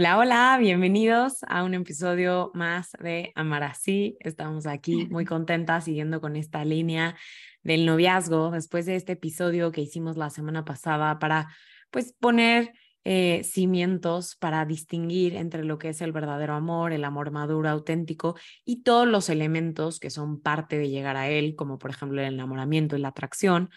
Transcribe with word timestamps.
Hola, 0.00 0.16
hola, 0.16 0.56
bienvenidos 0.58 1.44
a 1.46 1.62
un 1.62 1.74
episodio 1.74 2.50
más 2.54 2.92
de 3.02 3.32
Amar 3.34 3.64
Así. 3.64 4.16
Estamos 4.20 4.64
aquí 4.64 5.06
muy 5.10 5.24
contentas 5.26 5.84
siguiendo 5.84 6.22
con 6.22 6.36
esta 6.36 6.64
línea 6.64 7.18
del 7.62 7.84
noviazgo 7.84 8.50
después 8.50 8.86
de 8.86 8.96
este 8.96 9.12
episodio 9.12 9.72
que 9.72 9.82
hicimos 9.82 10.16
la 10.16 10.30
semana 10.30 10.64
pasada 10.64 11.18
para 11.18 11.48
pues 11.90 12.14
poner 12.18 12.72
eh, 13.04 13.42
cimientos 13.44 14.36
para 14.36 14.64
distinguir 14.64 15.36
entre 15.36 15.64
lo 15.64 15.76
que 15.78 15.90
es 15.90 16.00
el 16.00 16.12
verdadero 16.12 16.54
amor, 16.54 16.94
el 16.94 17.04
amor 17.04 17.30
maduro, 17.30 17.68
auténtico 17.68 18.36
y 18.64 18.82
todos 18.82 19.06
los 19.06 19.28
elementos 19.28 20.00
que 20.00 20.08
son 20.08 20.40
parte 20.40 20.78
de 20.78 20.88
llegar 20.88 21.18
a 21.18 21.28
él, 21.28 21.54
como 21.56 21.76
por 21.76 21.90
ejemplo 21.90 22.22
el 22.22 22.32
enamoramiento 22.32 22.96
y 22.96 23.00
la 23.00 23.08
atracción 23.08 23.68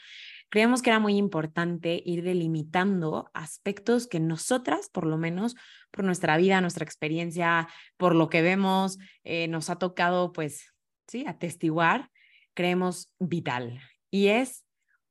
creemos 0.53 0.83
que 0.83 0.91
era 0.91 0.99
muy 0.99 1.17
importante 1.17 1.99
ir 2.05 2.21
delimitando 2.21 3.31
aspectos 3.33 4.05
que 4.05 4.19
nosotras, 4.19 4.87
por 4.87 5.07
lo 5.07 5.17
menos 5.17 5.55
por 5.89 6.05
nuestra 6.05 6.37
vida, 6.37 6.61
nuestra 6.61 6.85
experiencia, 6.85 7.67
por 7.97 8.13
lo 8.13 8.29
que 8.29 8.43
vemos, 8.43 8.99
eh, 9.23 9.47
nos 9.47 9.71
ha 9.71 9.77
tocado, 9.77 10.31
pues, 10.31 10.71
sí, 11.07 11.25
atestiguar, 11.27 12.11
creemos 12.53 13.11
vital. 13.17 13.81
Y 14.11 14.27
es 14.27 14.63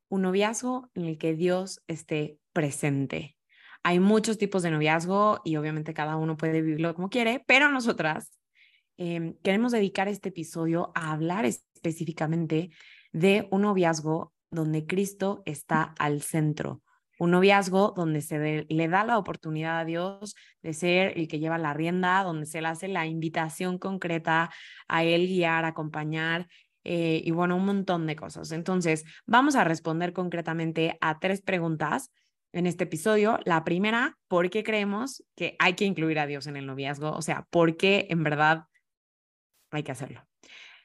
un 0.09 0.23
noviazgo 0.23 0.93
en 0.95 1.07
el 1.07 1.19
que 1.19 1.35
Dios 1.35 1.83
esté 1.89 2.39
presente. 2.53 3.37
Hay 3.83 3.99
muchos 3.99 4.39
tipos 4.39 4.63
de 4.63 4.71
noviazgo 4.71 5.41
y 5.45 5.57
obviamente 5.57 5.93
cada 5.93 6.15
uno 6.19 6.37
puede 6.37 6.63
vivirlo 6.63 6.95
como 6.95 7.11
quiere, 7.11 7.43
pero 7.49 7.69
nosotras 7.69 8.31
em, 8.97 9.35
queremos 9.43 9.73
dedicar 9.73 10.07
este 10.07 10.29
episodio 10.29 10.93
a 10.95 11.11
hablar 11.11 11.47
específicamente 11.47 12.71
de 13.11 13.49
un 13.51 13.63
noviazgo 13.63 14.33
donde 14.53 14.87
Cristo 14.87 15.43
está 15.47 15.95
al 15.99 16.23
centro. 16.23 16.83
Un 17.19 17.33
noviazgo 17.33 17.93
donde 17.97 18.21
se 18.21 18.67
le 18.69 18.89
da 18.89 19.05
la 19.05 19.19
oportunidad 19.19 19.81
a 19.81 19.85
Dios 19.85 20.35
de 20.63 20.73
ser 20.73 21.19
el 21.19 21.29
que 21.29 21.39
lleva 21.39 21.59
la 21.59 21.75
rienda, 21.75 22.23
donde 22.23 22.47
se 22.47 22.61
le 22.61 22.69
hace 22.69 22.89
la 22.89 23.07
invitación 23.07 23.79
concreta 23.79 24.51
a 24.89 25.05
Él 25.05 25.27
guiar, 25.27 25.65
acompañar 25.65 26.49
eh, 26.85 27.23
y 27.25 27.31
bueno, 27.31 27.57
un 27.57 27.65
montón 27.65 28.07
de 28.07 28.17
cosas. 28.17 28.53
Entonces, 28.53 29.05
vamos 29.27 29.55
a 29.55 29.65
responder 29.65 30.13
concretamente 30.13 30.99
a 31.01 31.19
tres 31.19 31.41
preguntas 31.43 32.11
en 32.53 32.67
este 32.67 32.85
episodio. 32.85 33.39
La 33.45 33.65
primera, 33.65 34.19
¿por 34.29 34.51
qué 34.51 34.63
creemos 34.63 35.25
que 35.37 35.57
hay 35.59 35.75
que 35.75 35.85
incluir 35.85 36.19
a 36.19 36.27
Dios 36.27 36.47
en 36.47 36.57
el 36.57 36.67
noviazgo? 36.67 37.13
O 37.13 37.23
sea, 37.23 37.47
¿por 37.51 37.77
qué 37.77 38.07
en 38.11 38.23
verdad 38.25 38.65
hay 39.71 39.83
que 39.83 39.93
hacerlo? 39.93 40.27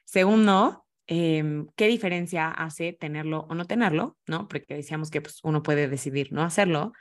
Segundo, 0.04 0.86
Em, 1.10 1.66
qué 1.74 1.88
diferencia 1.88 2.48
hace 2.48 2.92
tenerlo 2.92 3.46
o 3.48 3.54
no 3.54 3.64
tenerlo, 3.64 4.18
¿no? 4.26 4.46
Porque 4.46 4.74
decíamos 4.74 5.10
que 5.10 5.22
pues, 5.22 5.40
uno 5.42 5.62
puede 5.62 5.88
decidir 5.88 6.32
no 6.32 6.42
hacerlo. 6.42 6.92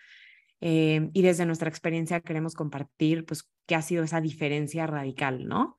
Em, 0.62 1.12
y 1.14 1.22
desde 1.22 1.46
nuestra 1.46 1.70
experiencia 1.70 2.22
queremos 2.22 2.56
compartir, 2.56 3.26
pues, 3.26 3.50
qué 3.68 3.76
ha 3.76 3.82
sido 3.82 4.04
esa 4.06 4.22
diferencia 4.22 4.88
radical, 4.88 5.46
¿no? 5.46 5.78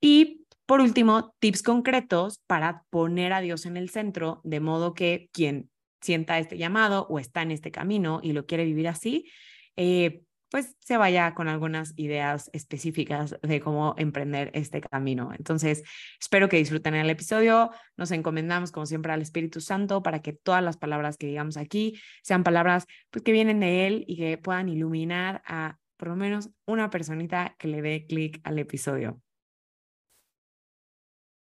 Y 0.00 0.46
por 0.64 0.80
último, 0.80 1.34
tips 1.38 1.62
concretos 1.62 2.40
para 2.46 2.84
poner 2.90 3.32
a 3.34 3.40
Dios 3.40 3.66
en 3.66 3.76
el 3.76 3.90
centro, 3.90 4.40
de 4.42 4.60
modo 4.60 4.94
que 4.94 5.28
quien 5.32 5.70
sienta 6.00 6.38
este 6.38 6.56
llamado 6.58 7.06
o 7.10 7.18
está 7.18 7.42
en 7.42 7.50
este 7.50 7.70
camino 7.70 8.20
y 8.22 8.32
lo 8.32 8.46
quiere 8.46 8.64
vivir 8.64 8.88
así, 8.88 9.30
eh, 9.76 10.22
pues 10.50 10.76
se 10.80 10.96
vaya 10.96 11.34
con 11.34 11.48
algunas 11.48 11.92
ideas 11.96 12.50
específicas 12.52 13.36
de 13.42 13.60
cómo 13.60 13.94
emprender 13.98 14.50
este 14.54 14.80
camino. 14.80 15.32
Entonces, 15.36 15.82
espero 16.20 16.48
que 16.48 16.56
disfruten 16.56 16.94
el 16.94 17.10
episodio. 17.10 17.70
Nos 17.96 18.10
encomendamos, 18.10 18.72
como 18.72 18.86
siempre, 18.86 19.12
al 19.12 19.22
Espíritu 19.22 19.60
Santo 19.60 20.02
para 20.02 20.22
que 20.22 20.32
todas 20.32 20.62
las 20.62 20.76
palabras 20.76 21.16
que 21.16 21.26
digamos 21.26 21.56
aquí 21.56 22.00
sean 22.22 22.44
palabras 22.44 22.86
pues, 23.10 23.24
que 23.24 23.32
vienen 23.32 23.60
de 23.60 23.86
Él 23.86 24.04
y 24.06 24.16
que 24.16 24.38
puedan 24.38 24.68
iluminar 24.68 25.42
a 25.46 25.78
por 25.96 26.08
lo 26.08 26.16
menos 26.16 26.50
una 26.66 26.90
personita 26.90 27.56
que 27.58 27.68
le 27.68 27.82
dé 27.82 28.06
clic 28.06 28.40
al 28.44 28.58
episodio. 28.58 29.20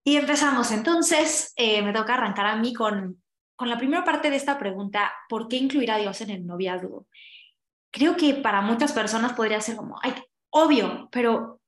Y 0.06 0.16
empezamos. 0.16 0.70
Entonces, 0.70 1.52
eh, 1.56 1.82
me 1.82 1.92
toca 1.92 2.14
arrancar 2.14 2.46
a 2.46 2.56
mí 2.56 2.74
con, 2.74 3.22
con 3.56 3.70
la 3.70 3.78
primera 3.78 4.04
parte 4.04 4.28
de 4.30 4.36
esta 4.36 4.58
pregunta, 4.58 5.12
¿por 5.28 5.48
qué 5.48 5.56
incluir 5.56 5.90
a 5.90 5.96
Dios 5.96 6.20
en 6.20 6.30
el 6.30 6.46
noviazgo? 6.46 7.06
Creo 7.94 8.16
que 8.16 8.34
para 8.34 8.60
muchas 8.60 8.92
personas 8.92 9.34
podría 9.34 9.60
ser 9.60 9.76
como, 9.76 10.00
ay, 10.02 10.12
obvio, 10.50 11.08
pero 11.12 11.60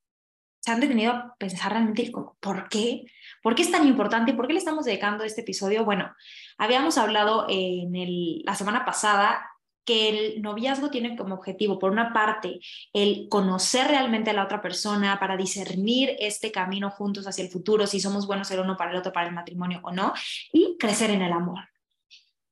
se 0.58 0.72
han 0.72 0.80
detenido 0.80 1.12
a 1.12 1.36
pensar 1.38 1.70
realmente 1.70 2.10
como, 2.10 2.36
¿por 2.40 2.68
qué? 2.68 3.04
¿Por 3.44 3.54
qué 3.54 3.62
es 3.62 3.70
tan 3.70 3.86
importante? 3.86 4.34
¿Por 4.34 4.48
qué 4.48 4.54
le 4.54 4.58
estamos 4.58 4.84
dedicando 4.84 5.22
este 5.22 5.42
episodio? 5.42 5.84
Bueno, 5.84 6.12
habíamos 6.58 6.98
hablado 6.98 7.46
en 7.48 7.94
el, 7.94 8.42
la 8.44 8.56
semana 8.56 8.84
pasada 8.84 9.48
que 9.84 10.08
el 10.08 10.42
noviazgo 10.42 10.90
tiene 10.90 11.16
como 11.16 11.36
objetivo, 11.36 11.78
por 11.78 11.92
una 11.92 12.12
parte, 12.12 12.58
el 12.92 13.28
conocer 13.30 13.86
realmente 13.86 14.30
a 14.30 14.32
la 14.32 14.42
otra 14.42 14.60
persona 14.60 15.20
para 15.20 15.36
discernir 15.36 16.16
este 16.18 16.50
camino 16.50 16.90
juntos 16.90 17.28
hacia 17.28 17.44
el 17.44 17.52
futuro, 17.52 17.86
si 17.86 18.00
somos 18.00 18.26
buenos 18.26 18.50
el 18.50 18.58
uno 18.58 18.76
para 18.76 18.90
el 18.90 18.96
otro, 18.96 19.12
para 19.12 19.28
el 19.28 19.34
matrimonio 19.34 19.78
o 19.84 19.92
no, 19.92 20.12
y 20.52 20.76
crecer 20.76 21.10
en 21.10 21.22
el 21.22 21.30
amor. 21.30 21.68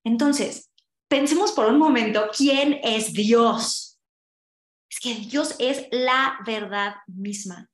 Entonces, 0.05 0.71
pensemos 1.15 1.53
por 1.53 1.67
un 1.67 1.79
momento 1.79 2.29
quién 2.37 2.81
es 2.83 3.13
Dios. 3.13 4.01
Es 4.91 4.99
que 4.99 5.15
Dios 5.15 5.55
es 5.61 5.87
la 5.93 6.39
verdad 6.45 6.97
misma. 7.07 7.71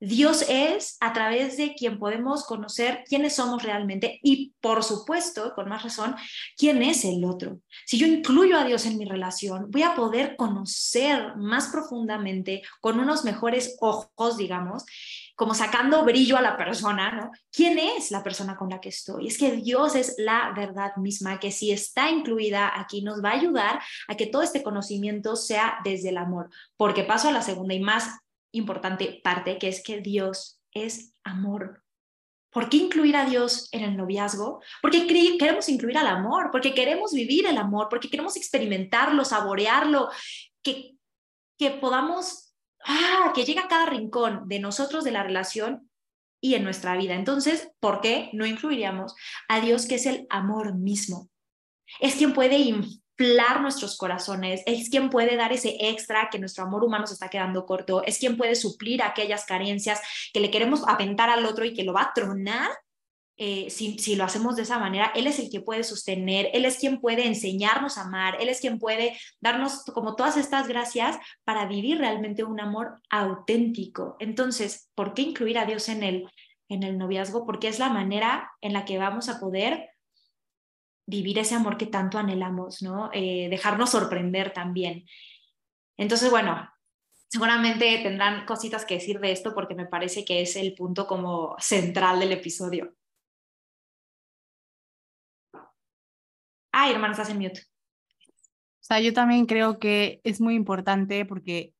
Dios 0.00 0.44
es 0.48 0.96
a 1.00 1.12
través 1.12 1.56
de 1.56 1.74
quien 1.74 1.98
podemos 1.98 2.44
conocer 2.44 3.02
quiénes 3.08 3.34
somos 3.34 3.64
realmente 3.64 4.20
y, 4.22 4.54
por 4.60 4.84
supuesto, 4.84 5.52
con 5.56 5.68
más 5.68 5.82
razón, 5.82 6.14
quién 6.56 6.80
es 6.80 7.04
el 7.04 7.24
otro. 7.24 7.58
Si 7.84 7.98
yo 7.98 8.06
incluyo 8.06 8.56
a 8.56 8.64
Dios 8.64 8.86
en 8.86 8.98
mi 8.98 9.04
relación, 9.04 9.68
voy 9.72 9.82
a 9.82 9.96
poder 9.96 10.36
conocer 10.36 11.34
más 11.36 11.66
profundamente, 11.72 12.62
con 12.80 13.00
unos 13.00 13.24
mejores 13.24 13.76
ojos, 13.80 14.36
digamos, 14.36 14.84
como 15.38 15.54
sacando 15.54 16.04
brillo 16.04 16.36
a 16.36 16.42
la 16.42 16.56
persona, 16.56 17.12
¿no? 17.12 17.30
¿Quién 17.52 17.78
es 17.78 18.10
la 18.10 18.24
persona 18.24 18.56
con 18.56 18.70
la 18.70 18.80
que 18.80 18.88
estoy? 18.88 19.28
Es 19.28 19.38
que 19.38 19.52
Dios 19.52 19.94
es 19.94 20.16
la 20.18 20.52
verdad 20.52 20.96
misma, 20.96 21.38
que 21.38 21.52
si 21.52 21.70
está 21.70 22.10
incluida 22.10 22.72
aquí 22.74 23.02
nos 23.02 23.22
va 23.22 23.30
a 23.30 23.34
ayudar 23.34 23.80
a 24.08 24.16
que 24.16 24.26
todo 24.26 24.42
este 24.42 24.64
conocimiento 24.64 25.36
sea 25.36 25.78
desde 25.84 26.08
el 26.08 26.16
amor. 26.16 26.50
Porque 26.76 27.04
paso 27.04 27.28
a 27.28 27.32
la 27.32 27.42
segunda 27.42 27.72
y 27.72 27.78
más 27.78 28.18
importante 28.50 29.20
parte, 29.22 29.58
que 29.58 29.68
es 29.68 29.80
que 29.80 30.00
Dios 30.00 30.60
es 30.72 31.12
amor. 31.22 31.84
¿Por 32.50 32.68
qué 32.68 32.78
incluir 32.78 33.14
a 33.14 33.24
Dios 33.24 33.68
en 33.70 33.84
el 33.84 33.96
noviazgo? 33.96 34.60
Porque 34.82 35.06
queremos 35.06 35.68
incluir 35.68 35.98
al 35.98 36.08
amor, 36.08 36.48
porque 36.50 36.74
queremos 36.74 37.12
vivir 37.12 37.46
el 37.46 37.58
amor, 37.58 37.86
porque 37.88 38.10
queremos 38.10 38.36
experimentarlo, 38.36 39.24
saborearlo, 39.24 40.08
que, 40.64 40.96
que 41.56 41.70
podamos, 41.70 42.47
ah, 42.88 43.32
que 43.34 43.44
llegue 43.44 43.60
a 43.60 43.68
cada 43.68 43.86
rincón 43.86 44.48
de 44.48 44.58
nosotros, 44.58 45.04
de 45.04 45.12
la 45.12 45.22
relación 45.22 45.88
y 46.40 46.54
en 46.54 46.64
nuestra 46.64 46.96
vida. 46.96 47.14
Entonces, 47.14 47.70
¿por 47.80 48.00
qué 48.00 48.30
no 48.32 48.46
incluiríamos 48.46 49.14
a 49.48 49.60
Dios 49.60 49.86
que 49.86 49.96
es 49.96 50.06
el 50.06 50.26
amor 50.30 50.74
mismo? 50.74 51.28
Es 52.00 52.16
quien 52.16 52.32
puede 52.32 52.58
nuestros 53.60 53.96
corazones, 53.96 54.62
es 54.66 54.88
quien 54.90 55.10
puede 55.10 55.36
dar 55.36 55.52
ese 55.52 55.76
extra 55.80 56.28
que 56.30 56.38
nuestro 56.38 56.64
amor 56.64 56.84
humano 56.84 57.06
se 57.06 57.14
está 57.14 57.28
quedando 57.28 57.66
corto, 57.66 58.04
es 58.04 58.18
quien 58.18 58.36
puede 58.36 58.54
suplir 58.54 59.02
aquellas 59.02 59.44
carencias 59.44 60.00
que 60.32 60.40
le 60.40 60.50
queremos 60.50 60.86
aventar 60.86 61.28
al 61.28 61.44
otro 61.44 61.64
y 61.64 61.74
que 61.74 61.84
lo 61.84 61.92
va 61.92 62.02
a 62.02 62.12
tronar. 62.14 62.70
Eh, 63.40 63.70
si, 63.70 64.16
lo 64.16 64.24
hacemos 64.24 64.56
de 64.56 64.62
esa 64.62 64.80
manera, 64.80 65.12
Él 65.14 65.28
es 65.28 65.38
el 65.38 65.48
que 65.48 65.60
puede 65.60 65.84
sostener, 65.84 66.50
Él 66.52 66.64
es 66.64 66.76
quien 66.76 67.00
puede 67.00 67.24
enseñarnos 67.24 67.96
a 67.96 68.02
amar, 68.02 68.36
Él 68.40 68.48
es 68.48 68.60
quien 68.60 68.80
puede 68.80 69.16
darnos 69.40 69.84
como 69.84 70.16
todas 70.16 70.36
estas 70.36 70.66
gracias 70.66 71.16
para 71.44 71.66
vivir 71.66 71.98
realmente 71.98 72.42
un 72.42 72.60
amor 72.60 73.00
auténtico. 73.10 74.16
Entonces, 74.18 74.90
¿por 74.96 75.14
qué 75.14 75.22
incluir 75.22 75.56
a 75.56 75.66
Dios 75.66 75.88
en 75.88 76.02
el, 76.02 76.28
en 76.68 76.82
el 76.82 76.98
noviazgo? 76.98 77.46
Porque 77.46 77.68
es 77.68 77.78
la 77.78 77.90
manera 77.90 78.50
en 78.60 78.72
la 78.72 78.84
que 78.84 78.98
vamos 78.98 79.28
a 79.28 79.38
poder 79.38 79.88
vivir 81.06 81.38
ese 81.38 81.54
amor 81.54 81.78
que 81.78 81.86
tanto 81.86 82.18
anhelamos, 82.18 82.82
¿no? 82.82 83.08
Eh, 83.12 83.46
dejarnos 83.48 83.90
sorprender 83.90 84.52
también. 84.52 85.06
Entonces, 85.96 86.28
bueno, 86.28 86.68
seguramente 87.28 88.00
tendrán 88.02 88.44
cositas 88.46 88.84
que 88.84 88.94
decir 88.94 89.20
de 89.20 89.30
esto 89.30 89.54
porque 89.54 89.76
me 89.76 89.86
parece 89.86 90.24
que 90.24 90.42
es 90.42 90.56
el 90.56 90.74
punto 90.74 91.06
como 91.06 91.54
central 91.60 92.18
del 92.18 92.32
episodio. 92.32 92.94
Ay, 96.72 96.92
hermana, 96.92 97.12
estás 97.12 97.30
en 97.30 97.38
mute. 97.38 97.62
sea, 98.80 99.00
yo 99.00 99.12
también 99.12 99.46
creo 99.46 99.78
que 99.78 100.20
es 100.24 100.40
muy 100.40 100.54
importante 100.54 101.24
porque, 101.24 101.74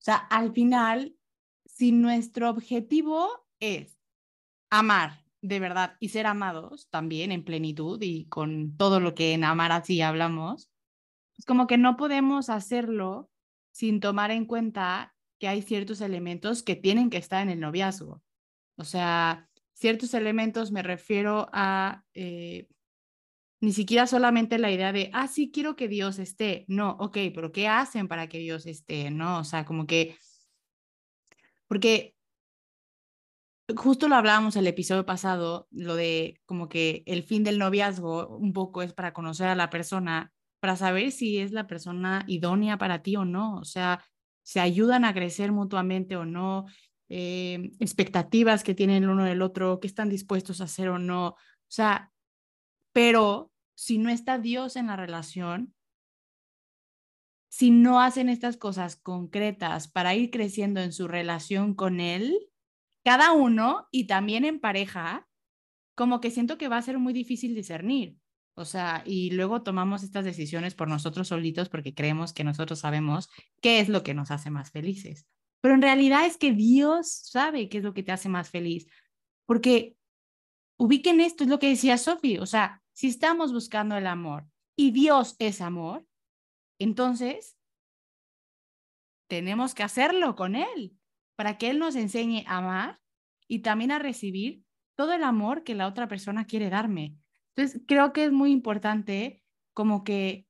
o 0.00 0.04
sea, 0.04 0.16
al 0.16 0.52
final, 0.52 1.14
si 1.64 1.92
nuestro 1.92 2.50
objetivo 2.50 3.46
es 3.60 3.98
amar 4.70 5.22
de 5.42 5.58
verdad 5.58 5.96
y 6.00 6.10
ser 6.10 6.26
amados 6.26 6.88
también 6.88 7.32
en 7.32 7.44
plenitud 7.44 8.00
y 8.00 8.26
con 8.26 8.76
todo 8.76 9.00
lo 9.00 9.14
que 9.14 9.34
en 9.34 9.44
amar 9.44 9.72
así 9.72 10.00
hablamos, 10.00 10.70
es 11.36 11.44
como 11.44 11.66
que 11.66 11.78
no 11.78 11.96
podemos 11.96 12.48
hacerlo 12.48 13.30
sin 13.72 14.00
tomar 14.00 14.30
en 14.30 14.46
cuenta 14.46 15.14
que 15.38 15.48
hay 15.48 15.62
ciertos 15.62 16.00
elementos 16.00 16.62
que 16.62 16.76
tienen 16.76 17.10
que 17.10 17.16
estar 17.16 17.42
en 17.42 17.50
el 17.50 17.60
noviazgo. 17.60 18.22
O 18.76 18.84
sea, 18.84 19.48
ciertos 19.72 20.14
elementos 20.14 20.70
me 20.70 20.82
refiero 20.82 21.48
a 21.52 22.04
eh, 22.14 22.68
ni 23.62 23.72
siquiera 23.72 24.08
solamente 24.08 24.58
la 24.58 24.72
idea 24.72 24.92
de, 24.92 25.08
ah, 25.12 25.28
sí, 25.28 25.52
quiero 25.52 25.76
que 25.76 25.86
Dios 25.86 26.18
esté. 26.18 26.64
No, 26.66 26.96
ok, 26.98 27.16
pero 27.32 27.52
¿qué 27.52 27.68
hacen 27.68 28.08
para 28.08 28.28
que 28.28 28.38
Dios 28.38 28.66
esté? 28.66 29.08
No, 29.12 29.38
o 29.38 29.44
sea, 29.44 29.64
como 29.64 29.86
que, 29.86 30.16
porque 31.68 32.16
justo 33.76 34.08
lo 34.08 34.16
hablábamos 34.16 34.56
el 34.56 34.66
episodio 34.66 35.06
pasado, 35.06 35.68
lo 35.70 35.94
de 35.94 36.40
como 36.44 36.68
que 36.68 37.04
el 37.06 37.22
fin 37.22 37.44
del 37.44 37.60
noviazgo 37.60 38.36
un 38.36 38.52
poco 38.52 38.82
es 38.82 38.94
para 38.94 39.12
conocer 39.12 39.46
a 39.46 39.54
la 39.54 39.70
persona, 39.70 40.32
para 40.58 40.74
saber 40.74 41.12
si 41.12 41.38
es 41.38 41.52
la 41.52 41.68
persona 41.68 42.24
idónea 42.26 42.78
para 42.78 43.00
ti 43.00 43.14
o 43.14 43.24
no, 43.24 43.58
o 43.58 43.64
sea, 43.64 44.04
se 44.42 44.58
ayudan 44.58 45.04
a 45.04 45.14
crecer 45.14 45.52
mutuamente 45.52 46.16
o 46.16 46.24
no, 46.24 46.66
eh, 47.08 47.70
expectativas 47.78 48.64
que 48.64 48.74
tienen 48.74 49.04
el 49.04 49.10
uno 49.10 49.22
del 49.22 49.40
otro, 49.40 49.78
qué 49.78 49.86
están 49.86 50.08
dispuestos 50.08 50.60
a 50.60 50.64
hacer 50.64 50.88
o 50.88 50.98
no, 50.98 51.28
o 51.28 51.36
sea, 51.68 52.10
pero 52.92 53.51
si 53.74 53.98
no 53.98 54.10
está 54.10 54.38
Dios 54.38 54.76
en 54.76 54.88
la 54.88 54.96
relación, 54.96 55.74
si 57.48 57.70
no 57.70 58.00
hacen 58.00 58.28
estas 58.28 58.56
cosas 58.56 58.96
concretas 58.96 59.88
para 59.88 60.14
ir 60.14 60.30
creciendo 60.30 60.80
en 60.80 60.92
su 60.92 61.06
relación 61.06 61.74
con 61.74 62.00
Él, 62.00 62.34
cada 63.04 63.32
uno 63.32 63.88
y 63.90 64.06
también 64.06 64.44
en 64.44 64.60
pareja, 64.60 65.28
como 65.94 66.20
que 66.20 66.30
siento 66.30 66.56
que 66.56 66.68
va 66.68 66.78
a 66.78 66.82
ser 66.82 66.98
muy 66.98 67.12
difícil 67.12 67.54
discernir. 67.54 68.16
O 68.54 68.64
sea, 68.64 69.02
y 69.06 69.30
luego 69.30 69.62
tomamos 69.62 70.02
estas 70.02 70.24
decisiones 70.24 70.74
por 70.74 70.88
nosotros 70.88 71.28
solitos 71.28 71.68
porque 71.68 71.94
creemos 71.94 72.32
que 72.32 72.44
nosotros 72.44 72.80
sabemos 72.80 73.28
qué 73.60 73.80
es 73.80 73.88
lo 73.88 74.02
que 74.02 74.14
nos 74.14 74.30
hace 74.30 74.50
más 74.50 74.70
felices. 74.70 75.26
Pero 75.60 75.74
en 75.74 75.82
realidad 75.82 76.26
es 76.26 76.36
que 76.36 76.52
Dios 76.52 77.08
sabe 77.08 77.68
qué 77.68 77.78
es 77.78 77.84
lo 77.84 77.94
que 77.94 78.02
te 78.02 78.12
hace 78.12 78.28
más 78.28 78.50
feliz. 78.50 78.86
Porque 79.46 79.96
ubiquen 80.76 81.20
esto, 81.20 81.44
es 81.44 81.50
lo 81.50 81.58
que 81.58 81.68
decía 81.68 81.96
Sophie. 81.96 82.40
O 82.40 82.46
sea, 82.46 82.81
si 82.92 83.08
estamos 83.08 83.52
buscando 83.52 83.96
el 83.96 84.06
amor 84.06 84.46
y 84.76 84.90
Dios 84.90 85.36
es 85.38 85.60
amor, 85.60 86.06
entonces 86.78 87.56
tenemos 89.28 89.74
que 89.74 89.82
hacerlo 89.82 90.34
con 90.34 90.56
Él 90.56 90.96
para 91.36 91.58
que 91.58 91.70
Él 91.70 91.78
nos 91.78 91.96
enseñe 91.96 92.44
a 92.46 92.58
amar 92.58 93.00
y 93.48 93.60
también 93.60 93.90
a 93.90 93.98
recibir 93.98 94.62
todo 94.94 95.12
el 95.12 95.24
amor 95.24 95.64
que 95.64 95.74
la 95.74 95.86
otra 95.86 96.08
persona 96.08 96.46
quiere 96.46 96.70
darme. 96.70 97.16
Entonces, 97.54 97.82
creo 97.86 98.12
que 98.12 98.24
es 98.24 98.32
muy 98.32 98.50
importante 98.50 99.42
como 99.74 100.04
que 100.04 100.46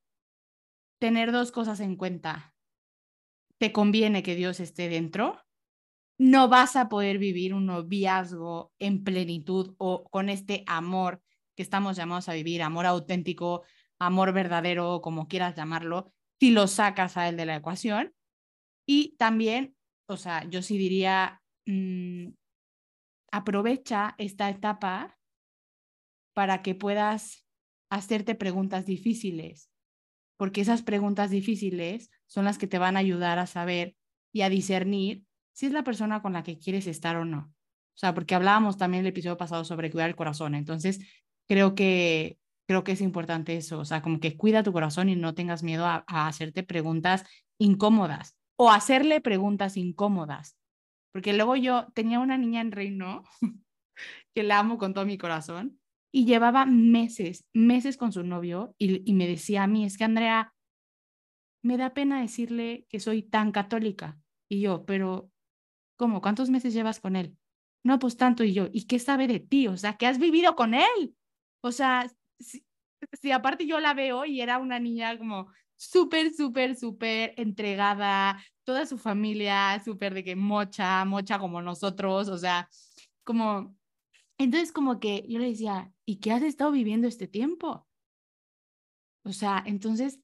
tener 0.99 1.33
dos 1.33 1.53
cosas 1.53 1.81
en 1.81 1.97
cuenta. 1.97 2.55
Te 3.59 3.73
conviene 3.73 4.23
que 4.23 4.35
Dios 4.35 4.61
esté 4.61 4.89
dentro. 4.89 5.41
No 6.19 6.49
vas 6.49 6.77
a 6.77 6.89
poder 6.89 7.19
vivir 7.19 7.55
un 7.55 7.67
noviazgo 7.67 8.73
en 8.79 9.03
plenitud 9.03 9.75
o 9.79 10.05
con 10.05 10.29
este 10.29 10.65
amor 10.67 11.23
que 11.55 11.63
estamos 11.63 11.97
llamados 11.97 12.29
a 12.29 12.35
vivir, 12.35 12.63
amor 12.63 12.87
auténtico, 12.87 13.63
amor 13.99 14.33
verdadero, 14.33 15.01
como 15.01 15.29
quieras 15.29 15.57
llamarlo, 15.57 16.13
si 16.41 16.51
lo 16.51 16.67
sacas 16.67 17.17
a 17.17 17.29
él 17.29 17.37
de 17.37 17.47
la 17.47 17.57
ecuación. 17.57 18.15
Y 18.87 19.17
también 19.17 19.77
o 20.13 20.17
sea, 20.17 20.49
yo 20.49 20.63
sí 20.63 20.79
diría, 20.79 21.43
mm, 21.67 22.29
aprovecha 23.33 24.15
esta 24.19 24.51
etapa 24.51 25.19
para 26.35 26.63
que 26.63 26.75
puedas 26.75 27.47
hacerte 27.91 28.35
preguntas 28.35 28.87
difíciles, 28.87 29.71
porque 30.37 30.61
esas 30.61 30.83
preguntas 30.83 31.31
difíciles 31.31 32.11
son 32.27 32.45
las 32.45 32.59
que 32.59 32.67
te 32.67 32.79
van 32.79 32.97
a 32.97 33.01
ayudar 33.01 33.39
a 33.39 33.47
saber 33.47 33.97
y 34.33 34.43
a 34.43 34.49
discernir 34.49 35.25
si 35.53 35.67
es 35.67 35.73
la 35.73 35.85
persona 35.85 36.23
con 36.23 36.33
la 36.33 36.43
que 36.43 36.59
quieres 36.59 36.87
estar 36.87 37.17
o 37.17 37.25
no. 37.25 37.53
O 37.95 37.99
sea, 37.99 38.15
porque 38.15 38.35
hablábamos 38.35 38.79
también 38.79 39.03
el 39.03 39.09
episodio 39.09 39.37
pasado 39.37 39.65
sobre 39.65 39.91
cuidar 39.91 40.09
el 40.09 40.17
corazón, 40.17 40.55
entonces 40.55 41.01
creo 41.53 41.75
que 41.75 42.39
creo 42.67 42.83
que 42.83 42.93
es 42.93 43.03
importante 43.03 43.59
eso, 43.59 43.81
o 43.81 43.85
sea, 43.85 44.01
como 44.01 44.21
que 44.21 44.39
cuida 44.39 44.63
tu 44.63 44.73
corazón 44.73 45.11
y 45.11 45.17
no 45.17 45.35
tengas 45.35 45.63
miedo 45.63 45.85
a 45.85 46.05
hacerte 46.07 46.63
preguntas 46.63 47.25
incómodas, 47.59 48.39
o 48.57 48.71
hacerle 48.71 49.21
preguntas 49.21 49.77
incómodas. 49.77 50.57
Porque 51.13 51.35
luego 51.35 51.55
yo 51.57 51.89
tenía 51.93 52.21
una 52.21 52.39
niña 52.39 52.63
en 52.63 52.73
Reino 52.73 53.25
que 54.35 54.43
la 54.43 54.61
amo 54.61 54.79
con 54.79 54.95
todo 54.95 55.05
mi 55.05 55.19
corazón 55.19 55.79
y 56.11 56.25
llevaba 56.25 56.65
meses, 56.65 57.45
meses 57.53 57.99
con 57.99 58.13
su 58.13 58.25
novio 58.25 58.75
y, 58.79 59.03
y 59.05 59.13
me 59.13 59.27
decía 59.27 59.65
a 59.65 59.67
mí, 59.67 59.85
es 59.85 59.99
que 59.99 60.05
Andrea, 60.05 60.55
me 61.63 61.77
da 61.77 61.93
pena 61.93 62.23
decirle 62.23 62.87
que 62.89 62.99
soy 62.99 63.23
tan 63.23 63.53
católica. 63.53 64.19
Y 64.49 64.63
yo, 64.63 64.87
pero 64.87 65.31
¿cómo? 65.97 66.23
¿Cuántos 66.23 66.49
meses 66.49 66.73
llevas 66.73 66.99
con 66.99 67.15
él? 67.15 67.37
No, 67.85 67.99
pues 67.99 68.17
tanto. 68.17 68.43
Y 68.43 68.55
yo, 68.55 68.69
¿y 68.73 68.87
qué 68.87 68.99
sabe 68.99 69.29
de 69.29 69.41
ti? 69.41 69.69
O 69.69 69.77
sea, 69.77 69.99
¿qué 69.99 70.07
has 70.07 70.19
vivido 70.19 70.57
con 70.57 70.73
él? 70.73 71.15
O 71.63 71.73
sea, 71.73 72.11
si, 72.39 73.33
aparte 73.33 73.67
yo 73.67 73.81
la 73.81 73.95
veo 73.95 74.25
y 74.25 74.41
era 74.41 74.59
una 74.59 74.79
niña 74.79 75.17
como 75.17 75.49
súper, 75.77 76.35
súper, 76.35 76.77
súper 76.77 77.35
entregada, 77.37 78.43
toda 78.65 78.85
su 78.87 78.99
familia 78.99 79.81
súper 79.85 80.15
de 80.15 80.25
que 80.25 80.37
mocha, 80.37 81.05
mocha 81.05 81.39
como 81.39 81.63
nosotros, 81.63 82.29
o 82.29 82.39
sea, 82.39 82.69
como, 83.25 83.77
entonces 84.39 84.73
como 84.73 85.01
que 85.01 85.25
yo 85.29 85.39
le 85.39 85.49
decía, 85.51 85.93
¿y 86.05 86.21
qué 86.21 86.33
has 86.33 86.43
estado 86.43 86.73
viviendo 86.73 87.09
este 87.09 87.29
tiempo? 87.29 87.89
O 89.25 89.33
sea, 89.33 89.63
entonces 89.65 90.21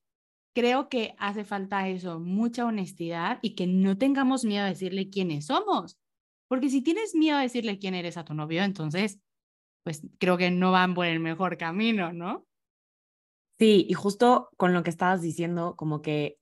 creo 0.54 0.88
que 0.88 1.14
hace 1.18 1.44
falta 1.44 1.88
eso, 1.88 2.18
mucha 2.18 2.66
honestidad 2.66 3.38
y 3.42 3.54
que 3.54 3.68
no 3.68 3.96
tengamos 3.96 4.44
miedo 4.44 4.64
a 4.64 4.68
decirle 4.68 5.08
quiénes 5.08 5.46
somos. 5.46 5.98
Porque 6.48 6.68
si 6.70 6.82
tienes 6.82 7.14
miedo 7.14 7.36
a 7.36 7.42
decirle 7.42 7.78
quién 7.78 7.94
eres 7.94 8.16
a 8.16 8.24
tu 8.24 8.34
novio, 8.34 8.64
entonces, 8.64 9.20
pues 9.88 10.02
creo 10.18 10.36
que 10.36 10.50
no 10.50 10.70
van 10.70 10.92
por 10.92 11.06
el 11.06 11.18
mejor 11.18 11.56
camino, 11.56 12.12
¿no? 12.12 12.46
Sí, 13.58 13.86
y 13.88 13.94
justo 13.94 14.50
con 14.58 14.74
lo 14.74 14.82
que 14.82 14.90
estabas 14.90 15.22
diciendo, 15.22 15.76
como 15.76 16.02
que 16.02 16.36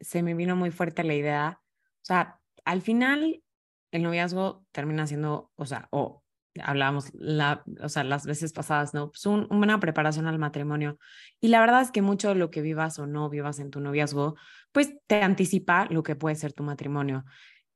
se 0.00 0.22
me 0.22 0.32
vino 0.32 0.56
muy 0.56 0.70
fuerte 0.70 1.04
la 1.04 1.12
idea. 1.12 1.60
O 1.60 2.04
sea, 2.04 2.40
al 2.64 2.80
final 2.80 3.42
el 3.92 4.02
noviazgo 4.02 4.64
termina 4.72 5.06
siendo, 5.06 5.52
o 5.54 5.66
sea, 5.66 5.88
o 5.90 6.24
hablábamos 6.62 7.12
la, 7.12 7.62
o 7.82 7.90
sea, 7.90 8.04
las 8.04 8.24
veces 8.24 8.54
pasadas, 8.54 8.94
¿no? 8.94 9.10
Pues 9.10 9.26
una 9.26 9.80
preparación 9.80 10.26
al 10.26 10.38
matrimonio. 10.38 10.98
Y 11.42 11.48
la 11.48 11.60
verdad 11.60 11.82
es 11.82 11.90
que 11.90 12.00
mucho 12.00 12.30
de 12.30 12.36
lo 12.36 12.50
que 12.50 12.62
vivas 12.62 12.98
o 12.98 13.06
no 13.06 13.28
vivas 13.28 13.58
en 13.58 13.70
tu 13.70 13.80
noviazgo, 13.80 14.34
pues 14.72 14.94
te 15.06 15.20
anticipa 15.20 15.88
lo 15.90 16.02
que 16.02 16.16
puede 16.16 16.36
ser 16.36 16.54
tu 16.54 16.62
matrimonio. 16.62 17.26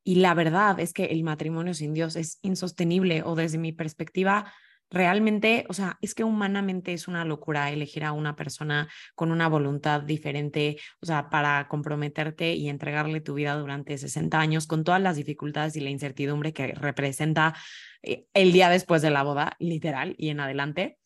Y 0.04 0.14
la 0.14 0.32
verdad 0.32 0.80
es 0.80 0.94
que 0.94 1.04
el 1.04 1.22
matrimonio 1.22 1.74
sin 1.74 1.92
Dios 1.92 2.16
es 2.16 2.38
insostenible 2.40 3.22
o 3.24 3.34
desde 3.34 3.58
mi 3.58 3.72
perspectiva, 3.72 4.50
realmente, 4.92 5.64
o 5.68 5.72
sea, 5.72 5.98
es 6.02 6.14
que 6.14 6.22
humanamente 6.22 6.92
es 6.92 7.08
una 7.08 7.24
locura 7.24 7.70
elegir 7.70 8.04
a 8.04 8.12
una 8.12 8.36
persona 8.36 8.88
con 9.14 9.32
una 9.32 9.48
voluntad 9.48 10.02
diferente, 10.02 10.76
o 11.00 11.06
sea, 11.06 11.30
para 11.30 11.66
comprometerte 11.68 12.54
y 12.54 12.68
entregarle 12.68 13.22
tu 13.22 13.34
vida 13.34 13.54
durante 13.54 13.96
60 13.96 14.38
años 14.38 14.66
con 14.66 14.84
todas 14.84 15.00
las 15.00 15.16
dificultades 15.16 15.76
y 15.76 15.80
la 15.80 15.90
incertidumbre 15.90 16.52
que 16.52 16.74
representa 16.74 17.54
eh, 18.02 18.26
el 18.34 18.52
día 18.52 18.68
después 18.68 19.00
de 19.00 19.10
la 19.10 19.22
boda, 19.22 19.56
literal, 19.58 20.14
y 20.18 20.28
en 20.28 20.40
adelante, 20.40 20.98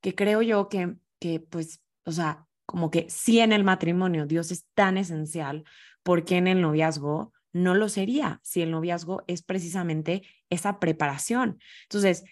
que 0.00 0.14
creo 0.14 0.42
yo 0.42 0.68
que, 0.68 0.94
que 1.18 1.40
pues, 1.40 1.82
o 2.04 2.12
sea, 2.12 2.46
como 2.64 2.92
que 2.92 3.06
si 3.10 3.40
en 3.40 3.52
el 3.52 3.64
matrimonio 3.64 4.24
Dios 4.24 4.52
es 4.52 4.66
tan 4.74 4.96
esencial, 4.96 5.64
porque 6.04 6.36
en 6.36 6.46
el 6.46 6.60
noviazgo 6.60 7.32
no 7.52 7.74
lo 7.74 7.88
sería 7.88 8.40
si 8.42 8.62
el 8.62 8.70
noviazgo 8.70 9.24
es 9.26 9.42
precisamente 9.42 10.22
esa 10.48 10.78
preparación? 10.78 11.58
Entonces, 11.82 12.24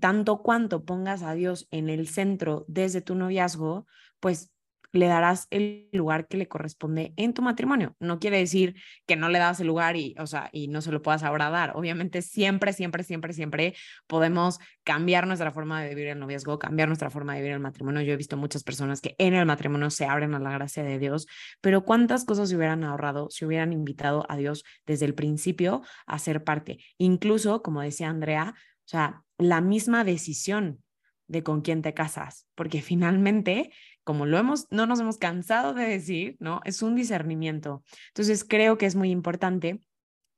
tanto 0.00 0.42
cuanto 0.42 0.84
pongas 0.84 1.22
a 1.22 1.34
Dios 1.34 1.68
en 1.70 1.88
el 1.88 2.08
centro 2.08 2.64
desde 2.68 3.00
tu 3.00 3.14
noviazgo, 3.14 3.86
pues 4.20 4.52
le 4.92 5.06
darás 5.06 5.46
el 5.50 5.88
lugar 5.92 6.28
que 6.28 6.36
le 6.36 6.48
corresponde 6.48 7.12
en 7.16 7.34
tu 7.34 7.42
matrimonio. 7.42 7.94
No 8.00 8.18
quiere 8.18 8.38
decir 8.38 8.74
que 9.06 9.16
no 9.16 9.28
le 9.28 9.38
das 9.38 9.60
el 9.60 9.66
lugar 9.66 9.96
y, 9.96 10.14
o 10.18 10.26
sea, 10.26 10.48
y 10.52 10.68
no 10.68 10.80
se 10.80 10.92
lo 10.92 11.02
puedas 11.02 11.22
ahora 11.22 11.50
dar. 11.50 11.72
Obviamente 11.76 12.22
siempre, 12.22 12.72
siempre, 12.72 13.02
siempre, 13.04 13.32
siempre 13.32 13.74
podemos 14.06 14.58
cambiar 14.84 15.26
nuestra 15.26 15.52
forma 15.52 15.82
de 15.82 15.90
vivir 15.90 16.08
el 16.08 16.18
noviazgo, 16.18 16.58
cambiar 16.58 16.88
nuestra 16.88 17.10
forma 17.10 17.34
de 17.34 17.40
vivir 17.40 17.54
el 17.54 17.60
matrimonio. 17.60 18.02
Yo 18.02 18.14
he 18.14 18.16
visto 18.16 18.36
muchas 18.36 18.64
personas 18.64 19.00
que 19.00 19.14
en 19.18 19.34
el 19.34 19.46
matrimonio 19.46 19.90
se 19.90 20.06
abren 20.06 20.34
a 20.34 20.38
la 20.38 20.52
gracia 20.52 20.82
de 20.82 20.98
Dios, 20.98 21.26
pero 21.60 21.84
cuántas 21.84 22.24
cosas 22.24 22.48
se 22.48 22.56
hubieran 22.56 22.84
ahorrado 22.84 23.28
si 23.30 23.44
hubieran 23.44 23.72
invitado 23.72 24.24
a 24.28 24.36
Dios 24.36 24.64
desde 24.86 25.06
el 25.06 25.14
principio 25.14 25.82
a 26.06 26.18
ser 26.18 26.44
parte. 26.44 26.78
Incluso, 26.96 27.62
como 27.62 27.82
decía 27.82 28.08
Andrea, 28.08 28.54
o 28.88 28.90
sea, 28.90 29.22
la 29.36 29.60
misma 29.60 30.02
decisión 30.02 30.82
de 31.26 31.42
con 31.42 31.60
quién 31.60 31.82
te 31.82 31.92
casas, 31.92 32.46
porque 32.54 32.80
finalmente, 32.80 33.70
como 34.02 34.24
lo 34.24 34.38
hemos, 34.38 34.66
no 34.70 34.86
nos 34.86 34.98
hemos 34.98 35.18
cansado 35.18 35.74
de 35.74 35.84
decir, 35.84 36.38
¿no? 36.40 36.62
Es 36.64 36.80
un 36.80 36.96
discernimiento. 36.96 37.84
Entonces, 38.08 38.44
creo 38.44 38.78
que 38.78 38.86
es 38.86 38.94
muy 38.94 39.10
importante 39.10 39.82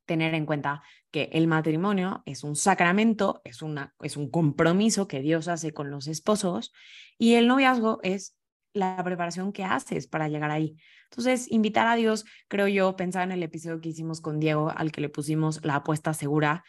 tener 0.04 0.34
en 0.34 0.46
cuenta 0.46 0.82
que 1.12 1.30
el 1.32 1.46
matrimonio 1.46 2.24
es 2.26 2.42
un 2.42 2.56
sacramento, 2.56 3.40
es, 3.44 3.62
una, 3.62 3.94
es 4.02 4.16
un 4.16 4.28
compromiso 4.28 5.06
que 5.06 5.20
Dios 5.20 5.46
hace 5.46 5.72
con 5.72 5.92
los 5.92 6.08
esposos 6.08 6.72
y 7.18 7.34
el 7.34 7.46
noviazgo 7.46 8.00
es 8.02 8.36
la 8.72 9.00
preparación 9.04 9.52
que 9.52 9.62
haces 9.62 10.08
para 10.08 10.28
llegar 10.28 10.50
ahí. 10.50 10.76
Entonces, 11.04 11.48
invitar 11.52 11.86
a 11.86 11.94
Dios, 11.94 12.24
creo 12.48 12.66
yo, 12.66 12.96
pensar 12.96 13.22
en 13.22 13.30
el 13.30 13.44
episodio 13.44 13.80
que 13.80 13.90
hicimos 13.90 14.20
con 14.20 14.40
Diego, 14.40 14.72
al 14.74 14.90
que 14.90 15.00
le 15.00 15.08
pusimos 15.08 15.64
la 15.64 15.76
apuesta 15.76 16.14
segura, 16.14 16.64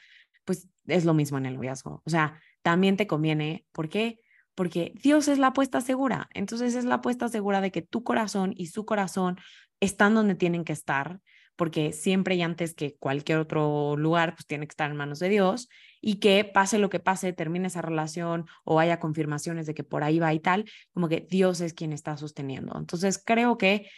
pues 0.46 0.68
es 0.88 1.06
lo 1.06 1.14
mismo 1.14 1.38
en 1.38 1.46
el 1.46 1.56
noviazgo. 1.56 2.02
O 2.06 2.10
sea, 2.10 2.40
también 2.62 2.98
te 2.98 3.08
conviene. 3.08 3.66
¿Por 3.72 3.90
qué? 3.90 4.20
Porque 4.56 4.94
Dios 5.02 5.28
es 5.28 5.40
la 5.40 5.48
apuesta 5.48 5.82
segura. 5.82 6.30
Entonces 6.34 6.76
es 6.76 6.86
la 6.86 6.96
apuesta 6.96 7.30
segura 7.30 7.62
de 7.62 7.72
que 7.72 7.82
tu 7.82 8.04
corazón 8.04 8.54
y 8.56 8.68
su 8.68 8.86
corazón 8.86 9.38
están 9.80 10.14
donde 10.14 10.36
tienen 10.36 10.64
que 10.64 10.74
estar, 10.74 11.20
porque 11.56 11.92
siempre 11.92 12.36
y 12.36 12.42
antes 12.42 12.74
que 12.74 12.96
cualquier 12.98 13.40
otro 13.40 13.96
lugar, 13.98 14.36
pues 14.36 14.46
tiene 14.46 14.68
que 14.68 14.72
estar 14.72 14.90
en 14.90 14.98
manos 14.98 15.20
de 15.20 15.30
Dios 15.30 15.70
y 16.00 16.16
que 16.16 16.44
pase 16.44 16.80
lo 16.80 16.90
que 16.90 17.00
pase, 17.00 17.34
termine 17.34 17.68
esa 17.68 17.82
relación 17.82 18.46
o 18.64 18.80
haya 18.80 19.00
confirmaciones 19.00 19.66
de 19.66 19.74
que 19.74 19.84
por 19.84 20.04
ahí 20.04 20.20
va 20.20 20.34
y 20.34 20.40
tal, 20.40 20.66
como 20.94 21.08
que 21.08 21.28
Dios 21.30 21.62
es 21.62 21.74
quien 21.74 21.94
está 21.94 22.18
sosteniendo. 22.18 22.78
Entonces 22.78 23.22
creo 23.24 23.58
que 23.58 23.90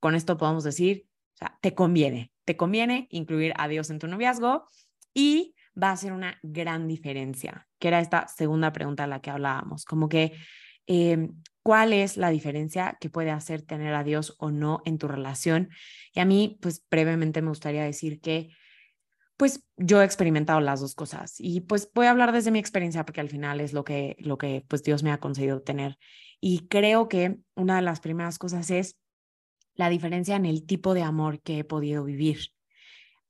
con 0.00 0.14
esto 0.14 0.36
podemos 0.36 0.64
decir, 0.64 1.06
o 1.34 1.36
sea, 1.36 1.58
te 1.60 1.74
conviene, 1.74 2.32
te 2.44 2.56
conviene 2.56 3.06
incluir 3.10 3.52
a 3.56 3.68
Dios 3.68 3.90
en 3.90 3.98
tu 3.98 4.06
noviazgo 4.08 4.64
y 5.14 5.54
va 5.80 5.90
a 5.90 5.96
ser 5.96 6.12
una 6.12 6.38
gran 6.42 6.88
diferencia, 6.88 7.68
que 7.78 7.88
era 7.88 8.00
esta 8.00 8.28
segunda 8.28 8.72
pregunta 8.72 9.04
a 9.04 9.06
la 9.06 9.20
que 9.20 9.30
hablábamos, 9.30 9.84
como 9.84 10.08
que 10.08 10.32
em, 10.86 11.34
cuál 11.62 11.92
es 11.92 12.16
la 12.16 12.30
diferencia 12.30 12.96
que 13.00 13.10
puede 13.10 13.30
hacer 13.30 13.62
tener 13.62 13.94
a 13.94 14.04
Dios 14.04 14.34
o 14.38 14.50
no 14.50 14.82
en 14.84 14.98
tu 14.98 15.08
relación. 15.08 15.70
Y 16.12 16.20
a 16.20 16.24
mí, 16.24 16.58
pues 16.60 16.84
brevemente 16.90 17.42
me 17.42 17.48
gustaría 17.48 17.84
decir 17.84 18.20
que, 18.20 18.50
pues 19.36 19.66
yo 19.76 20.00
he 20.00 20.04
experimentado 20.04 20.60
las 20.60 20.80
dos 20.80 20.94
cosas 20.94 21.34
y 21.38 21.62
pues 21.62 21.90
voy 21.94 22.06
a 22.06 22.10
hablar 22.10 22.30
desde 22.30 22.52
mi 22.52 22.60
experiencia 22.60 23.04
porque 23.04 23.20
al 23.20 23.28
final 23.28 23.60
es 23.60 23.72
lo 23.72 23.82
que, 23.82 24.14
lo 24.20 24.38
que 24.38 24.64
pues 24.68 24.84
Dios 24.84 25.02
me 25.02 25.10
ha 25.10 25.18
concedido 25.18 25.62
tener. 25.62 25.98
Y 26.40 26.68
creo 26.68 27.08
que 27.08 27.38
una 27.56 27.76
de 27.76 27.82
las 27.82 27.98
primeras 27.98 28.38
cosas 28.38 28.70
es 28.70 28.98
la 29.74 29.88
diferencia 29.88 30.36
en 30.36 30.46
el 30.46 30.64
tipo 30.64 30.94
de 30.94 31.02
amor 31.02 31.40
que 31.40 31.58
he 31.58 31.64
podido 31.64 32.04
vivir. 32.04 32.52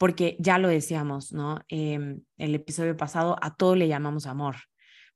Porque 0.02 0.34
ya 0.40 0.58
lo 0.58 0.66
decíamos, 0.66 1.32
¿no? 1.32 1.60
Em, 1.68 2.24
el 2.36 2.56
episodio 2.56 2.96
pasado, 2.96 3.36
a 3.40 3.54
todo 3.54 3.76
le 3.76 3.86
llamamos 3.86 4.26
amor, 4.26 4.56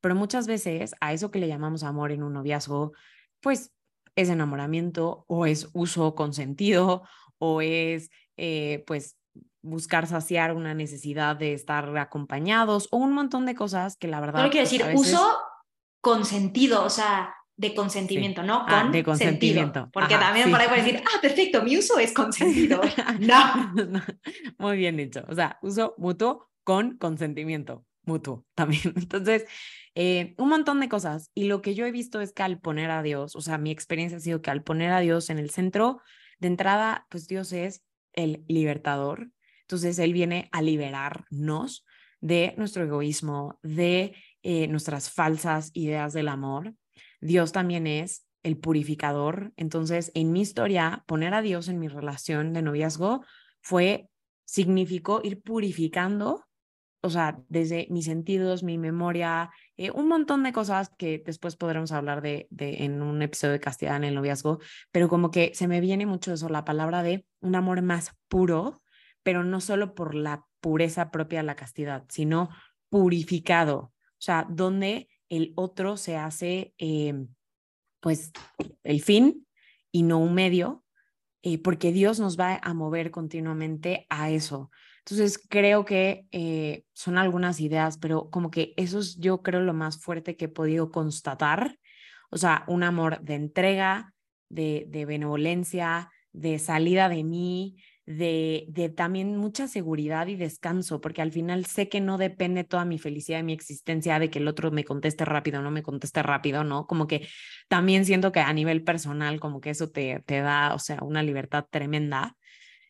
pero 0.01 0.15
muchas 0.15 0.47
veces 0.47 0.95
a 1.01 1.13
eso 1.13 1.33
que 1.33 1.41
le 1.41 1.49
llamamos 1.49 1.83
amor 1.83 2.13
en 2.13 2.23
un 2.23 2.35
noviazgo, 2.35 2.93
pues 3.41 3.73
es 4.15 4.29
enamoramiento 4.29 5.25
o 5.27 5.45
es 5.45 5.71
uso 5.73 6.15
consentido 6.15 7.03
o 7.39 7.63
es, 7.63 8.11
eh, 8.37 8.85
pues, 8.87 9.17
buscar 9.61 10.07
saciar 10.07 10.55
una 10.55 10.73
necesidad 10.73 11.35
de 11.35 11.53
estar 11.53 11.99
acompañados 11.99 12.87
o 12.93 12.99
un 12.99 13.13
montón 13.13 13.45
de 13.45 13.57
cosas 13.57 13.97
que 13.97 14.07
la 14.07 14.21
verdad... 14.21 14.45
No 14.45 14.51
quiero 14.51 14.69
decir 14.69 14.85
uso 14.95 15.37
consentido, 16.01 16.85
o 16.85 16.91
sea, 16.91 17.35
de 17.57 17.75
consentimiento, 17.75 18.43
¿no? 18.43 18.65
Ah, 18.67 18.83
con 18.83 18.93
de 18.93 19.03
consentimiento. 19.03 19.89
Porque 19.93 20.17
también 20.17 20.51
por 20.51 20.61
ahí 20.61 20.69
decir, 20.83 21.03
ah, 21.05 21.21
perfecto, 21.21 21.63
mi 21.63 21.77
uso 21.79 21.99
es 21.99 22.13
consentido. 22.13 22.81
no. 23.21 23.73
Muy 24.59 24.77
bien 24.77 24.97
dicho. 24.97 25.25
O 25.29 25.35
sea, 25.35 25.59
uso 25.63 25.95
mutuo 25.97 26.51
con 26.65 26.99
consentimiento 26.99 27.85
mutuo 28.05 28.45
también. 28.55 28.83
Entonces, 28.97 29.45
eh, 29.95 30.35
un 30.39 30.51
montón 30.51 30.81
de 30.81 30.89
cosas. 30.89 31.31
Y 31.35 31.45
lo 31.45 31.63
que 31.63 31.75
yo 31.75 31.87
he 31.87 31.93
visto 31.93 32.21
es 32.21 32.33
que 32.33 32.43
al 32.43 32.61
poner 32.61 32.91
a 32.91 33.03
Dios, 33.03 33.35
o 33.35 33.41
sea, 33.41 33.59
mi 33.59 33.71
experiencia 33.71 34.19
ha 34.19 34.21
sido 34.21 34.43
que 34.43 34.51
al 34.51 34.63
poner 34.63 34.93
a 34.93 35.01
Dios 35.01 35.31
en 35.31 35.39
el 35.39 35.51
centro, 35.51 36.01
de 36.39 36.49
entrada, 36.49 37.07
pues 37.09 37.27
Dios 37.27 37.53
es 37.53 37.83
el 38.13 38.45
libertador. 38.49 39.31
Entonces, 39.63 39.99
Él 39.99 40.13
viene 40.13 40.51
a 40.53 40.61
liberarnos 40.61 41.87
de 42.21 42.55
nuestro 42.59 42.85
egoísmo, 42.85 43.59
de 43.63 44.15
eh, 44.43 44.69
nuestras 44.69 45.11
falsas 45.11 45.71
ideas 45.73 46.13
del 46.13 46.29
amor 46.29 46.75
Dios 47.21 47.53
también 47.53 47.87
es 47.87 48.27
el 48.43 48.57
purificador. 48.57 49.53
Entonces, 49.57 50.13
en 50.15 50.33
mi 50.33 50.41
historia, 50.41 51.05
poner 51.07 51.35
a 51.35 51.43
Dios 51.43 51.69
en 51.69 51.79
mi 51.79 51.89
relación 51.89 52.53
de 52.53 52.63
noviazgo 52.63 53.25
fue, 53.61 54.09
significó 54.45 55.21
ir 55.25 55.43
purificando, 55.43 56.47
o 57.01 57.11
sea, 57.11 57.41
desde 57.49 57.87
mis 57.91 58.05
sentidos, 58.05 58.63
mi 58.63 58.79
memoria, 58.79 59.51
eh, 59.77 59.91
un 59.91 60.09
montón 60.09 60.43
de 60.43 60.53
cosas 60.53 60.91
que 60.97 61.23
después 61.25 61.57
podremos 61.57 61.93
hablar 61.93 62.23
de, 62.23 62.47
de 62.51 62.85
en 62.85 63.03
un 63.03 63.21
episodio 63.23 63.53
de 63.53 63.61
Castidad 63.61 63.97
en 63.97 64.05
el 64.05 64.15
noviazgo, 64.15 64.61
pero 64.93 65.09
como 65.09 65.31
que 65.31 65.53
se 65.55 65.69
me 65.69 65.81
viene 65.81 66.07
mucho 66.07 66.33
eso, 66.33 66.49
la 66.49 66.65
palabra 66.65 67.03
de 67.03 67.27
un 67.41 67.55
amor 67.55 67.83
más 67.83 68.17
puro, 68.29 68.83
pero 69.23 69.43
no 69.43 69.61
solo 69.61 69.95
por 69.95 70.15
la 70.15 70.47
pureza 70.61 71.11
propia 71.11 71.41
de 71.41 71.47
la 71.47 71.57
castidad, 71.57 72.05
sino 72.09 72.49
purificado, 72.89 73.77
o 73.79 74.21
sea, 74.21 74.47
donde 74.49 75.09
el 75.29 75.53
otro 75.57 75.97
se 75.97 76.17
hace 76.17 76.75
em, 76.79 77.29
pues 78.01 78.33
el 78.85 79.03
fin 79.03 79.47
y 79.93 80.03
no 80.03 80.19
un 80.19 80.35
medio, 80.35 80.85
eh, 81.43 81.59
porque 81.59 81.93
Dios 81.93 82.21
nos 82.21 82.39
va 82.39 82.61
a 82.63 82.75
mover 82.75 83.11
continuamente 83.11 84.07
a 84.09 84.31
eso. 84.31 84.71
Entonces, 84.99 85.39
creo 85.49 85.85
que 85.85 86.27
eh, 86.33 86.85
son 86.93 87.17
algunas 87.19 87.61
ideas, 87.61 87.97
pero 87.99 88.29
como 88.31 88.51
que 88.51 88.75
eso 88.77 88.99
es 88.99 89.17
yo 89.19 89.43
creo 89.43 89.61
lo 89.61 89.73
más 89.73 90.01
fuerte 90.01 90.37
que 90.37 90.47
he 90.47 90.49
podido 90.49 90.91
constatar. 90.91 91.79
O 92.31 92.39
sea, 92.39 92.65
un 92.67 92.83
amor 92.83 93.21
de 93.21 93.37
entrega, 93.37 94.15
de, 94.49 94.87
de 94.89 95.05
benevolencia, 95.05 96.11
de 96.33 96.59
salida 96.59 97.09
de 97.09 97.23
mí, 97.23 97.77
de, 98.07 98.67
de, 98.69 98.89
también 98.89 99.37
mucha 99.37 99.67
seguridad 99.67 100.29
y 100.29 100.37
descanso, 100.37 101.01
porque 101.01 101.23
al 101.23 101.33
final 101.33 101.67
sé 101.67 101.89
que 101.89 102.01
no 102.01 102.19
depende 102.19 102.63
toda 102.63 102.85
mi 102.85 102.99
felicidad 102.99 103.41
y 103.41 103.43
mi 103.43 103.53
existencia 103.53 104.21
de 104.21 104.31
que 104.31 104.39
el 104.39 104.47
otro 104.47 104.71
me 104.71 104.85
conteste 104.85 105.25
rápido 105.25 105.59
o 105.59 105.63
no 105.63 105.73
me 105.73 105.83
conteste 105.83 106.23
rápido, 106.23 106.63
¿no? 106.63 106.87
Como 106.87 107.09
que 107.09 107.27
también 107.69 108.05
siento 108.05 108.31
que 108.31 108.41
a 108.41 108.53
nivel 108.53 108.85
personal, 108.85 109.41
como 109.41 109.61
que 109.61 109.71
eso 109.71 109.91
te, 109.91 110.23
te 110.25 110.41
da, 110.41 110.75
o 110.75 110.79
sea, 110.79 110.99
una 111.03 111.23
libertad 111.23 111.67
tremenda. 111.69 112.37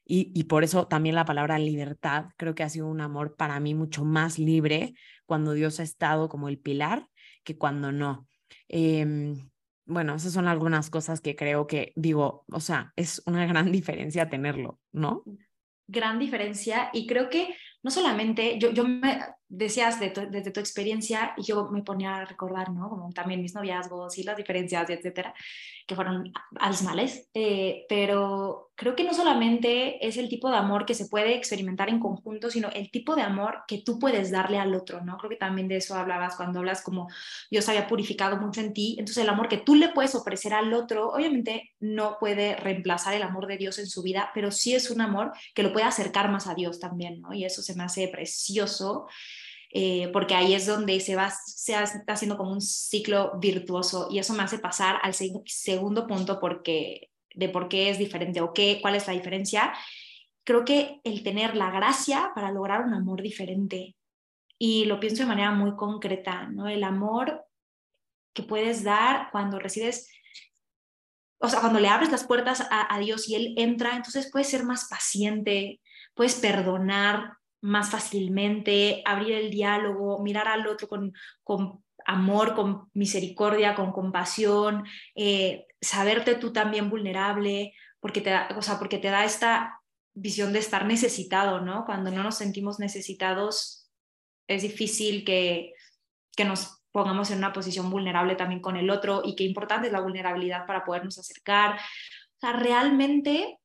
Y, 0.05 0.31
y 0.35 0.45
por 0.45 0.63
eso 0.65 0.87
también 0.87 1.15
la 1.17 1.25
palabra 1.25 1.59
libertad 1.59 2.27
creo 2.37 2.55
que 2.55 2.63
ha 2.63 2.69
sido 2.69 2.87
un 2.87 3.01
amor 3.01 3.37
para 3.37 3.59
mí 3.59 3.75
mucho 3.75 4.05
más 4.05 4.39
libre 4.39 4.95
cuando 5.25 5.53
Dios 5.53 5.81
ha 5.81 5.83
estado 5.83 6.29
como 6.29 6.49
el 6.49 6.59
pilar 6.59 7.09
que 7.43 7.57
cuando 7.57 7.91
no. 7.91 8.29
Eh, 8.69 9.35
bueno, 9.87 10.15
esas 10.15 10.33
son 10.33 10.49
algunas 10.49 10.91
cosas 10.91 11.21
que 11.21 11.37
creo 11.37 11.67
que 11.67 11.93
digo, 11.97 12.45
o 12.51 12.61
sea, 12.61 12.93
es 12.97 13.23
una 13.27 13.47
gran 13.47 13.71
diferencia 13.73 14.29
tenerlo, 14.29 14.81
¿no? 14.93 15.25
Gran 15.89 16.19
diferencia 16.19 16.91
y 16.93 17.07
creo 17.07 17.31
que 17.31 17.55
no 17.83 17.91
solamente, 17.91 18.59
yo, 18.59 18.73
yo 18.73 18.87
me 18.87 19.21
decías 19.49 20.01
desde 20.01 20.51
tu 20.51 20.61
experiencia 20.61 21.35
y 21.37 21.45
yo 21.45 21.69
me 21.71 21.83
ponía 21.83 22.17
a 22.17 22.25
recordar, 22.25 22.71
¿no? 22.71 22.89
Como 22.89 23.13
también 23.13 23.43
mis 23.43 23.55
noviazgos 23.55 24.19
y 24.19 24.25
las 24.25 24.37
diferencias, 24.37 24.91
etcétera, 24.91 25.35
que 25.87 25.95
fueron 25.95 26.33
abismales, 26.59 27.29
eh, 27.33 27.87
pero 27.89 28.73
creo 28.75 28.97
que 28.97 29.05
no 29.05 29.15
solamente 29.15 30.05
es 30.07 30.17
el 30.17 30.29
tipo 30.29 30.51
de 30.51 30.57
amor 30.57 30.85
que 30.85 30.95
se 30.95 31.07
puede 31.07 31.35
experimentar 31.35 31.89
en 31.89 32.01
conjunto, 32.01 32.51
sino 32.51 32.69
el 32.71 32.91
tipo 32.91 33.15
de 33.15 33.23
amor 33.23 33.63
que 33.69 33.79
tú 33.79 33.99
puedes 33.99 34.31
darle 34.31 34.59
al 34.59 34.75
otro, 34.75 35.03
¿no? 35.03 35.17
Creo 35.17 35.31
que 35.31 35.37
también 35.37 35.69
de 35.69 35.77
eso 35.77 35.95
hablabas 35.95 36.37
cuando 36.37 36.59
hablas 36.59 36.83
como 36.83 37.09
Dios 37.51 37.69
había 37.69 37.87
purificado 37.87 38.37
mucho 38.37 38.61
en 38.61 38.75
ti, 38.75 38.97
entonces 38.99 39.23
el 39.23 39.31
amor 39.31 39.49
que 39.49 39.59
tú 39.59 39.77
le 39.77 39.91
puedes 39.91 40.15
ofrecer 40.15 40.55
al 40.55 40.75
otro, 40.75 41.09
obviamente 41.11 41.73
no 41.79 42.17
puede 42.19 42.57
reemplazar 42.57 43.15
el 43.15 43.23
amor 43.23 43.47
de 43.47 43.57
Dios 43.57 43.79
en 43.79 43.87
su 43.87 44.03
vida, 44.03 44.31
pero 44.35 44.51
sí 44.51 44.75
es 44.75 44.91
un 44.91 45.01
amor 45.01 45.33
que 45.55 45.63
lo 45.63 45.73
puede 45.73 45.87
acercar 45.87 46.31
más 46.31 46.47
a 46.49 46.55
Dios 46.55 46.81
también, 46.81 47.21
¿no? 47.21 47.33
Y 47.33 47.45
eso 47.45 47.63
se 47.63 47.75
me 47.75 47.85
hace 47.85 48.09
precioso. 48.09 49.07
Eh, 49.73 50.09
porque 50.13 50.35
ahí 50.35 50.55
es 50.55 50.67
donde 50.67 51.01
se 51.01 51.17
va, 51.17 51.31
se 51.31 51.75
está 51.75 52.13
haciendo 52.13 52.37
como 52.37 52.53
un 52.53 52.61
ciclo 52.61 53.39
virtuoso 53.39 54.09
y 54.11 54.19
eso 54.19 54.33
me 54.35 54.43
hace 54.43 54.59
pasar 54.59 54.99
al 55.03 55.13
segundo 55.15 56.07
punto 56.07 56.39
porque, 56.41 57.11
de 57.35 57.49
por 57.49 57.69
qué 57.69 57.91
es 57.91 57.99
diferente 57.99 58.41
o 58.41 58.53
qué, 58.53 58.79
cuál 58.81 58.95
es 58.95 59.07
la 59.07 59.13
diferencia. 59.13 59.75
Creo 60.45 60.65
que 60.65 61.01
el 61.05 61.23
tener 61.23 61.57
la 61.57 61.71
gracia 61.71 62.31
para 62.35 62.53
lograr 62.53 62.83
un 62.83 62.95
amor 62.95 63.21
diferente 63.21 63.97
y 64.59 64.85
lo 64.87 65.01
pienso 65.01 65.25
de 65.25 65.29
manera 65.29 65.51
muy 65.51 65.75
concreta, 65.77 66.47
¿no? 66.49 66.69
El 66.69 66.85
amor 66.85 67.45
que 68.33 68.43
puedes 68.43 68.85
dar 68.85 69.31
cuando 69.33 69.59
recibes 69.59 70.09
o 71.39 71.49
sea, 71.49 71.61
cuando 71.61 71.81
le 71.81 71.89
abres 71.89 72.11
las 72.11 72.25
puertas 72.25 72.63
a, 72.71 72.95
a, 72.95 72.99
Dios 72.99 73.29
y 73.29 73.35
Él 73.35 73.55
entra, 73.59 73.95
entonces 73.95 74.31
puedes 74.33 74.49
ser 74.49 74.65
más 74.65 74.89
paciente, 74.89 75.81
puedes 76.15 76.37
perdonar, 76.37 77.36
más 77.61 77.91
fácilmente, 77.91 79.03
abrir 79.05 79.33
el 79.33 79.51
diálogo, 79.51 80.23
mirar 80.23 80.49
al 80.49 80.67
otro 80.67 80.89
con, 80.89 81.13
con 81.43 81.85
amor, 82.07 82.55
con 82.55 82.91
misericordia, 82.95 83.75
con 83.75 83.93
compasión, 83.93 84.85
eh, 85.15 85.67
saberte 85.81 86.37
tú 86.37 86.53
también 86.53 86.89
vulnerable, 86.89 87.75
porque 88.01 88.21
te, 88.21 88.31
da, 88.31 88.49
o 88.57 88.63
sea, 88.63 88.79
porque 88.79 88.99
te 88.99 89.09
da 89.09 89.25
esta 89.25 89.81
visión 90.15 90.53
de 90.53 90.61
estar 90.61 90.87
necesitado, 90.87 91.61
¿no? 91.61 91.85
Cuando 91.85 92.11
no 92.11 92.23
nos 92.23 92.37
sentimos 92.37 92.79
necesitados, 92.79 93.91
es 94.49 94.63
difícil 94.63 95.25
que, 95.25 95.73
que 96.37 96.45
nos 96.45 96.83
pongamos 96.93 97.31
en 97.31 97.39
una 97.39 97.53
posición 97.53 97.91
vulnerable 97.91 98.37
también 98.37 98.61
con 98.61 98.77
el 98.77 98.89
otro 98.89 99.23
y 99.25 99.35
qué 99.35 99.45
importante 99.45 99.89
es 99.89 99.93
la 99.93 100.01
vulnerabilidad 100.01 100.67
para 100.67 100.85
podernos 100.85 101.19
acercar. 101.19 101.75
O 101.77 102.41
sea, 102.41 102.53
realmente 102.53 103.59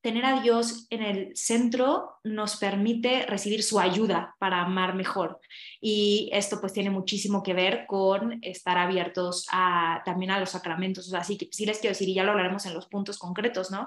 tener 0.00 0.24
a 0.24 0.40
Dios 0.40 0.86
en 0.90 1.02
el 1.02 1.36
centro 1.36 2.18
nos 2.22 2.56
permite 2.56 3.26
recibir 3.26 3.62
su 3.62 3.80
ayuda 3.80 4.36
para 4.38 4.62
amar 4.62 4.94
mejor. 4.94 5.40
Y 5.80 6.30
esto 6.32 6.60
pues 6.60 6.72
tiene 6.72 6.90
muchísimo 6.90 7.42
que 7.42 7.54
ver 7.54 7.86
con 7.86 8.38
estar 8.42 8.78
abiertos 8.78 9.46
a, 9.50 10.02
también 10.04 10.30
a 10.30 10.40
los 10.40 10.50
sacramentos. 10.50 11.06
O 11.08 11.10
sea, 11.10 11.24
sí, 11.24 11.38
sí 11.50 11.66
les 11.66 11.78
quiero 11.78 11.92
decir, 11.92 12.08
y 12.08 12.14
ya 12.14 12.24
lo 12.24 12.30
hablaremos 12.30 12.64
en 12.66 12.74
los 12.74 12.86
puntos 12.86 13.18
concretos, 13.18 13.70
¿no? 13.70 13.86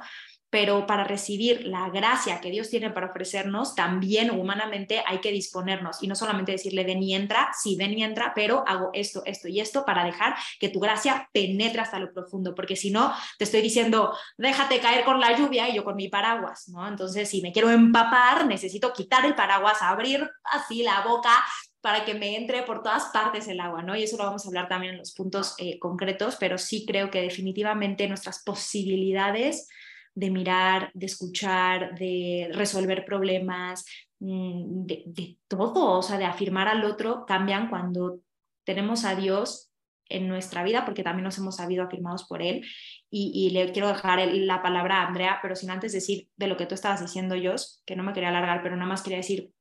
Pero 0.51 0.85
para 0.85 1.05
recibir 1.05 1.65
la 1.65 1.89
gracia 1.89 2.41
que 2.41 2.51
Dios 2.51 2.69
tiene 2.69 2.91
para 2.91 3.07
ofrecernos, 3.07 3.73
también 3.73 4.29
humanamente 4.29 5.01
hay 5.07 5.19
que 5.19 5.31
disponernos 5.31 6.03
y 6.03 6.07
no 6.07 6.15
solamente 6.15 6.51
decirle 6.51 6.83
ven 6.83 7.01
y 7.01 7.15
entra, 7.15 7.51
sí, 7.57 7.77
ven 7.77 7.97
y 7.97 8.03
entra, 8.03 8.33
pero 8.35 8.65
hago 8.67 8.89
esto, 8.93 9.23
esto 9.25 9.47
y 9.47 9.61
esto 9.61 9.85
para 9.85 10.03
dejar 10.03 10.35
que 10.59 10.67
tu 10.67 10.81
gracia 10.81 11.29
penetre 11.31 11.81
hasta 11.81 11.99
lo 11.99 12.11
profundo, 12.11 12.53
porque 12.53 12.75
si 12.75 12.91
no, 12.91 13.13
te 13.37 13.45
estoy 13.45 13.61
diciendo, 13.61 14.13
déjate 14.37 14.81
caer 14.81 15.05
con 15.05 15.21
la 15.21 15.37
lluvia 15.37 15.69
y 15.69 15.75
yo 15.75 15.85
con 15.85 15.95
mi 15.95 16.09
paraguas, 16.09 16.67
¿no? 16.67 16.85
Entonces, 16.85 17.29
si 17.29 17.41
me 17.41 17.53
quiero 17.53 17.69
empapar, 17.69 18.45
necesito 18.45 18.91
quitar 18.91 19.25
el 19.25 19.35
paraguas, 19.35 19.81
abrir 19.81 20.29
así 20.43 20.83
la 20.83 20.99
boca 21.01 21.31
para 21.79 22.03
que 22.03 22.13
me 22.13 22.35
entre 22.35 22.63
por 22.63 22.83
todas 22.83 23.05
partes 23.05 23.47
el 23.47 23.61
agua, 23.61 23.83
¿no? 23.83 23.95
Y 23.95 24.03
eso 24.03 24.17
lo 24.17 24.25
vamos 24.25 24.45
a 24.45 24.49
hablar 24.49 24.67
también 24.67 24.93
en 24.93 24.99
los 24.99 25.13
puntos 25.13 25.55
eh, 25.57 25.79
concretos, 25.79 26.35
pero 26.39 26.57
sí 26.57 26.85
creo 26.85 27.09
que 27.09 27.21
definitivamente 27.21 28.07
nuestras 28.07 28.43
posibilidades 28.43 29.67
de 30.13 30.29
mirar, 30.29 30.91
de 30.93 31.05
escuchar, 31.05 31.95
de 31.97 32.49
resolver 32.53 33.05
problemas, 33.05 33.85
mm, 34.19 34.85
de, 34.85 35.37
todo, 35.47 35.99
o 35.99 36.01
sea, 36.01 36.17
de 36.17 36.25
afirmar 36.25 36.67
al 36.67 36.83
otro, 36.83 37.25
cambian 37.25 37.69
cuando 37.69 38.19
tenemos 38.65 39.05
a 39.05 39.15
Dios 39.15 39.71
en 40.09 40.27
nuestra 40.27 40.63
vida, 40.63 40.83
porque 40.85 41.03
también 41.03 41.23
nos 41.23 41.37
hemos 41.37 41.55
sabido 41.55 41.83
afirmados 41.83 42.25
por 42.25 42.41
Él. 42.41 42.65
Y, 43.09 43.49
le 43.51 43.71
quiero 43.71 43.87
dejar 43.87 44.19
la 44.27 44.61
palabra 44.61 45.01
a 45.01 45.07
Andrea, 45.07 45.39
pero 45.41 45.55
sin 45.55 45.69
antes 45.69 45.93
decir 45.93 46.29
de 46.35 46.47
lo 46.47 46.57
que 46.57 46.65
tú 46.65 46.75
estabas 46.75 47.01
diciendo, 47.01 47.35
yo, 47.35 47.55
que 47.85 47.95
no 47.95 48.03
me 48.03 48.13
quería 48.13 48.29
alargar, 48.29 48.61
pero 48.61 48.75
nada 48.75 48.89
más 48.89 49.03
quería 49.03 49.17
decir, 49.17 49.51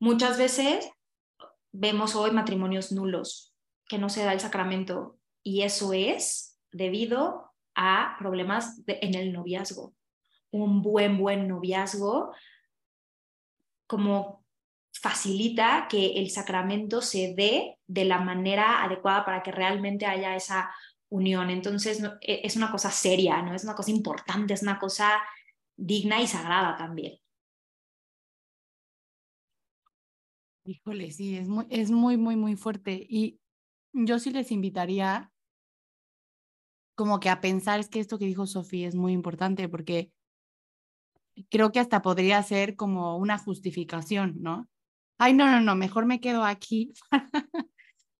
muchas 0.00 0.38
veces 0.38 0.90
vemos 1.72 2.14
hoy 2.14 2.32
matrimonios 2.32 2.92
nulos, 2.92 3.54
que 3.88 3.98
no 3.98 4.08
se 4.08 4.24
da 4.24 4.32
el 4.32 4.40
sacramento, 4.40 5.18
y 5.42 5.62
eso 5.62 5.92
es 5.92 6.58
debido 6.72 7.53
a 7.74 8.16
problemas 8.18 8.82
en 8.86 9.14
el 9.14 9.32
noviazgo. 9.32 9.94
Un 10.50 10.82
buen, 10.82 11.18
buen 11.18 11.48
noviazgo 11.48 12.32
como 13.86 14.44
facilita 14.92 15.86
que 15.88 16.18
el 16.18 16.30
sacramento 16.30 17.02
se 17.02 17.34
dé 17.36 17.78
de 17.86 18.04
la 18.04 18.18
manera 18.20 18.82
adecuada 18.82 19.24
para 19.24 19.42
que 19.42 19.52
realmente 19.52 20.06
haya 20.06 20.36
esa 20.36 20.74
unión. 21.10 21.50
Entonces, 21.50 22.02
e, 22.20 22.40
es 22.44 22.56
una 22.56 22.70
cosa 22.70 22.90
seria, 22.90 23.42
¿no? 23.42 23.54
Es 23.54 23.64
una 23.64 23.74
cosa 23.74 23.90
importante, 23.90 24.54
es 24.54 24.62
una 24.62 24.78
cosa 24.78 25.20
digna 25.76 26.20
y 26.22 26.26
sagrada 26.26 26.76
también. 26.76 27.18
Híjole, 30.66 31.10
sí, 31.10 31.36
es 31.36 31.48
muy, 31.48 31.66
es 31.68 31.90
muy, 31.90 32.16
muy, 32.16 32.36
muy 32.36 32.56
fuerte. 32.56 33.06
Y 33.08 33.38
yo 33.92 34.18
sí 34.18 34.30
les 34.30 34.50
invitaría 34.50 35.33
como 36.94 37.20
que 37.20 37.28
a 37.28 37.40
pensar, 37.40 37.80
es 37.80 37.88
que 37.88 38.00
esto 38.00 38.18
que 38.18 38.26
dijo 38.26 38.46
Sofía 38.46 38.88
es 38.88 38.94
muy 38.94 39.12
importante 39.12 39.68
porque 39.68 40.12
creo 41.50 41.72
que 41.72 41.80
hasta 41.80 42.02
podría 42.02 42.42
ser 42.42 42.76
como 42.76 43.16
una 43.16 43.38
justificación, 43.38 44.36
¿no? 44.40 44.68
Ay, 45.18 45.32
no, 45.32 45.50
no, 45.50 45.60
no, 45.60 45.74
mejor 45.76 46.06
me 46.06 46.20
quedo 46.20 46.44
aquí 46.44 46.92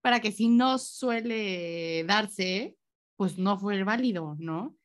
para 0.00 0.20
que 0.20 0.32
si 0.32 0.48
no 0.48 0.78
suele 0.78 2.04
darse, 2.04 2.76
pues 3.16 3.38
no 3.38 3.58
fue 3.58 3.82
válido, 3.84 4.36
¿no? 4.38 4.76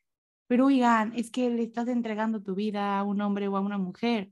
Pero 0.48 0.68
oigan, 0.68 1.14
es 1.16 1.30
que 1.30 1.50
le 1.50 1.64
estás 1.64 1.88
entregando 1.88 2.42
tu 2.42 2.56
vida 2.56 2.98
a 2.98 3.04
un 3.04 3.22
hombre 3.22 3.48
o 3.48 3.58
a 3.58 3.60
una 3.60 3.78
mujer. 3.78 4.32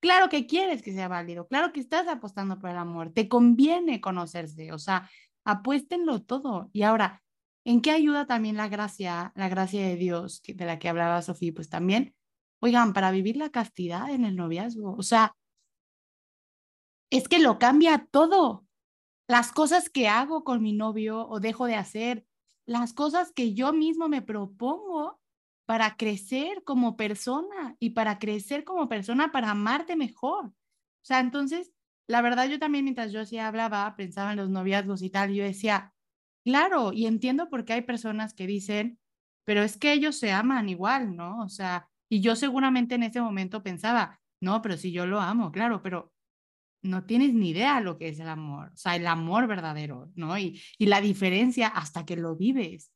Claro 0.00 0.30
que 0.30 0.46
quieres 0.46 0.80
que 0.80 0.94
sea 0.94 1.08
válido, 1.08 1.46
claro 1.46 1.72
que 1.72 1.80
estás 1.80 2.08
apostando 2.08 2.58
por 2.58 2.70
el 2.70 2.78
amor, 2.78 3.12
te 3.12 3.28
conviene 3.28 4.00
conocerse, 4.00 4.72
o 4.72 4.78
sea, 4.78 5.10
apuéstenlo 5.44 6.22
todo. 6.22 6.70
Y 6.72 6.82
ahora, 6.82 7.22
¿En 7.64 7.82
qué 7.82 7.90
ayuda 7.90 8.26
también 8.26 8.56
la 8.56 8.68
gracia, 8.68 9.32
la 9.36 9.48
gracia 9.48 9.86
de 9.86 9.96
Dios 9.96 10.42
de 10.46 10.64
la 10.64 10.78
que 10.78 10.88
hablaba 10.88 11.22
Sofía? 11.22 11.52
Pues 11.54 11.68
también, 11.68 12.14
oigan, 12.60 12.92
para 12.92 13.10
vivir 13.10 13.36
la 13.36 13.50
castidad 13.50 14.10
en 14.10 14.24
el 14.24 14.36
noviazgo, 14.36 14.94
o 14.96 15.02
sea, 15.02 15.34
es 17.10 17.28
que 17.28 17.38
lo 17.38 17.58
cambia 17.58 18.06
todo. 18.10 18.66
Las 19.28 19.52
cosas 19.52 19.90
que 19.90 20.08
hago 20.08 20.44
con 20.44 20.62
mi 20.62 20.72
novio 20.72 21.28
o 21.28 21.40
dejo 21.40 21.66
de 21.66 21.76
hacer, 21.76 22.26
las 22.66 22.92
cosas 22.92 23.32
que 23.32 23.54
yo 23.54 23.72
mismo 23.72 24.08
me 24.08 24.22
propongo 24.22 25.20
para 25.66 25.96
crecer 25.96 26.64
como 26.64 26.96
persona 26.96 27.76
y 27.78 27.90
para 27.90 28.18
crecer 28.18 28.64
como 28.64 28.88
persona 28.88 29.32
para 29.32 29.50
amarte 29.50 29.96
mejor. 29.96 30.46
O 30.46 30.54
sea, 31.04 31.20
entonces, 31.20 31.72
la 32.08 32.22
verdad 32.22 32.48
yo 32.48 32.58
también 32.58 32.84
mientras 32.84 33.12
yo 33.12 33.20
así 33.20 33.38
hablaba, 33.38 33.94
pensaba 33.96 34.32
en 34.32 34.38
los 34.38 34.50
noviazgos 34.50 35.02
y 35.02 35.10
tal, 35.10 35.32
yo 35.32 35.44
decía, 35.44 35.94
Claro, 36.44 36.92
y 36.92 37.06
entiendo 37.06 37.48
por 37.50 37.64
qué 37.64 37.74
hay 37.74 37.82
personas 37.82 38.32
que 38.34 38.46
dicen, 38.46 38.98
pero 39.44 39.62
es 39.62 39.76
que 39.76 39.92
ellos 39.92 40.18
se 40.18 40.32
aman 40.32 40.68
igual, 40.68 41.14
¿no? 41.16 41.40
O 41.42 41.48
sea, 41.48 41.88
y 42.08 42.20
yo 42.20 42.34
seguramente 42.36 42.94
en 42.94 43.02
ese 43.02 43.20
momento 43.20 43.62
pensaba, 43.62 44.20
no, 44.40 44.62
pero 44.62 44.76
si 44.76 44.90
yo 44.92 45.06
lo 45.06 45.20
amo, 45.20 45.52
claro, 45.52 45.82
pero 45.82 46.12
no 46.82 47.04
tienes 47.04 47.34
ni 47.34 47.50
idea 47.50 47.80
lo 47.80 47.98
que 47.98 48.08
es 48.08 48.20
el 48.20 48.28
amor, 48.28 48.70
o 48.74 48.76
sea, 48.76 48.96
el 48.96 49.06
amor 49.06 49.46
verdadero, 49.46 50.10
¿no? 50.14 50.38
Y, 50.38 50.60
y 50.78 50.86
la 50.86 51.00
diferencia 51.00 51.68
hasta 51.68 52.06
que 52.06 52.16
lo 52.16 52.36
vives. 52.36 52.92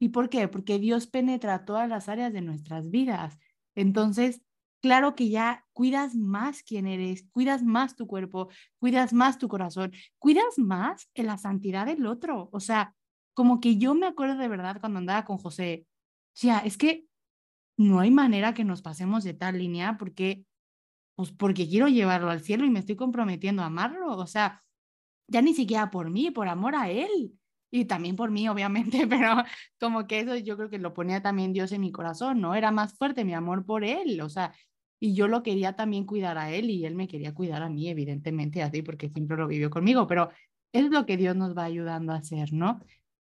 ¿Y 0.00 0.10
por 0.10 0.28
qué? 0.30 0.48
Porque 0.48 0.78
Dios 0.78 1.06
penetra 1.06 1.64
todas 1.64 1.88
las 1.88 2.08
áreas 2.08 2.32
de 2.32 2.42
nuestras 2.42 2.90
vidas. 2.90 3.38
Entonces, 3.76 4.42
claro 4.80 5.14
que 5.14 5.28
ya 5.28 5.64
cuidas 5.72 6.14
más 6.14 6.62
quién 6.62 6.86
eres, 6.86 7.26
cuidas 7.30 7.62
más 7.62 7.96
tu 7.96 8.06
cuerpo, 8.06 8.48
cuidas 8.78 9.12
más 9.12 9.38
tu 9.38 9.48
corazón, 9.48 9.92
cuidas 10.18 10.58
más 10.58 11.08
en 11.14 11.26
la 11.26 11.38
santidad 11.38 11.86
del 11.86 12.06
otro. 12.06 12.48
O 12.52 12.60
sea, 12.60 12.94
como 13.34 13.60
que 13.60 13.76
yo 13.76 13.94
me 13.94 14.06
acuerdo 14.06 14.36
de 14.36 14.48
verdad 14.48 14.80
cuando 14.80 14.98
andaba 14.98 15.24
con 15.24 15.38
José, 15.38 15.86
o 15.86 16.40
sea, 16.40 16.58
es 16.60 16.76
que 16.76 17.06
no 17.76 18.00
hay 18.00 18.10
manera 18.10 18.54
que 18.54 18.64
nos 18.64 18.82
pasemos 18.82 19.24
de 19.24 19.34
tal 19.34 19.58
línea 19.58 19.96
porque, 19.98 20.44
pues 21.14 21.32
porque 21.32 21.68
quiero 21.68 21.88
llevarlo 21.88 22.30
al 22.30 22.42
cielo 22.42 22.64
y 22.64 22.70
me 22.70 22.80
estoy 22.80 22.96
comprometiendo 22.96 23.62
a 23.62 23.66
amarlo. 23.66 24.16
O 24.16 24.26
sea, 24.26 24.62
ya 25.28 25.42
ni 25.42 25.54
siquiera 25.54 25.90
por 25.90 26.10
mí, 26.10 26.30
por 26.30 26.48
amor 26.48 26.74
a 26.74 26.90
él. 26.90 27.37
Y 27.70 27.84
también 27.84 28.16
por 28.16 28.30
mí, 28.30 28.48
obviamente, 28.48 29.06
pero 29.08 29.44
como 29.80 30.06
que 30.06 30.20
eso 30.20 30.36
yo 30.36 30.56
creo 30.56 30.70
que 30.70 30.78
lo 30.78 30.94
ponía 30.94 31.22
también 31.22 31.52
Dios 31.52 31.72
en 31.72 31.82
mi 31.82 31.92
corazón, 31.92 32.40
¿no? 32.40 32.54
Era 32.54 32.70
más 32.70 32.96
fuerte 32.96 33.24
mi 33.24 33.34
amor 33.34 33.64
por 33.66 33.84
él, 33.84 34.20
o 34.20 34.28
sea, 34.28 34.54
y 35.00 35.14
yo 35.14 35.28
lo 35.28 35.42
quería 35.42 35.74
también 35.76 36.04
cuidar 36.06 36.38
a 36.38 36.50
él 36.50 36.70
y 36.70 36.84
él 36.84 36.94
me 36.94 37.08
quería 37.08 37.34
cuidar 37.34 37.62
a 37.62 37.68
mí, 37.68 37.88
evidentemente, 37.88 38.62
así, 38.62 38.82
porque 38.82 39.08
siempre 39.10 39.36
lo 39.36 39.46
vivió 39.46 39.70
conmigo, 39.70 40.06
pero 40.06 40.30
es 40.72 40.90
lo 40.90 41.06
que 41.06 41.16
Dios 41.16 41.36
nos 41.36 41.56
va 41.56 41.64
ayudando 41.64 42.12
a 42.12 42.16
hacer, 42.16 42.52
¿no? 42.52 42.80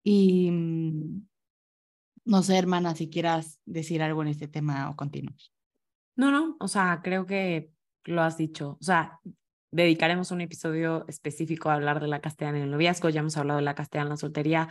Y 0.04 0.52
mm, 0.52 1.28
no 2.26 2.44
sé, 2.44 2.58
hermana, 2.58 2.96
si 2.96 3.10
quieras 3.10 3.60
decir 3.66 4.02
algo 4.02 4.22
en 4.22 4.30
este 4.30 4.48
tema 4.48 4.90
o 4.90 4.96
continuamos. 4.96 5.54
No, 6.16 6.32
no, 6.32 6.58
o 6.60 6.68
sea, 6.68 7.02
creo 7.04 7.26
que 7.26 7.72
lo 8.06 8.22
has 8.22 8.38
dicho. 8.38 8.78
O 8.80 8.84
sea, 8.84 9.20
dedicaremos 9.74 10.32
un 10.32 10.42
episodio 10.42 11.06
específico 11.08 11.70
a 11.70 11.74
hablar 11.74 12.00
de 12.00 12.08
la 12.08 12.22
castellana 12.22 12.60
en 12.60 12.66
el 12.66 12.72
noviazgo, 12.72 13.10
ya 13.10 13.20
hemos 13.20 13.38
hablado 13.38 13.58
de 13.58 13.66
la 13.66 13.76
castellana 13.76 14.08
en 14.08 14.12
la 14.12 14.18
soltería, 14.18 14.70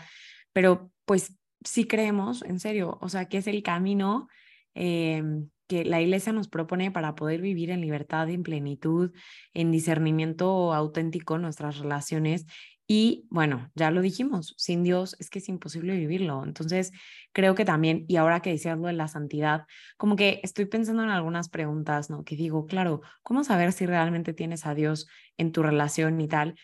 pero 0.52 0.90
pues 1.04 1.36
sí 1.64 1.86
creemos, 1.86 2.42
en 2.42 2.60
serio, 2.60 2.98
o 3.00 3.08
sea, 3.08 3.26
que 3.26 3.38
es 3.38 3.46
el 3.46 3.62
camino 3.62 4.28
eh, 4.74 5.22
que 5.66 5.84
la 5.84 6.00
iglesia 6.00 6.32
nos 6.32 6.48
propone 6.48 6.90
para 6.90 7.14
poder 7.14 7.40
vivir 7.40 7.70
en 7.70 7.80
libertad, 7.80 8.28
en 8.28 8.42
plenitud, 8.42 9.12
en 9.54 9.70
discernimiento 9.70 10.72
auténtico 10.72 11.38
nuestras 11.38 11.78
relaciones. 11.78 12.46
Y 12.86 13.26
bueno, 13.30 13.70
ya 13.74 13.90
lo 13.90 14.02
dijimos, 14.02 14.54
sin 14.58 14.82
Dios 14.82 15.16
es 15.18 15.30
que 15.30 15.38
es 15.38 15.48
imposible 15.48 15.96
vivirlo. 15.96 16.44
Entonces, 16.44 16.92
creo 17.32 17.54
que 17.54 17.64
también, 17.64 18.04
y 18.08 18.16
ahora 18.16 18.40
que 18.40 18.50
decías 18.50 18.78
lo 18.78 18.88
de 18.88 18.92
la 18.92 19.08
santidad, 19.08 19.66
como 19.96 20.16
que 20.16 20.40
estoy 20.42 20.66
pensando 20.66 21.02
en 21.02 21.10
algunas 21.10 21.48
preguntas, 21.48 22.10
¿no? 22.10 22.24
Que 22.24 22.36
digo, 22.36 22.66
claro, 22.66 23.00
¿cómo 23.22 23.44
saber 23.44 23.72
si 23.72 23.86
realmente 23.86 24.34
tienes 24.34 24.66
a 24.66 24.74
Dios 24.74 25.06
en 25.38 25.52
tu 25.52 25.62
relación 25.62 26.20
y 26.20 26.28
tal? 26.28 26.56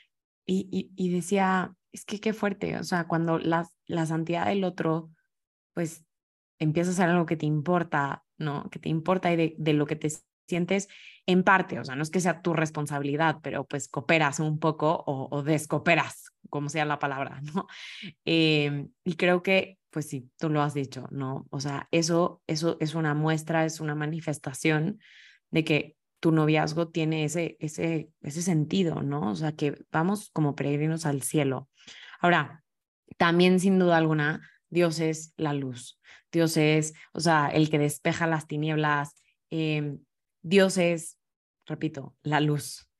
Y, 0.44 0.90
y, 0.96 1.10
decía, 1.10 1.74
es 1.92 2.04
que 2.06 2.20
qué 2.20 2.32
fuerte, 2.32 2.78
o 2.78 2.84
sea, 2.84 3.06
cuando 3.06 3.38
la, 3.38 3.68
la 3.86 4.06
santidad 4.06 4.46
del 4.46 4.64
otro, 4.64 5.10
pues 5.74 6.06
empieza 6.58 6.90
a 6.90 6.94
ser 6.94 7.10
algo 7.10 7.26
que 7.26 7.36
te 7.36 7.46
importa, 7.46 8.24
¿no? 8.38 8.68
Que 8.70 8.78
te 8.78 8.88
importa 8.88 9.32
y 9.32 9.36
de, 9.36 9.54
de, 9.58 9.72
lo 9.74 9.86
que 9.86 9.96
te 9.96 10.10
sientes 10.48 10.88
en 11.26 11.44
parte, 11.44 11.78
o 11.78 11.84
sea, 11.84 11.94
no 11.94 12.02
es 12.02 12.10
que 12.10 12.20
sea 12.20 12.40
tu 12.40 12.54
responsabilidad, 12.54 13.38
pero 13.42 13.66
pues 13.66 13.88
cooperas 13.88 14.40
un 14.40 14.58
poco 14.58 15.04
o, 15.06 15.28
o 15.30 15.42
descooperas, 15.42 16.32
como 16.48 16.68
sea 16.70 16.84
la 16.84 16.98
palabra, 16.98 17.40
¿no? 17.54 17.66
Eh, 18.24 18.86
y 19.04 19.14
creo 19.14 19.42
que, 19.42 19.78
pues 19.90 20.08
sí, 20.08 20.30
tú 20.38 20.48
lo 20.48 20.62
has 20.62 20.74
dicho, 20.74 21.06
¿no? 21.10 21.46
O 21.50 21.60
sea, 21.60 21.88
eso, 21.90 22.42
eso 22.46 22.76
es 22.80 22.94
una 22.94 23.14
muestra, 23.14 23.64
es 23.64 23.80
una 23.80 23.94
manifestación 23.94 25.00
de 25.50 25.64
que 25.64 25.96
tu 26.20 26.32
noviazgo 26.32 26.88
tiene 26.88 27.24
ese, 27.24 27.56
ese, 27.60 28.10
ese 28.22 28.42
sentido, 28.42 29.02
¿no? 29.02 29.30
O 29.30 29.36
sea, 29.36 29.52
que 29.52 29.84
vamos 29.92 30.30
como 30.32 30.54
peregrinos 30.54 31.06
al 31.06 31.22
cielo. 31.22 31.68
Ahora, 32.20 32.64
también 33.16 33.60
sin 33.60 33.78
duda 33.78 33.96
alguna, 33.96 34.48
Dios 34.70 35.00
es 35.00 35.32
la 35.36 35.52
luz. 35.52 36.00
Dios 36.32 36.56
es, 36.56 36.94
o 37.12 37.20
sea, 37.20 37.48
el 37.48 37.70
que 37.70 37.78
despeja 37.78 38.26
las 38.26 38.46
tinieblas. 38.46 39.14
Em, 39.50 40.00
Dios 40.42 40.78
es, 40.78 41.18
repito, 41.66 42.16
la 42.22 42.40
luz. 42.40 42.90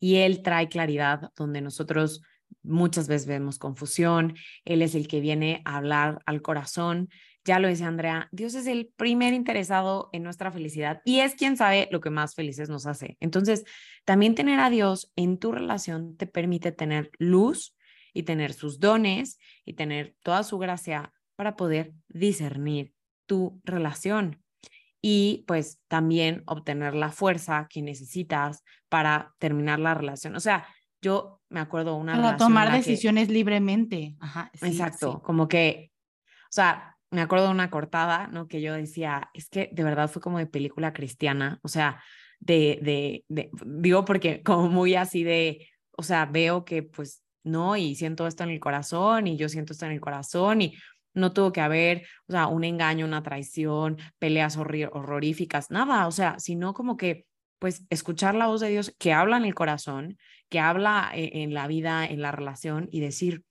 Y 0.00 0.16
Él 0.16 0.42
trae 0.42 0.68
claridad 0.68 1.32
donde 1.36 1.60
nosotros 1.60 2.22
muchas 2.62 3.08
veces 3.08 3.26
vemos 3.26 3.58
confusión. 3.58 4.36
Él 4.64 4.82
es 4.82 4.94
el 4.94 5.08
que 5.08 5.20
viene 5.20 5.62
a 5.64 5.76
hablar 5.76 6.20
al 6.26 6.42
corazón. 6.42 7.08
Ya 7.44 7.58
lo 7.58 7.68
dice 7.68 7.84
Andrea, 7.84 8.28
Dios 8.30 8.54
es 8.54 8.66
el 8.66 8.92
primer 8.96 9.32
interesado 9.32 10.10
en 10.12 10.22
nuestra 10.22 10.52
felicidad 10.52 11.00
y 11.04 11.20
es 11.20 11.34
quien 11.34 11.56
sabe 11.56 11.88
lo 11.90 12.00
que 12.00 12.10
más 12.10 12.34
felices 12.34 12.68
nos 12.68 12.86
hace. 12.86 13.16
Entonces, 13.20 13.64
también 14.04 14.34
tener 14.34 14.60
a 14.60 14.70
Dios 14.70 15.12
en 15.16 15.38
tu 15.38 15.52
relación 15.52 16.16
te 16.16 16.26
permite 16.26 16.72
tener 16.72 17.10
luz 17.18 17.74
y 18.12 18.24
tener 18.24 18.52
sus 18.52 18.80
dones 18.80 19.38
y 19.64 19.74
tener 19.74 20.14
toda 20.22 20.42
su 20.42 20.58
gracia 20.58 21.14
para 21.36 21.56
poder 21.56 21.94
discernir 22.08 22.92
tu 23.26 23.60
relación 23.64 24.42
y 25.00 25.44
pues 25.46 25.80
también 25.88 26.42
obtener 26.46 26.94
la 26.94 27.10
fuerza 27.10 27.66
que 27.70 27.82
necesitas 27.82 28.64
para 28.88 29.34
terminar 29.38 29.78
la 29.78 29.94
relación. 29.94 30.34
O 30.34 30.40
sea, 30.40 30.66
yo 31.00 31.40
me 31.48 31.60
acuerdo 31.60 31.96
una 31.96 32.14
para 32.16 32.36
tomar 32.36 32.72
decisiones 32.72 33.28
libremente. 33.28 34.16
Ajá, 34.20 34.50
exacto, 34.60 35.22
como 35.22 35.46
que, 35.46 35.92
o 36.16 36.50
sea, 36.52 36.96
me 37.10 37.20
acuerdo 37.20 37.46
de 37.46 37.52
una 37.52 37.70
cortada, 37.70 38.26
¿no? 38.26 38.48
Que 38.48 38.60
yo 38.60 38.74
decía, 38.74 39.30
es 39.32 39.48
que 39.48 39.70
de 39.72 39.84
verdad 39.84 40.10
fue 40.10 40.20
como 40.20 40.38
de 40.38 40.46
película 40.46 40.92
cristiana, 40.92 41.58
o 41.62 41.68
sea, 41.68 42.02
de, 42.40 42.78
de, 42.82 43.24
de, 43.28 43.50
digo 43.64 44.04
porque 44.04 44.42
como 44.42 44.68
muy 44.68 44.94
así 44.94 45.24
de, 45.24 45.68
o 45.96 46.02
sea, 46.02 46.26
veo 46.26 46.64
que 46.64 46.82
pues 46.82 47.22
no, 47.44 47.76
y 47.76 47.94
siento 47.94 48.26
esto 48.26 48.44
en 48.44 48.50
el 48.50 48.60
corazón, 48.60 49.26
y 49.26 49.36
yo 49.36 49.48
siento 49.48 49.72
esto 49.72 49.86
en 49.86 49.92
el 49.92 50.00
corazón, 50.00 50.60
y 50.62 50.74
no 51.18 51.32
tuvo 51.32 51.52
que 51.52 51.60
haber, 51.60 52.06
o 52.26 52.32
sea, 52.32 52.46
un 52.46 52.64
engaño, 52.64 53.06
una 53.06 53.22
traición, 53.22 53.98
peleas 54.18 54.56
horroríficas, 54.56 55.70
nada, 55.70 56.06
o 56.06 56.12
sea, 56.12 56.38
sino 56.38 56.74
como 56.74 56.96
que, 56.96 57.26
pues, 57.58 57.84
escuchar 57.90 58.34
la 58.34 58.46
voz 58.46 58.60
de 58.60 58.70
Dios 58.70 58.94
que 58.98 59.12
habla 59.12 59.36
en 59.36 59.44
el 59.44 59.54
corazón, 59.54 60.18
que 60.48 60.60
habla 60.60 61.10
e-, 61.14 61.42
en 61.42 61.54
la 61.54 61.66
vida, 61.66 62.06
en 62.06 62.22
la 62.22 62.32
relación, 62.32 62.88
y 62.90 63.00
decir, 63.00 63.44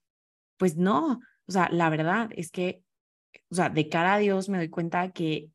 pues 0.56 0.76
no, 0.76 1.20
o 1.46 1.52
sea, 1.52 1.68
la 1.70 1.90
verdad 1.90 2.30
es 2.34 2.50
que 2.50 2.82
o 3.50 3.54
sea, 3.54 3.70
de 3.70 3.88
cara 3.88 4.14
a 4.14 4.18
Dios 4.18 4.48
me 4.48 4.58
doy 4.58 4.68
cuenta 4.68 5.10
que 5.12 5.50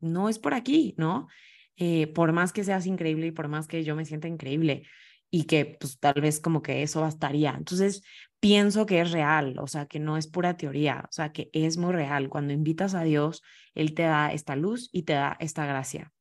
no 0.00 0.28
es 0.28 0.38
por 0.38 0.54
aquí, 0.54 0.94
¿no? 0.98 1.28
Eh, 1.76 2.06
por 2.08 2.32
más 2.32 2.52
que 2.52 2.64
seas 2.64 2.86
increíble 2.86 3.26
y 3.26 3.32
por 3.32 3.48
más 3.48 3.66
que 3.68 3.84
yo 3.84 3.94
me 3.96 4.04
sienta 4.04 4.28
increíble 4.28 4.84
y 5.30 5.44
que 5.44 5.76
pues 5.78 5.98
tal 5.98 6.20
vez 6.20 6.40
como 6.40 6.62
que 6.62 6.82
eso 6.82 7.00
bastaría. 7.00 7.54
Entonces, 7.56 8.02
pienso 8.46 8.86
que 8.86 9.00
es 9.00 9.10
real, 9.10 9.56
o 9.58 9.66
sea, 9.66 9.86
que 9.86 9.98
no 9.98 10.16
es 10.16 10.28
pura 10.28 10.56
teoría, 10.56 11.02
o 11.08 11.12
sea, 11.12 11.32
que 11.32 11.50
es 11.52 11.78
muy 11.78 11.92
real. 11.92 12.28
Cuando 12.28 12.52
invitas 12.52 12.94
a 12.94 13.02
Dios, 13.02 13.42
Él 13.74 13.92
te 13.92 14.04
da 14.04 14.32
esta 14.32 14.54
luz 14.54 14.88
y 14.92 15.02
te 15.02 15.14
da 15.14 15.36
esta 15.40 15.66
gracia. 15.66 16.12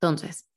Entonces, 0.00 0.48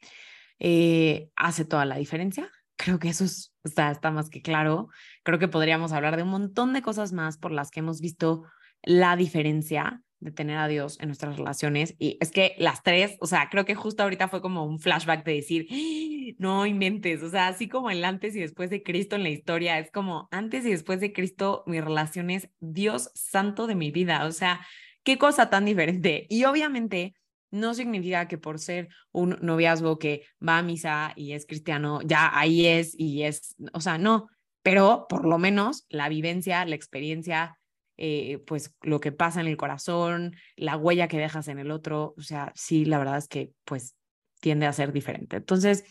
eh, 0.58 1.30
hace 1.36 1.64
toda 1.64 1.86
la 1.86 1.98
diferencia. 1.98 2.50
Creo 2.76 2.98
que 2.98 3.10
eso 3.10 3.24
está, 3.64 3.92
está 3.92 4.10
más 4.10 4.32
que 4.32 4.42
claro. 4.42 4.90
Creo 5.22 5.38
que 5.38 5.48
podríamos 5.48 5.92
hablar 5.92 6.18
de 6.18 6.24
un 6.24 6.30
montón 6.30 6.74
de 6.74 6.82
cosas 6.82 7.14
más 7.14 7.38
por 7.38 7.52
las 7.52 7.70
que 7.70 7.82
hemos 7.82 8.02
visto 8.02 8.46
la 8.82 9.16
diferencia 9.16 10.02
de 10.20 10.32
tener 10.32 10.58
a 10.58 10.68
Dios 10.68 10.98
en 11.00 11.08
nuestras 11.08 11.38
relaciones. 11.38 11.96
Y 11.98 12.18
es 12.20 12.32
que 12.32 12.56
las 12.58 12.84
tres, 12.84 13.18
o 13.20 13.28
sea, 13.28 13.50
creo 13.50 13.66
que 13.66 13.76
justo 13.76 14.04
ahorita 14.04 14.28
fue 14.28 14.42
como 14.42 14.66
un 14.66 14.80
flashback 14.80 15.24
de 15.26 15.34
decir, 15.34 15.68
¡Ah! 15.72 16.36
no 16.38 16.66
inventes, 16.66 17.24
o 17.24 17.30
sea, 17.30 17.48
así 17.48 17.68
como 17.68 17.90
el 17.90 18.04
antes 18.04 18.36
y 18.36 18.40
después 18.40 18.70
de 18.70 18.84
Cristo 18.84 19.16
en 19.16 19.24
la 19.24 19.30
historia, 19.30 19.80
es 19.80 19.92
como 19.92 20.28
antes 20.32 20.66
y 20.66 20.72
después 20.72 21.00
de 21.00 21.14
Cristo, 21.14 21.64
mi 21.66 21.82
relación 21.82 22.30
es 22.30 22.50
Dios 22.60 23.12
santo 23.16 23.68
de 23.68 23.76
mi 23.76 23.92
vida, 23.92 24.26
o 24.26 24.32
sea, 24.32 24.62
qué 25.04 25.18
cosa 25.18 25.50
tan 25.50 25.66
diferente. 25.66 26.28
Y 26.30 26.46
obviamente 26.46 27.16
no 27.52 27.74
significa 27.74 28.28
que 28.28 28.38
por 28.38 28.60
ser 28.60 28.90
un 29.12 29.38
noviazgo 29.42 29.98
que 29.98 30.24
va 30.46 30.60
a 30.60 30.64
misa 30.64 31.14
y 31.16 31.34
es 31.34 31.46
cristiano, 31.46 32.02
ya 32.04 32.38
ahí 32.38 32.68
es 32.68 32.94
y 32.98 33.24
es, 33.24 33.56
o 33.74 33.82
sea, 33.82 33.98
no, 33.98 34.28
pero 34.62 35.08
por 35.10 35.26
lo 35.26 35.38
menos 35.38 35.86
la 35.90 36.10
vivencia, 36.10 36.66
la 36.66 36.76
experiencia, 36.76 37.59
eh, 38.02 38.42
pues 38.48 38.74
lo 38.82 39.02
que 39.02 39.12
pasa 39.12 39.42
en 39.42 39.48
el 39.48 39.58
corazón, 39.58 40.34
la 40.56 40.78
huella 40.78 41.10
que 41.10 41.18
dejas 41.18 41.50
en 41.50 41.60
el 41.60 41.70
otro, 41.70 42.14
o 42.18 42.22
sea, 42.22 42.54
sí, 42.56 42.86
la 42.86 42.98
verdad 42.98 43.18
es 43.18 43.28
que 43.28 43.52
pues 43.66 43.98
tiende 44.40 44.68
a 44.68 44.72
ser 44.72 44.94
diferente. 44.94 45.36
Entonces, 45.36 45.84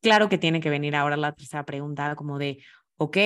claro 0.00 0.30
que 0.30 0.38
tiene 0.38 0.60
que 0.60 0.70
venir 0.70 0.96
ahora 0.96 1.18
la 1.18 1.32
tercera 1.32 1.66
pregunta 1.66 2.16
como 2.16 2.38
de, 2.38 2.64
ok, 2.96 3.18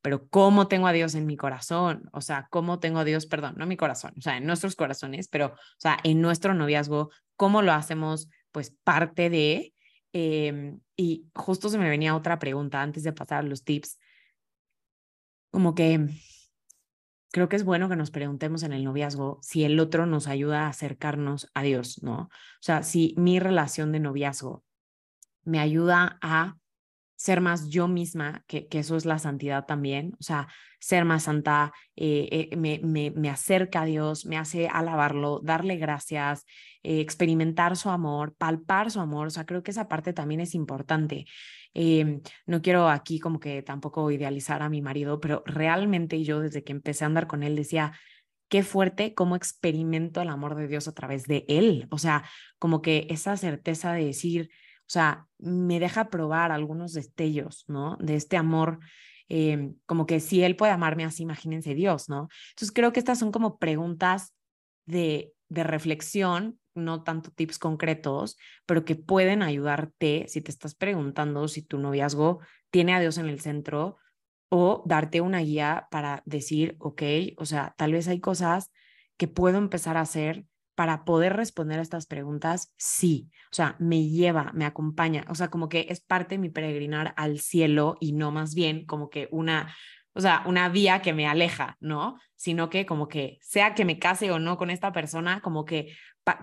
pero 0.00 0.26
¿cómo 0.28 0.66
tengo 0.66 0.86
a 0.86 0.94
Dios 0.94 1.14
en 1.14 1.26
mi 1.26 1.36
corazón? 1.36 2.08
O 2.14 2.22
sea, 2.22 2.48
¿cómo 2.48 2.80
tengo 2.80 3.00
a 3.00 3.04
Dios, 3.04 3.26
perdón, 3.26 3.56
no 3.58 3.66
mi 3.66 3.76
corazón, 3.76 4.14
o 4.16 4.22
sea, 4.22 4.38
en 4.38 4.46
nuestros 4.46 4.76
corazones, 4.76 5.28
pero, 5.28 5.48
o 5.48 5.78
sea, 5.78 5.98
en 6.04 6.22
nuestro 6.22 6.54
noviazgo, 6.54 7.10
¿cómo 7.36 7.60
lo 7.60 7.72
hacemos 7.72 8.30
pues 8.50 8.74
parte 8.82 9.28
de... 9.28 9.74
Em, 10.14 10.80
y 10.96 11.26
justo 11.34 11.68
se 11.68 11.76
me 11.76 11.90
venía 11.90 12.16
otra 12.16 12.38
pregunta 12.38 12.80
antes 12.80 13.02
de 13.02 13.12
pasar 13.12 13.44
los 13.44 13.62
tips, 13.62 13.98
como 15.50 15.74
que 15.74 16.08
creo 17.34 17.48
que 17.48 17.56
es 17.56 17.64
bueno 17.64 17.88
que 17.88 17.96
nos 17.96 18.12
preguntemos 18.12 18.62
en 18.62 18.72
el 18.72 18.84
noviazgo 18.84 19.40
si 19.42 19.64
el 19.64 19.80
otro 19.80 20.06
nos 20.06 20.28
ayuda 20.28 20.66
a 20.66 20.68
acercarnos 20.68 21.50
a 21.52 21.64
Dios, 21.64 22.00
¿no? 22.00 22.20
O 22.20 22.30
sea, 22.60 22.84
si 22.84 23.12
mi 23.18 23.40
relación 23.40 23.90
de 23.90 23.98
noviazgo 23.98 24.62
me 25.42 25.58
ayuda 25.58 26.16
a 26.22 26.58
ser 27.16 27.40
más 27.40 27.70
yo 27.70 27.88
misma, 27.88 28.44
que, 28.46 28.68
que 28.68 28.78
eso 28.78 28.96
es 28.96 29.04
la 29.04 29.18
santidad 29.18 29.66
también, 29.66 30.14
o 30.20 30.22
sea, 30.22 30.46
ser 30.78 31.04
más 31.04 31.24
santa, 31.24 31.72
eh, 31.96 32.48
eh, 32.52 32.56
me, 32.56 32.78
me, 32.84 33.10
me, 33.10 33.30
acerca 33.30 33.82
a 33.82 33.84
Dios, 33.84 34.26
me 34.26 34.38
hace 34.38 34.68
alabarlo, 34.68 35.40
darle 35.42 35.76
gracias, 35.76 36.44
eh, 36.84 37.00
experimentar 37.00 37.76
su 37.76 37.90
amor, 37.90 38.36
palpar 38.36 38.92
su 38.92 39.00
amor, 39.00 39.26
o 39.26 39.30
sea, 39.30 39.44
creo 39.44 39.64
que 39.64 39.72
esa 39.72 39.88
parte 39.88 40.12
también 40.12 40.40
es 40.40 40.54
importante. 40.54 41.24
Em, 41.74 42.22
no 42.46 42.62
quiero 42.62 42.88
aquí 42.88 43.18
como 43.18 43.40
que 43.40 43.62
tampoco 43.62 44.10
idealizar 44.10 44.62
a 44.62 44.68
mi 44.68 44.80
marido, 44.80 45.20
pero 45.20 45.42
realmente 45.44 46.22
yo 46.22 46.40
desde 46.40 46.62
que 46.62 46.72
empecé 46.72 47.04
a 47.04 47.08
andar 47.08 47.26
con 47.26 47.42
él 47.42 47.56
decía, 47.56 47.92
qué 48.48 48.62
fuerte 48.62 49.14
cómo 49.14 49.34
experimento 49.36 50.20
el 50.20 50.28
amor 50.28 50.54
de 50.54 50.68
Dios 50.68 50.86
a 50.86 50.92
través 50.92 51.24
de 51.24 51.44
él. 51.48 51.88
O 51.90 51.98
sea, 51.98 52.24
como 52.58 52.82
que 52.82 53.06
esa 53.10 53.36
certeza 53.36 53.92
de 53.92 54.04
decir, 54.04 54.50
o 54.80 54.90
sea, 54.90 55.26
me 55.38 55.80
deja 55.80 56.10
probar 56.10 56.52
algunos 56.52 56.92
destellos, 56.92 57.64
¿no? 57.66 57.96
De 58.00 58.14
este 58.14 58.36
amor, 58.36 58.78
em, 59.28 59.74
como 59.86 60.06
que 60.06 60.20
si 60.20 60.42
él 60.44 60.54
puede 60.56 60.72
amarme 60.72 61.04
así, 61.04 61.24
imagínense 61.24 61.74
Dios, 61.74 62.08
¿no? 62.08 62.28
Entonces 62.50 62.72
creo 62.72 62.92
que 62.92 63.00
estas 63.00 63.18
son 63.18 63.32
como 63.32 63.58
preguntas 63.58 64.34
de, 64.86 65.32
de 65.48 65.64
reflexión 65.64 66.60
no 66.74 67.02
tanto 67.02 67.30
tips 67.30 67.58
concretos, 67.58 68.36
pero 68.66 68.84
que 68.84 68.96
pueden 68.96 69.42
ayudarte 69.42 70.26
si 70.28 70.40
te 70.40 70.50
estás 70.50 70.74
preguntando 70.74 71.48
si 71.48 71.62
tu 71.62 71.78
noviazgo 71.78 72.40
tiene 72.70 72.94
a 72.94 73.00
Dios 73.00 73.18
en 73.18 73.28
el 73.28 73.40
centro 73.40 73.98
o 74.48 74.82
darte 74.86 75.20
una 75.20 75.40
guía 75.40 75.88
para 75.90 76.22
decir, 76.26 76.76
ok, 76.78 77.02
o 77.36 77.46
sea, 77.46 77.74
tal 77.76 77.92
vez 77.92 78.08
hay 78.08 78.20
cosas 78.20 78.72
que 79.16 79.28
puedo 79.28 79.58
empezar 79.58 79.96
a 79.96 80.02
hacer 80.02 80.44
para 80.74 81.04
poder 81.04 81.34
responder 81.34 81.78
a 81.78 81.82
estas 81.82 82.06
preguntas, 82.06 82.72
sí, 82.76 83.30
o 83.52 83.54
sea, 83.54 83.76
me 83.78 84.08
lleva, 84.08 84.50
me 84.54 84.64
acompaña, 84.64 85.24
o 85.28 85.34
sea, 85.34 85.48
como 85.48 85.68
que 85.68 85.86
es 85.88 86.00
parte 86.00 86.34
de 86.34 86.40
mi 86.40 86.50
peregrinar 86.50 87.14
al 87.16 87.38
cielo 87.38 87.96
y 88.00 88.12
no 88.12 88.32
más 88.32 88.54
bien 88.54 88.84
como 88.84 89.08
que 89.08 89.28
una, 89.30 89.74
o 90.14 90.20
sea, 90.20 90.42
una 90.46 90.68
vía 90.68 91.00
que 91.00 91.12
me 91.12 91.26
aleja, 91.26 91.76
¿no? 91.80 92.18
Sino 92.34 92.70
que 92.70 92.86
como 92.86 93.08
que 93.08 93.38
sea 93.40 93.74
que 93.74 93.84
me 93.84 93.98
case 93.98 94.30
o 94.32 94.38
no 94.38 94.56
con 94.56 94.70
esta 94.70 94.92
persona, 94.92 95.40
como 95.40 95.64
que 95.64 95.96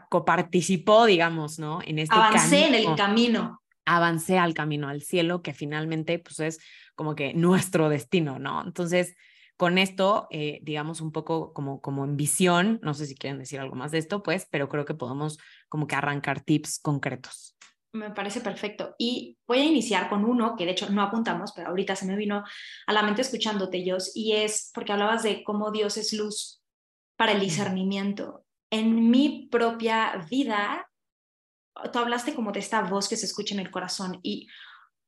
coparticipó, 0.10 1.06
digamos, 1.06 1.60
¿no? 1.60 1.80
En 1.84 2.00
este 2.00 2.16
Avancé 2.16 2.68
en 2.68 2.76
el 2.76 2.96
camino. 2.96 3.62
Avancé 3.86 4.38
al 4.38 4.54
camino 4.54 4.88
al 4.88 5.02
cielo, 5.02 5.42
que 5.42 5.54
finalmente, 5.54 6.20
pues 6.20 6.40
es 6.40 6.60
como 6.96 7.16
que 7.16 7.34
nuestro 7.34 7.90
destino, 7.90 8.40
¿no? 8.40 8.64
Entonces, 8.64 9.16
con 9.58 9.78
esto, 9.78 10.28
eh, 10.32 10.60
digamos, 10.64 11.02
un 11.02 11.12
poco 11.12 11.54
como, 11.54 11.82
como 11.82 12.04
en 12.04 12.18
visión, 12.18 12.80
no 12.82 12.94
sé 12.94 13.06
si 13.06 13.16
quieren 13.16 13.40
decir 13.40 13.60
algo 13.60 13.76
más 13.76 13.92
de 13.92 14.00
esto, 14.00 14.24
pues, 14.24 14.48
pero 14.50 14.70
creo 14.70 14.86
que 14.86 14.94
podemos 14.94 15.38
como 15.70 15.88
que 15.88 15.96
arrancar 15.96 16.42
tips 16.42 16.80
concretos. 16.80 17.56
Me 17.94 18.10
parece 18.12 18.42
perfecto. 18.42 18.96
Y 18.98 19.38
voy 19.48 19.60
a 19.60 19.66
iniciar 19.66 20.10
con 20.10 20.26
uno 20.26 20.56
que 20.56 20.66
de 20.66 20.72
hecho 20.72 20.90
no 20.90 21.02
apuntamos, 21.02 21.52
pero 21.54 21.70
ahorita 21.70 21.96
se 21.96 22.06
me 22.06 22.16
vino 22.16 22.44
a 22.88 22.94
la 22.94 23.04
mente 23.04 23.22
escuchándote, 23.22 23.78
ellos, 23.78 24.12
y 24.16 24.34
es 24.34 24.72
porque 24.74 24.94
hablabas 24.94 25.24
de 25.24 25.44
cómo 25.44 25.72
Dios 25.72 25.98
es 25.98 26.14
luz 26.14 26.64
para 27.16 27.34
el 27.34 27.40
discernimiento 27.40 28.41
en 28.72 29.12
mi 29.12 29.48
propia 29.52 30.26
vida, 30.30 30.90
tú 31.94 32.00
hablaste 32.00 32.34
como 32.34 32.52
de 32.52 32.60
esta 32.60 32.82
voz 32.82 33.08
que 33.08 33.18
se 33.18 33.28
escucha 33.28 33.54
en 33.54 33.60
el 33.60 33.70
corazón 33.70 34.20
y 34.24 34.48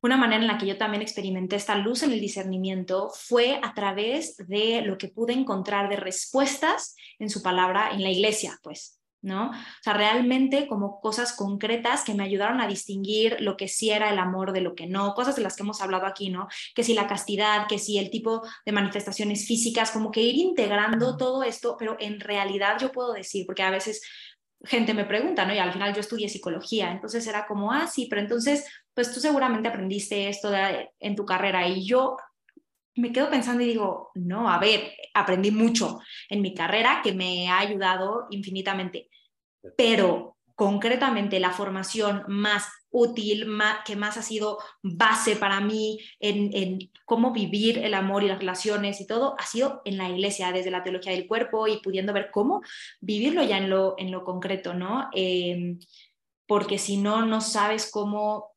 una 0.02 0.17
manera 0.17 0.41
en 0.41 0.47
la 0.47 0.58
que 0.58 0.67
yo 0.67 0.78
también 0.78 1.02
experimenté 1.02 1.56
esta 1.56 1.76
luz 1.76 2.04
en 2.04 2.12
el 2.12 2.19
discernimiento 2.19 3.10
fue 3.10 3.60
a 3.63 3.73
través 3.73 4.36
de 4.38 4.82
lo 4.82 4.97
que 4.97 5.08
pude 5.08 5.32
encontrar 5.32 5.89
de 5.89 5.95
respuestas 5.95 6.95
en 7.19 7.30
su 7.30 7.41
palabra 7.41 7.91
en 7.91 8.04
la 8.04 8.12
iglesia, 8.12 8.60
pues, 8.62 8.99
¿no? 9.24 9.50
O 9.50 9.54
sea, 9.82 9.94
realmente 9.94 10.68
como 10.68 11.00
cosas 11.00 11.34
concretas 11.34 12.04
que 12.04 12.14
me 12.14 12.24
ayudaron 12.24 12.62
a 12.62 12.68
distinguir 12.68 13.38
lo 13.40 13.58
que 13.58 13.68
sí 13.68 13.90
era 13.90 14.12
el 14.12 14.20
amor 14.20 14.52
de 14.52 14.62
lo 14.62 14.76
que 14.76 14.86
no, 14.86 15.14
cosas 15.16 15.36
de 15.36 15.42
las 15.42 15.56
que 15.56 15.64
hemos 15.64 15.82
hablado 15.82 16.06
aquí, 16.06 16.30
¿no? 16.30 16.48
Que 16.76 16.84
si 16.84 16.94
la 16.94 17.08
castidad, 17.08 17.66
que 17.68 17.80
si 17.80 17.98
el 17.98 18.12
tipo 18.12 18.44
de 18.66 18.72
manifestaciones 18.72 19.48
físicas, 19.48 19.92
como 19.92 20.12
que 20.12 20.22
ir 20.22 20.36
integrando 20.36 21.18
todo 21.18 21.44
esto, 21.44 21.76
pero 21.80 21.96
en 22.00 22.20
realidad 22.20 22.78
yo 22.80 22.92
puedo 22.92 23.14
decir, 23.14 23.46
porque 23.46 23.64
a 23.64 23.72
veces 23.72 24.02
gente 24.66 24.94
me 24.94 25.06
pregunta, 25.06 25.46
¿no? 25.46 25.54
Y 25.54 25.58
al 25.58 25.74
final 25.74 25.94
yo 25.94 26.02
estudié 26.02 26.30
psicología, 26.30 26.92
entonces 26.92 27.26
era 27.28 27.48
como, 27.48 27.72
ah, 27.72 27.88
sí, 27.88 28.08
pero 28.10 28.22
entonces, 28.22 28.66
pues 28.94 29.14
tú 29.14 29.20
seguramente 29.20 29.70
aprendiste 29.70 30.30
esto 30.30 30.52
en 31.00 31.16
tu 31.16 31.26
carrera 31.26 31.68
y 31.68 31.86
yo 31.86 32.18
me 32.96 33.12
quedo 33.12 33.30
pensando 33.30 33.64
y 33.64 33.68
digo, 33.68 34.12
no, 34.16 34.50
a 34.50 34.60
ver, 34.60 34.94
aprendí 35.14 35.52
mucho 35.52 36.00
en 36.30 36.42
mi 36.42 36.54
carrera 36.54 37.02
que 37.04 37.14
me 37.14 37.50
ha 37.50 37.60
ayudado 37.60 38.28
infinitamente, 38.30 39.10
pero 39.78 40.38
concretamente 40.56 41.40
la 41.40 41.52
formación 41.52 42.24
más 42.28 42.68
útil, 42.92 43.48
que 43.86 43.96
más 43.96 44.18
ha 44.18 44.22
sido 44.22 44.60
base 44.84 45.36
para 45.36 45.60
mí 45.60 46.00
en, 46.20 46.92
cómo 47.06 47.32
vivir 47.32 47.80
el 47.80 47.96
amor 47.96 48.24
y 48.24 48.28
las 48.28 48.38
relaciones 48.38 49.02
y 49.02 49.08
todo, 49.08 49.36
ha 49.40 49.46
sido 49.46 49.82
en 49.84 49.98
la 49.98 50.10
iglesia, 50.10 50.52
desde 50.52 50.70
la 50.70 50.84
teología 50.84 51.12
del 51.12 51.28
cuerpo 51.28 51.68
y 51.68 51.82
pudiendo 51.82 52.14
ver 52.14 52.30
cómo 52.32 52.62
vivirlo 53.02 53.44
ya 53.44 53.58
en 53.58 53.70
lo, 53.70 53.96
en 53.98 54.12
lo 54.12 54.24
concreto, 54.24 54.76
¿no? 54.76 55.10
Em, 55.14 55.80
porque 56.46 56.78
si 56.78 56.98
no, 56.98 57.26
no 57.26 57.42
sabes 57.42 57.90
cómo 57.92 58.54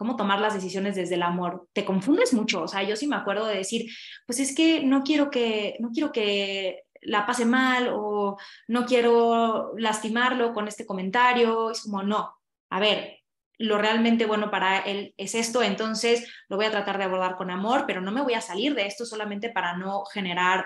cómo 0.00 0.16
tomar 0.16 0.40
las 0.40 0.54
decisiones 0.54 0.96
desde 0.96 1.16
el 1.16 1.22
amor. 1.22 1.68
Te 1.74 1.84
confundes 1.84 2.32
mucho, 2.32 2.62
o 2.62 2.68
sea, 2.68 2.82
yo 2.82 2.96
sí 2.96 3.06
me 3.06 3.16
acuerdo 3.16 3.44
de 3.44 3.58
decir, 3.58 3.90
pues 4.24 4.40
es 4.40 4.54
que 4.56 4.82
no 4.82 5.02
quiero 5.02 5.30
que, 5.30 5.76
no 5.78 5.90
quiero 5.90 6.10
que 6.10 6.84
la 7.02 7.26
pase 7.26 7.44
mal 7.44 7.90
o 7.92 8.38
no 8.66 8.86
quiero 8.86 9.74
lastimarlo 9.76 10.54
con 10.54 10.68
este 10.68 10.86
comentario, 10.86 11.70
es 11.70 11.82
como, 11.82 12.02
no, 12.02 12.34
a 12.70 12.80
ver, 12.80 13.18
lo 13.58 13.76
realmente 13.76 14.24
bueno 14.24 14.50
para 14.50 14.78
él 14.78 15.12
es 15.18 15.34
esto, 15.34 15.62
entonces 15.62 16.26
lo 16.48 16.56
voy 16.56 16.64
a 16.64 16.70
tratar 16.70 16.96
de 16.96 17.04
abordar 17.04 17.36
con 17.36 17.50
amor, 17.50 17.84
pero 17.86 18.00
no 18.00 18.10
me 18.10 18.22
voy 18.22 18.32
a 18.32 18.40
salir 18.40 18.74
de 18.74 18.86
esto 18.86 19.04
solamente 19.04 19.50
para 19.50 19.76
no 19.76 20.06
generar, 20.06 20.64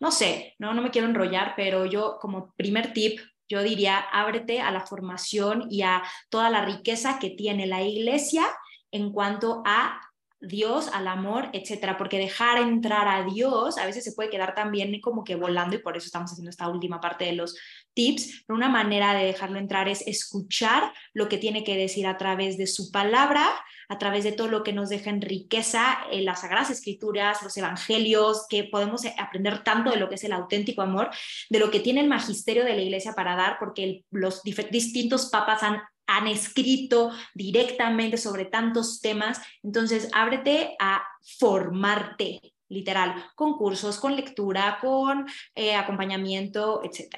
no 0.00 0.10
sé, 0.10 0.54
no, 0.58 0.72
no 0.72 0.80
me 0.80 0.90
quiero 0.90 1.06
enrollar, 1.06 1.52
pero 1.54 1.84
yo 1.84 2.16
como 2.18 2.54
primer 2.56 2.94
tip 2.94 3.20
yo 3.46 3.62
diría, 3.64 3.98
ábrete 3.98 4.60
a 4.60 4.70
la 4.70 4.86
formación 4.86 5.66
y 5.68 5.82
a 5.82 6.02
toda 6.30 6.50
la 6.50 6.64
riqueza 6.64 7.18
que 7.18 7.30
tiene 7.30 7.66
la 7.66 7.82
iglesia 7.82 8.46
en 8.92 9.12
cuanto 9.12 9.62
a 9.64 10.00
Dios, 10.40 10.88
al 10.94 11.06
amor, 11.06 11.50
etcétera, 11.52 11.98
porque 11.98 12.18
dejar 12.18 12.58
entrar 12.58 13.08
a 13.08 13.24
Dios 13.24 13.76
a 13.76 13.84
veces 13.84 14.04
se 14.04 14.12
puede 14.12 14.30
quedar 14.30 14.54
también 14.54 14.98
como 15.02 15.22
que 15.22 15.34
volando 15.34 15.76
y 15.76 15.80
por 15.80 15.98
eso 15.98 16.06
estamos 16.06 16.32
haciendo 16.32 16.48
esta 16.48 16.68
última 16.68 16.98
parte 16.98 17.26
de 17.26 17.32
los 17.32 17.58
tips, 17.92 18.44
pero 18.46 18.56
una 18.56 18.70
manera 18.70 19.12
de 19.12 19.26
dejarlo 19.26 19.58
entrar 19.58 19.88
es 19.88 20.00
escuchar 20.06 20.94
lo 21.12 21.28
que 21.28 21.36
tiene 21.36 21.62
que 21.62 21.76
decir 21.76 22.06
a 22.06 22.16
través 22.16 22.56
de 22.56 22.66
su 22.66 22.90
palabra, 22.90 23.46
a 23.90 23.98
través 23.98 24.24
de 24.24 24.32
todo 24.32 24.48
lo 24.48 24.62
que 24.62 24.72
nos 24.72 24.88
deja 24.88 25.10
en 25.10 25.20
riqueza 25.20 25.98
en 26.10 26.24
las 26.24 26.40
sagradas 26.40 26.70
escrituras, 26.70 27.42
los 27.42 27.56
evangelios, 27.58 28.46
que 28.48 28.64
podemos 28.64 29.02
aprender 29.18 29.62
tanto 29.62 29.90
de 29.90 29.98
lo 29.98 30.08
que 30.08 30.14
es 30.14 30.24
el 30.24 30.32
auténtico 30.32 30.80
amor, 30.80 31.10
de 31.50 31.58
lo 31.58 31.70
que 31.70 31.80
tiene 31.80 32.00
el 32.00 32.08
magisterio 32.08 32.64
de 32.64 32.74
la 32.74 32.82
iglesia 32.82 33.12
para 33.12 33.36
dar, 33.36 33.58
porque 33.58 34.04
los 34.10 34.42
distintos 34.42 35.28
papas 35.28 35.62
han 35.62 35.82
han 36.10 36.26
escrito 36.26 37.12
directamente 37.34 38.16
sobre 38.18 38.44
tantos 38.44 39.00
temas. 39.00 39.40
Entonces, 39.62 40.08
ábrete 40.12 40.76
a 40.80 41.02
formarte, 41.38 42.54
literal, 42.68 43.14
con 43.36 43.56
cursos, 43.56 43.98
con 43.98 44.16
lectura, 44.16 44.78
con 44.80 45.26
eh, 45.54 45.74
acompañamiento, 45.74 46.82
etc. 46.84 47.16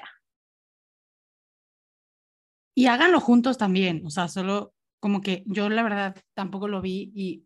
Y 2.75 2.85
háganlo 2.85 3.19
juntos 3.19 3.57
también, 3.57 4.03
o 4.05 4.09
sea, 4.09 4.27
solo 4.27 4.73
como 4.99 5.21
que 5.21 5.43
yo 5.45 5.69
la 5.69 5.83
verdad 5.83 6.15
tampoco 6.33 6.67
lo 6.67 6.81
vi 6.81 7.11
y 7.13 7.43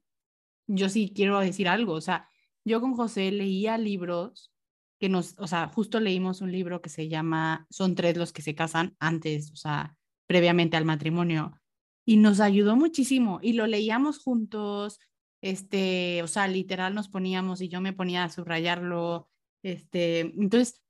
yo 0.68 0.90
sí 0.90 1.12
quiero 1.14 1.40
decir 1.40 1.68
algo, 1.68 1.94
o 1.94 2.02
sea, 2.02 2.30
yo 2.64 2.82
con 2.82 2.94
José 2.96 3.32
leía 3.32 3.78
libros 3.78 4.54
que 5.00 5.10
nos, 5.10 5.36
o 5.38 5.48
sea, 5.48 5.68
justo 5.68 6.00
leímos 6.00 6.42
un 6.42 6.52
libro 6.52 6.82
que 6.82 6.90
se 6.90 7.08
llama 7.08 7.66
Son 7.70 7.96
tres 7.96 8.16
los 8.18 8.32
que 8.32 8.42
se 8.42 8.56
casan 8.56 8.96
antes, 9.00 9.52
o 9.52 9.56
sea, 9.56 9.97
previamente 10.28 10.78
al 10.78 10.86
matrimonio 10.86 11.60
y 12.06 12.18
nos 12.18 12.40
ayudó 12.40 12.76
muchísimo 12.78 13.40
y 13.42 13.54
lo 13.54 13.68
leíamos 13.68 14.20
juntos, 14.20 15.00
este, 15.42 16.24
o 16.24 16.28
sea, 16.28 16.48
literal 16.48 16.96
nos 16.96 17.10
poníamos 17.10 17.62
y 17.62 17.68
yo 17.68 17.82
me 17.82 17.94
ponía 17.94 18.24
a 18.24 18.30
subrayarlo, 18.30 19.30
este, 19.62 20.22
entonces, 20.22 20.82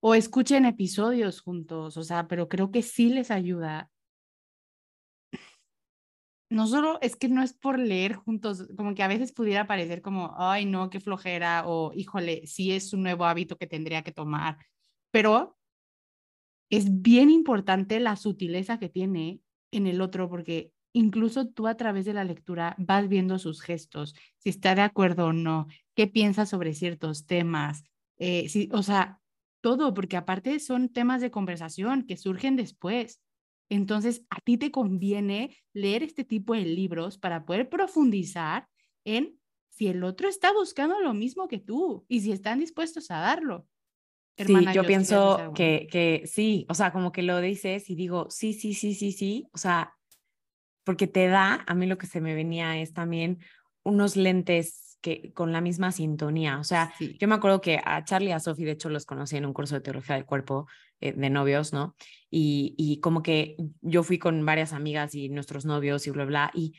o 0.00 0.14
escuchen 0.14 0.66
episodios 0.66 1.40
juntos, 1.40 1.96
o 1.96 2.02
sea, 2.02 2.28
pero 2.28 2.48
creo 2.48 2.70
que 2.70 2.82
sí 2.82 3.08
les 3.08 3.30
ayuda. 3.30 3.90
No 6.50 6.66
solo 6.66 6.98
es 7.00 7.16
que 7.16 7.28
no 7.28 7.42
es 7.42 7.54
por 7.54 7.78
leer 7.78 8.14
juntos, 8.14 8.68
como 8.76 8.94
que 8.94 9.02
a 9.02 9.08
veces 9.08 9.32
pudiera 9.32 9.66
parecer 9.66 10.00
como, 10.02 10.34
ay, 10.38 10.64
no, 10.64 10.90
qué 10.90 11.00
flojera, 11.00 11.64
o 11.66 11.92
híjole, 11.94 12.46
sí 12.46 12.72
es 12.72 12.92
un 12.92 13.02
nuevo 13.02 13.24
hábito 13.24 13.56
que 13.56 13.66
tendría 13.66 14.02
que 14.02 14.12
tomar, 14.12 14.58
pero 15.10 15.55
es 16.70 17.02
bien 17.02 17.30
importante 17.30 18.00
la 18.00 18.16
sutileza 18.16 18.78
que 18.78 18.88
tiene 18.88 19.40
en 19.70 19.86
el 19.86 20.00
otro, 20.00 20.28
porque 20.28 20.72
incluso 20.92 21.48
tú 21.48 21.66
a 21.66 21.76
través 21.76 22.04
de 22.04 22.14
la 22.14 22.24
lectura 22.24 22.74
vas 22.78 23.08
viendo 23.08 23.38
sus 23.38 23.60
gestos, 23.60 24.14
si 24.38 24.50
está 24.50 24.74
de 24.74 24.82
acuerdo 24.82 25.26
o 25.26 25.32
no, 25.32 25.66
qué 25.94 26.06
piensa 26.06 26.46
sobre 26.46 26.74
ciertos 26.74 27.26
temas, 27.26 27.84
eh, 28.18 28.48
si, 28.48 28.68
o 28.72 28.82
sea, 28.82 29.20
todo, 29.60 29.94
porque 29.94 30.16
aparte 30.16 30.58
son 30.60 30.88
temas 30.88 31.20
de 31.20 31.30
conversación 31.30 32.04
que 32.06 32.16
surgen 32.16 32.56
después. 32.56 33.20
Entonces, 33.68 34.24
a 34.30 34.40
ti 34.40 34.58
te 34.58 34.70
conviene 34.70 35.56
leer 35.72 36.02
este 36.04 36.24
tipo 36.24 36.54
de 36.54 36.64
libros 36.64 37.18
para 37.18 37.44
poder 37.44 37.68
profundizar 37.68 38.68
en 39.04 39.38
si 39.68 39.88
el 39.88 40.04
otro 40.04 40.28
está 40.28 40.52
buscando 40.52 41.00
lo 41.00 41.14
mismo 41.14 41.48
que 41.48 41.58
tú 41.58 42.06
y 42.08 42.20
si 42.20 42.32
están 42.32 42.60
dispuestos 42.60 43.10
a 43.10 43.18
darlo 43.18 43.66
sí, 44.36 44.54
yo 44.74 44.84
pienso 44.84 45.52
que, 45.54 45.88
que 45.90 46.22
sí, 46.26 46.66
o 46.68 46.74
sea, 46.74 46.92
como 46.92 47.12
que 47.12 47.22
lo 47.22 47.40
dices 47.40 47.88
y 47.90 47.94
digo, 47.94 48.26
sí, 48.30 48.52
sí, 48.52 48.74
sí, 48.74 48.94
sí, 48.94 49.12
sí, 49.12 49.48
o 49.52 49.58
sea, 49.58 49.94
porque 50.84 51.06
te 51.06 51.26
da, 51.26 51.64
a 51.66 51.74
mí 51.74 51.86
lo 51.86 51.98
que 51.98 52.06
se 52.06 52.20
me 52.20 52.34
venía 52.34 52.78
es 52.78 52.92
también 52.92 53.40
unos 53.82 54.16
lentes 54.16 54.98
que 55.00 55.32
con 55.32 55.52
la 55.52 55.60
misma 55.60 55.92
sintonía, 55.92 56.58
o 56.58 56.64
sea, 56.64 56.92
yo 56.98 57.28
me 57.28 57.34
acuerdo 57.34 57.60
que 57.60 57.80
a 57.84 58.04
Charlie 58.04 58.30
y 58.30 58.32
a 58.32 58.40
Sophie, 58.40 58.66
de 58.66 58.72
hecho, 58.72 58.88
los 58.88 59.06
conocí 59.06 59.36
en 59.36 59.46
un 59.46 59.52
curso 59.52 59.74
de 59.74 59.80
teología 59.80 60.16
del 60.16 60.26
cuerpo 60.26 60.66
eh, 61.00 61.12
de 61.12 61.30
novios, 61.30 61.72
¿no? 61.72 61.94
Y, 62.30 62.74
y 62.76 63.00
como 63.00 63.22
que 63.22 63.56
yo 63.82 64.02
fui 64.02 64.18
con 64.18 64.44
varias 64.44 64.72
amigas 64.72 65.14
y 65.14 65.28
nuestros 65.28 65.64
novios 65.64 66.06
y 66.06 66.10
bla, 66.10 66.24
bla, 66.24 66.50
y 66.54 66.74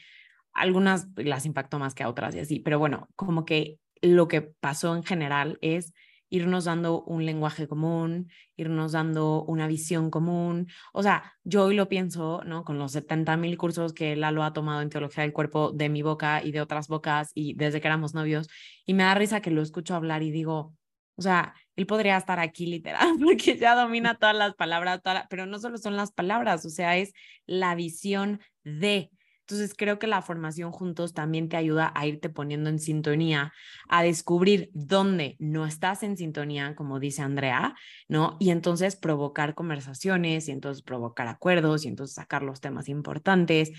algunas 0.53 1.07
las 1.15 1.45
impactó 1.45 1.79
más 1.79 1.93
que 1.93 2.03
a 2.03 2.09
otras 2.09 2.35
y 2.35 2.39
así, 2.39 2.59
pero 2.59 2.79
bueno, 2.79 3.07
como 3.15 3.45
que 3.45 3.79
lo 4.01 4.27
que 4.27 4.41
pasó 4.41 4.95
en 4.95 5.03
general 5.03 5.57
es 5.61 5.93
irnos 6.29 6.65
dando 6.65 7.03
un 7.03 7.25
lenguaje 7.25 7.67
común, 7.67 8.29
irnos 8.55 8.91
dando 8.91 9.43
una 9.43 9.67
visión 9.67 10.09
común. 10.09 10.67
O 10.93 11.03
sea, 11.03 11.33
yo 11.43 11.65
hoy 11.65 11.75
lo 11.75 11.87
pienso, 11.89 12.41
¿no? 12.45 12.63
Con 12.63 12.77
los 12.79 12.91
70 12.91 13.37
mil 13.37 13.57
cursos 13.57 13.93
que 13.93 14.15
Lalo 14.15 14.43
ha 14.43 14.53
tomado 14.53 14.81
en 14.81 14.89
teología 14.89 15.23
del 15.23 15.33
cuerpo 15.33 15.71
de 15.71 15.89
mi 15.89 16.01
boca 16.01 16.43
y 16.43 16.51
de 16.51 16.61
otras 16.61 16.87
bocas 16.87 17.31
y 17.33 17.53
desde 17.55 17.81
que 17.81 17.87
éramos 17.87 18.13
novios, 18.13 18.49
y 18.85 18.93
me 18.93 19.03
da 19.03 19.15
risa 19.15 19.41
que 19.41 19.51
lo 19.51 19.61
escucho 19.61 19.95
hablar 19.95 20.23
y 20.23 20.31
digo, 20.31 20.75
o 21.17 21.21
sea, 21.21 21.55
él 21.75 21.85
podría 21.87 22.17
estar 22.17 22.39
aquí 22.39 22.67
literal 22.67 23.17
porque 23.23 23.57
ya 23.57 23.75
domina 23.75 24.17
todas 24.17 24.35
las 24.35 24.55
palabras, 24.55 25.01
pero 25.29 25.45
no 25.45 25.59
solo 25.59 25.77
son 25.77 25.97
las 25.97 26.11
palabras, 26.11 26.65
o 26.65 26.69
sea, 26.69 26.97
es 26.97 27.13
la 27.45 27.75
visión 27.75 28.39
de, 28.63 29.11
entonces 29.47 29.73
creo 29.77 29.97
que 29.97 30.07
la 30.07 30.21
formación 30.21 30.73
juntos 30.73 31.13
también 31.13 31.47
te 31.47 31.55
ayuda 31.55 31.93
a 31.95 32.05
irte 32.05 32.27
poniendo 32.27 32.69
en 32.69 32.79
sintonía, 32.79 33.53
a 33.87 34.03
descubrir 34.03 34.69
dónde 34.73 35.37
no 35.39 35.65
estás 35.65 36.03
en 36.03 36.17
sintonía, 36.17 36.75
como 36.75 36.99
dice 36.99 37.21
Andrea, 37.21 37.73
¿no? 38.09 38.35
Y 38.41 38.49
entonces 38.49 38.97
provocar 38.97 39.55
conversaciones 39.55 40.49
y 40.49 40.51
entonces 40.51 40.83
provocar 40.83 41.29
acuerdos 41.29 41.85
y 41.85 41.87
entonces 41.87 42.13
sacar 42.13 42.43
los 42.43 42.59
temas 42.59 42.89
importantes. 42.89 43.71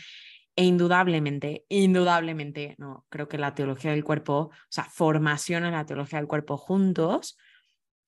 E 0.56 0.64
indudablemente, 0.64 1.66
indudablemente, 1.68 2.74
no, 2.78 3.04
creo 3.10 3.28
que 3.28 3.36
la 3.36 3.54
teología 3.54 3.90
del 3.90 4.04
cuerpo, 4.04 4.34
o 4.34 4.52
sea, 4.70 4.84
formación 4.84 5.66
en 5.66 5.72
la 5.72 5.84
teología 5.84 6.18
del 6.18 6.28
cuerpo 6.28 6.56
juntos, 6.56 7.36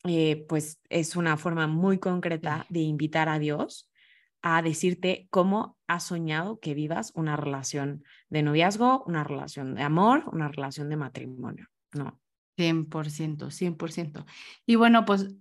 eh, 0.05 0.47
pues 0.49 0.81
es 0.89 1.15
una 1.15 1.37
forma 1.37 1.67
muy 1.67 1.99
concreta 1.99 2.65
de 2.71 2.81
invitar 2.81 3.29
a 3.29 3.39
Dios 3.39 3.90
a 4.43 4.63
decirte 4.63 5.27
cómo 5.31 5.77
has 5.87 6.05
soñado 6.05 6.61
que 6.61 6.75
vivas 6.75 7.13
una 7.15 7.37
relación 7.37 8.05
de 8.29 8.43
noviazgo, 8.43 9.05
una 9.07 9.25
relación 9.25 9.75
de 9.75 9.83
amor, 9.83 10.25
una 10.33 10.49
relación 10.49 10.89
de 10.89 10.97
matrimonio, 10.97 11.67
¿no? 11.93 12.21
100%, 12.57 13.51
100%. 13.51 14.25
Y 14.67 14.75
bueno, 14.77 15.05
pues 15.05 15.35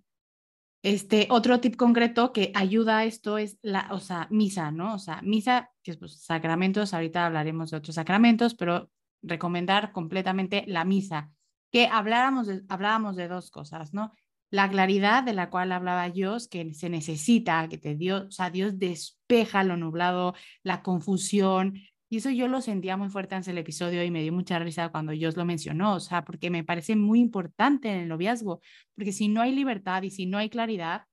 este 0.83 1.27
otro 1.29 1.59
tip 1.59 1.75
concreto 1.75 2.31
que 2.31 2.51
ayuda 2.55 2.99
a 2.99 3.05
esto 3.05 3.38
es 3.38 3.59
la, 3.62 3.89
o 3.91 3.99
sea, 3.99 4.27
misa, 4.31 4.71
¿no? 4.71 4.95
O 4.95 4.99
sea, 4.99 5.21
misa, 5.21 5.71
que 5.83 5.91
es 5.91 5.97
pues, 5.97 6.23
sacramentos, 6.23 6.93
ahorita 6.93 7.25
hablaremos 7.25 7.71
de 7.71 7.77
otros 7.77 7.95
sacramentos, 7.95 8.55
pero 8.55 8.89
recomendar 9.21 9.91
completamente 9.91 10.63
la 10.67 10.85
misa, 10.85 11.31
que 11.71 11.88
habláramos 11.88 12.47
de, 12.47 12.63
hablábamos 12.69 13.17
de 13.17 13.27
dos 13.27 13.51
cosas, 13.51 13.93
¿no? 13.93 14.13
La 14.51 14.69
claridad 14.69 15.23
de 15.23 15.33
la 15.33 15.49
cual 15.49 15.71
hablaba 15.71 16.09
Dios, 16.09 16.47
que 16.47 16.73
se 16.73 16.89
necesita, 16.89 17.67
que 17.69 17.77
te 17.77 17.95
dio, 17.95 18.27
o 18.27 18.31
sea, 18.31 18.49
Dios 18.49 18.79
despeja 18.79 19.63
lo 19.63 19.77
nublado, 19.77 20.33
la 20.63 20.81
confusión, 20.81 21.79
y 22.12 22.17
eso 22.17 22.31
yo 22.31 22.47
lo 22.47 22.59
sentía 22.62 22.97
muy 22.97 23.09
fuerte 23.09 23.35
en 23.35 23.43
el 23.45 23.59
episodio 23.59 24.03
y 24.03 24.09
me 24.09 24.23
dio 24.23 24.33
mucha 24.33 24.57
risa 24.57 24.89
cuando 24.89 25.12
Dios 25.12 25.38
lo 25.38 25.45
mencionó, 25.45 25.93
o 25.93 25.99
sea, 25.99 26.25
porque 26.25 26.49
me 26.49 26.63
parece 26.63 26.95
muy 26.95 27.19
importante 27.19 27.89
en 27.91 27.99
el 27.99 28.07
noviazgo, 28.07 28.62
porque 28.95 29.12
si 29.12 29.27
no 29.27 29.41
hay 29.41 29.53
libertad 29.53 30.01
y 30.01 30.09
si 30.09 30.25
no 30.25 30.39
hay 30.39 30.49
claridad, 30.49 31.03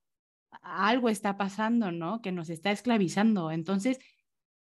algo 0.63 1.09
está 1.09 1.37
pasando, 1.37 1.91
¿no? 1.91 2.21
Que 2.21 2.31
nos 2.31 2.49
está 2.49 2.71
esclavizando. 2.71 3.51
Entonces, 3.51 3.99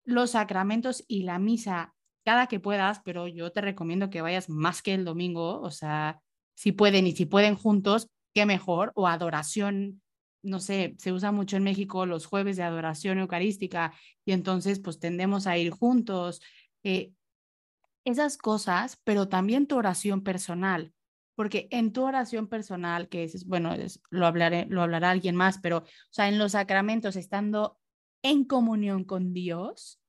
los 0.06 0.32
sacramentos 0.32 1.04
y 1.08 1.22
la 1.24 1.38
misa, 1.38 1.94
cada 2.26 2.48
que 2.48 2.60
puedas, 2.60 3.02
pero 3.06 3.28
yo 3.28 3.52
te 3.52 3.62
recomiendo 3.62 4.10
que 4.10 4.22
vayas 4.22 4.50
más 4.50 4.82
que 4.82 4.96
el 4.96 5.06
domingo, 5.06 5.62
o 5.62 5.70
sea, 5.70 6.20
si 6.56 6.72
pueden 6.72 7.06
y 7.06 7.12
si 7.12 7.26
pueden 7.28 7.56
juntos, 7.56 8.10
qué 8.34 8.46
mejor, 8.46 8.92
o 8.96 9.08
adoración, 9.08 10.02
no 10.42 10.60
sé, 10.60 10.96
se 10.98 11.12
usa 11.14 11.32
mucho 11.32 11.58
en 11.58 11.64
México 11.64 12.06
los 12.06 12.26
jueves 12.26 12.58
de 12.58 12.64
adoración 12.64 13.20
eucarística 13.20 13.94
y 14.26 14.34
entonces 14.34 14.80
pues 14.80 15.00
tendemos 15.00 15.48
a 15.48 15.58
ir 15.58 15.72
juntos. 15.72 16.42
Eh, 16.84 17.14
esas 18.06 18.38
cosas, 18.38 19.00
pero 19.04 19.30
también 19.30 19.68
tu 19.68 19.78
oración 19.78 20.24
personal, 20.24 20.94
porque 21.36 21.68
en 21.72 21.94
tu 21.94 22.04
oración 22.04 22.48
personal, 22.48 23.08
que 23.08 23.24
es, 23.24 23.46
bueno, 23.46 23.74
lo, 24.10 24.28
hablaré, 24.28 24.66
lo 24.70 24.82
hablará 24.82 25.10
alguien 25.10 25.36
más, 25.36 25.60
pero, 25.60 25.78
o 25.80 25.86
sea, 26.12 26.28
en 26.28 26.38
los 26.38 26.52
sacramentos, 26.52 27.16
estando 27.16 27.80
en 28.22 28.44
comunión 28.44 29.04
con 29.04 29.34
Dios, 29.34 30.00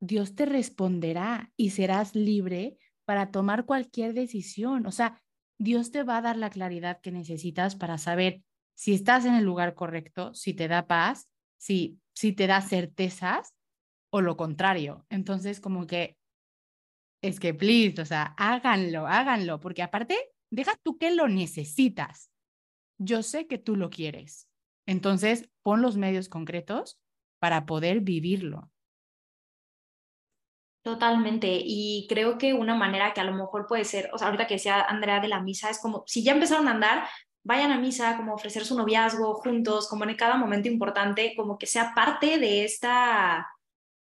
Dios 0.00 0.34
te 0.34 0.46
responderá 0.46 1.52
y 1.56 1.70
serás 1.70 2.14
libre 2.14 2.78
para 3.04 3.30
tomar 3.30 3.66
cualquier 3.66 4.14
decisión. 4.14 4.86
O 4.86 4.92
sea, 4.92 5.20
Dios 5.60 5.90
te 5.90 6.04
va 6.04 6.16
a 6.16 6.22
dar 6.22 6.38
la 6.38 6.48
claridad 6.48 7.02
que 7.02 7.12
necesitas 7.12 7.76
para 7.76 7.98
saber 7.98 8.42
si 8.74 8.94
estás 8.94 9.26
en 9.26 9.34
el 9.34 9.44
lugar 9.44 9.74
correcto, 9.74 10.32
si 10.32 10.54
te 10.54 10.68
da 10.68 10.86
paz, 10.86 11.28
si, 11.58 12.00
si 12.14 12.32
te 12.32 12.46
da 12.46 12.62
certezas 12.62 13.52
o 14.10 14.22
lo 14.22 14.38
contrario. 14.38 15.04
Entonces, 15.10 15.60
como 15.60 15.86
que 15.86 16.16
es 17.22 17.38
que, 17.38 17.52
please, 17.52 18.00
o 18.00 18.06
sea, 18.06 18.34
háganlo, 18.38 19.06
háganlo, 19.06 19.60
porque 19.60 19.82
aparte, 19.82 20.16
deja 20.50 20.72
tú 20.82 20.96
que 20.96 21.14
lo 21.14 21.28
necesitas. 21.28 22.30
Yo 22.96 23.22
sé 23.22 23.46
que 23.46 23.58
tú 23.58 23.76
lo 23.76 23.90
quieres. 23.90 24.48
Entonces, 24.86 25.50
pon 25.62 25.82
los 25.82 25.98
medios 25.98 26.30
concretos 26.30 26.98
para 27.38 27.66
poder 27.66 28.00
vivirlo. 28.00 28.70
Totalmente. 30.82 31.60
Y 31.62 32.06
creo 32.08 32.38
que 32.38 32.54
una 32.54 32.74
manera 32.74 33.12
que 33.12 33.20
a 33.20 33.24
lo 33.24 33.32
mejor 33.32 33.66
puede 33.66 33.84
ser, 33.84 34.08
o 34.14 34.18
sea, 34.18 34.28
ahorita 34.28 34.46
que 34.46 34.54
decía 34.54 34.80
Andrea 34.80 35.20
de 35.20 35.28
la 35.28 35.40
misa, 35.40 35.68
es 35.68 35.78
como, 35.78 36.04
si 36.06 36.22
ya 36.24 36.32
empezaron 36.32 36.68
a 36.68 36.70
andar, 36.70 37.06
vayan 37.42 37.70
a 37.70 37.78
misa, 37.78 38.16
como 38.16 38.34
ofrecer 38.34 38.64
su 38.64 38.76
noviazgo 38.76 39.34
juntos, 39.34 39.88
como 39.88 40.04
en 40.04 40.16
cada 40.16 40.36
momento 40.36 40.68
importante, 40.68 41.34
como 41.36 41.58
que 41.58 41.66
sea 41.66 41.92
parte 41.94 42.38
de 42.38 42.64
esta 42.64 43.46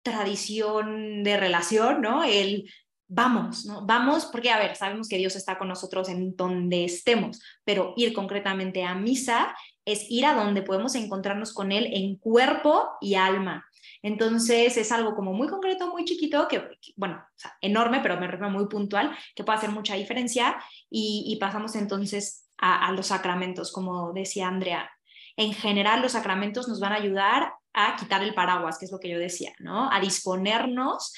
tradición 0.03 1.23
de 1.23 1.37
relación, 1.37 2.01
¿no? 2.01 2.23
El 2.23 2.71
vamos, 3.07 3.65
¿no? 3.65 3.85
Vamos, 3.85 4.25
porque 4.25 4.51
a 4.51 4.59
ver, 4.59 4.75
sabemos 4.75 5.07
que 5.07 5.17
Dios 5.17 5.35
está 5.35 5.57
con 5.57 5.67
nosotros 5.67 6.09
en 6.09 6.35
donde 6.35 6.85
estemos, 6.85 7.41
pero 7.63 7.93
ir 7.95 8.13
concretamente 8.13 8.83
a 8.83 8.95
misa 8.95 9.55
es 9.85 10.05
ir 10.09 10.25
a 10.25 10.33
donde 10.33 10.61
podemos 10.61 10.95
encontrarnos 10.95 11.53
con 11.53 11.71
Él 11.71 11.89
en 11.93 12.17
cuerpo 12.17 12.89
y 12.99 13.15
alma. 13.15 13.65
Entonces 14.03 14.77
es 14.77 14.91
algo 14.91 15.15
como 15.15 15.33
muy 15.33 15.47
concreto, 15.47 15.87
muy 15.87 16.03
chiquito, 16.05 16.47
que, 16.47 16.69
bueno, 16.95 17.25
enorme, 17.61 18.01
pero 18.01 18.19
me 18.19 18.27
refiero 18.27 18.51
muy 18.51 18.67
puntual, 18.67 19.17
que 19.35 19.43
puede 19.43 19.57
hacer 19.57 19.71
mucha 19.71 19.95
diferencia 19.95 20.57
y, 20.89 21.37
pasamos 21.39 21.75
entonces 21.75 22.49
a, 22.57 22.87
a 22.87 22.91
los 22.91 23.07
sacramentos, 23.07 23.71
como 23.71 24.11
decía 24.13 24.47
Andrea. 24.47 24.91
En 25.37 25.53
general, 25.53 26.01
los 26.01 26.13
sacramentos 26.13 26.67
nos 26.67 26.79
van 26.79 26.93
a 26.93 26.97
ayudar 26.97 27.53
a 27.73 27.95
quitar 27.95 28.23
el 28.23 28.33
paraguas, 28.33 28.77
que 28.77 28.85
es 28.85 28.91
lo 28.91 28.99
que 28.99 29.09
yo 29.09 29.19
decía, 29.19 29.53
¿no? 29.59 29.91
A 29.91 29.99
disponernos 29.99 31.13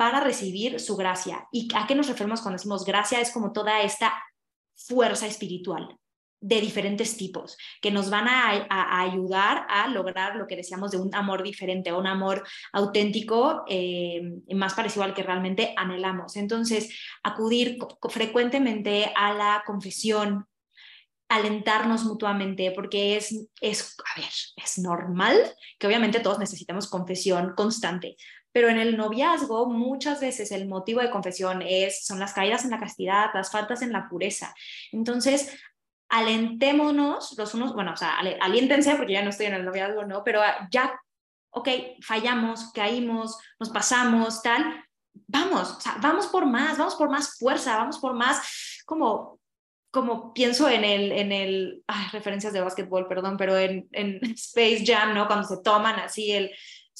para 0.00 0.20
recibir 0.20 0.80
su 0.80 0.96
gracia. 0.96 1.46
¿Y 1.52 1.68
a 1.74 1.86
qué 1.86 1.94
nos 1.94 2.08
referimos 2.08 2.40
cuando 2.40 2.56
decimos 2.56 2.86
gracia? 2.86 3.20
Es 3.20 3.30
como 3.32 3.52
toda 3.52 3.82
esta 3.82 4.14
fuerza 4.74 5.26
espiritual 5.26 5.94
de 6.40 6.58
diferentes 6.62 7.18
tipos 7.18 7.58
que 7.82 7.90
nos 7.90 8.08
van 8.08 8.26
a, 8.26 9.02
ayudar 9.02 9.66
a 9.68 9.88
lograr 9.88 10.36
lo 10.36 10.46
que 10.46 10.56
decíamos 10.56 10.92
de 10.92 10.96
un 10.96 11.14
amor 11.14 11.42
diferente, 11.42 11.92
un 11.92 12.06
amor 12.06 12.48
auténtico, 12.72 13.62
eh, 13.68 14.22
más 14.54 14.72
parecido 14.72 15.04
al 15.04 15.12
que 15.12 15.22
realmente 15.22 15.74
anhelamos. 15.76 16.34
Entonces, 16.36 16.98
acudir 17.22 17.76
frecuentemente 18.08 19.12
a 19.14 19.34
la 19.34 19.62
confesión, 19.66 20.46
alentarnos 21.28 22.04
mutuamente, 22.04 22.72
porque 22.74 23.18
es, 23.18 23.48
es, 23.60 23.96
a 24.16 24.18
ver, 24.18 24.30
es 24.56 24.78
normal 24.78 25.36
que 25.78 25.86
obviamente 25.86 26.20
todos 26.20 26.38
necesitamos 26.38 26.88
confesión 26.88 27.52
constante, 27.54 28.16
pero 28.52 28.68
en 28.68 28.78
el 28.78 28.96
noviazgo 28.96 29.66
muchas 29.66 30.20
veces 30.20 30.50
el 30.52 30.66
motivo 30.66 31.00
de 31.00 31.10
confesión 31.10 31.62
es, 31.62 32.04
son 32.04 32.18
las 32.18 32.32
caídas 32.32 32.64
en 32.64 32.70
la 32.70 32.80
castidad, 32.80 33.30
las 33.32 33.50
faltas 33.50 33.82
en 33.82 33.92
la 33.92 34.08
pureza. 34.08 34.54
Entonces, 34.92 35.56
alentémonos 36.08 37.36
los 37.38 37.54
unos, 37.54 37.72
bueno, 37.72 37.92
o 37.92 37.96
sea, 37.96 38.18
aliéntense 38.18 38.96
porque 38.96 39.12
ya 39.12 39.22
no 39.22 39.30
estoy 39.30 39.46
en 39.46 39.54
el 39.54 39.64
noviazgo, 39.64 40.04
¿no? 40.04 40.24
Pero 40.24 40.40
ya, 40.70 41.00
ok, 41.50 41.68
fallamos, 42.02 42.72
caímos, 42.72 43.38
nos 43.60 43.70
pasamos, 43.70 44.42
tal. 44.42 44.84
Vamos, 45.28 45.70
o 45.70 45.80
sea, 45.80 45.96
vamos 46.00 46.26
por 46.26 46.46
más, 46.46 46.76
vamos 46.76 46.96
por 46.96 47.08
más 47.08 47.38
fuerza, 47.38 47.76
vamos 47.76 47.98
por 48.00 48.14
más, 48.14 48.82
como, 48.84 49.38
como 49.92 50.34
pienso 50.34 50.68
en 50.68 50.82
el, 50.82 51.12
en 51.12 51.30
el, 51.30 51.84
ay, 51.86 52.06
referencias 52.12 52.52
de 52.52 52.60
básquetbol, 52.60 53.06
perdón, 53.06 53.36
pero 53.36 53.56
en, 53.56 53.88
en 53.92 54.18
Space 54.34 54.84
Jam, 54.84 55.14
¿no? 55.14 55.28
Cuando 55.28 55.46
se 55.46 55.62
toman 55.62 56.00
así 56.00 56.32
el, 56.32 56.50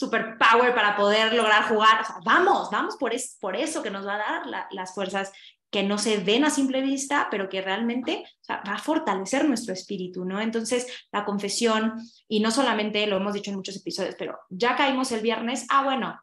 superpower 0.01 0.75
para 0.75 0.97
poder 0.97 1.35
lograr 1.35 1.69
jugar. 1.69 2.07
Vamos, 2.25 2.71
vamos 2.71 2.97
por, 2.97 3.13
es, 3.13 3.37
por 3.39 3.55
eso 3.55 3.83
que 3.83 3.91
nos 3.91 4.07
va 4.07 4.15
a 4.15 4.19
dar 4.19 4.67
las 4.71 4.95
fuerzas 4.95 5.31
que 5.71 5.83
no 5.83 5.99
se 5.99 6.17
ven 6.17 6.45
a 6.45 6.51
simple 6.51 6.81
vista, 6.81 7.29
pero 7.31 7.49
que 7.49 7.61
realmente 7.61 8.25
va 8.49 8.75
a 8.75 8.79
fortalecer 8.79 9.47
nuestro 9.47 9.75
espíritu, 9.75 10.25
¿no? 10.25 10.41
Entonces, 10.41 10.87
la 11.13 11.25
confesión, 11.25 12.01
y 12.27 12.41
no 12.41 12.51
solamente 12.51 13.07
lo 13.07 13.19
hemos 13.19 13.35
dicho 13.35 13.51
en 13.51 13.57
muchos 13.57 13.77
episodios, 13.77 14.17
pero 14.19 14.39
ya 14.49 14.75
caímos 14.75 15.13
el 15.13 15.21
viernes, 15.21 15.67
ah, 15.69 15.85
bueno, 15.85 16.19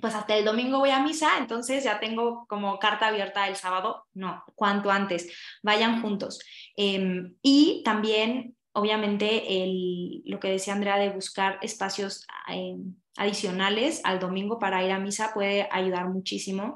pues 0.00 0.14
hasta 0.14 0.34
el 0.36 0.44
domingo 0.44 0.78
voy 0.78 0.90
a 0.90 1.00
misa, 1.00 1.38
entonces 1.38 1.84
ya 1.84 2.00
tengo 2.00 2.46
como 2.48 2.78
carta 2.78 3.08
abierta 3.08 3.46
el 3.46 3.54
sábado, 3.54 4.06
no, 4.14 4.42
cuanto 4.56 4.90
antes, 4.90 5.30
vayan 5.62 6.00
juntos. 6.00 6.40
Em, 6.76 7.36
y 7.42 7.82
también 7.84 8.56
obviamente 8.74 9.62
el, 9.62 10.22
lo 10.26 10.40
que 10.40 10.50
decía 10.50 10.74
Andrea 10.74 10.98
de 10.98 11.10
buscar 11.10 11.58
espacios 11.62 12.26
eh, 12.52 12.76
adicionales 13.16 14.00
al 14.04 14.18
domingo 14.18 14.58
para 14.58 14.84
ir 14.84 14.90
a 14.90 14.98
misa 14.98 15.32
puede 15.32 15.68
ayudar 15.70 16.08
muchísimo. 16.08 16.74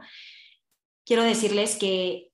Quiero 1.04 1.24
decirles 1.24 1.76
que 1.76 2.30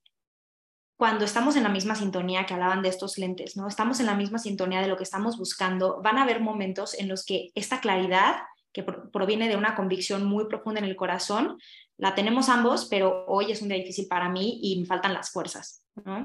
cuando 0.97 1.25
estamos 1.25 1.57
en 1.57 1.65
la 1.65 1.71
misma 1.71 1.95
sintonía 1.97 2.47
que 2.47 2.55
hablaban 2.55 2.83
de 2.83 2.91
estos 2.91 3.19
lentes, 3.19 3.57
¿no? 3.57 3.67
Estamos 3.67 4.01
en 4.01 4.07
la 4.07 4.15
misma 4.15 4.39
sintonía 4.39 4.81
de 4.81 4.89
lo 4.89 4.97
que 4.97 5.03
estamos 5.03 5.39
buscando, 5.39 6.01
van 6.03 6.19
a 6.19 6.23
haber 6.23 6.41
momentos 6.41 6.95
en 6.95 7.09
los 7.09 7.25
que 7.25 7.51
esta 7.55 7.81
claridad 7.81 8.37
que 8.73 8.83
proviene 8.83 9.49
de 9.49 9.57
una 9.57 9.77
convicción 9.77 10.25
muy 10.25 10.47
profunda 10.47 10.81
en 10.81 10.87
el 10.87 10.97
corazón, 10.97 11.59
la 11.97 12.15
tenemos 12.15 12.49
ambos, 12.49 12.87
pero 12.87 13.25
hoy 13.27 13.53
es 13.53 13.63
un 13.63 13.69
día 13.69 13.79
difícil 13.79 14.09
para 14.09 14.29
mí 14.29 14.59
y 14.63 14.81
me 14.81 14.87
faltan 14.87 15.15
las 15.15 15.31
fuerzas, 15.31 15.85
¿no? 16.05 16.25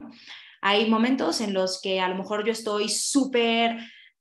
Hay 0.61 0.89
momentos 0.89 1.41
en 1.41 1.53
los 1.53 1.81
que 1.81 2.01
a 2.01 2.09
lo 2.09 2.15
mejor 2.15 2.45
yo 2.45 2.51
estoy 2.51 2.89
súper 2.89 3.77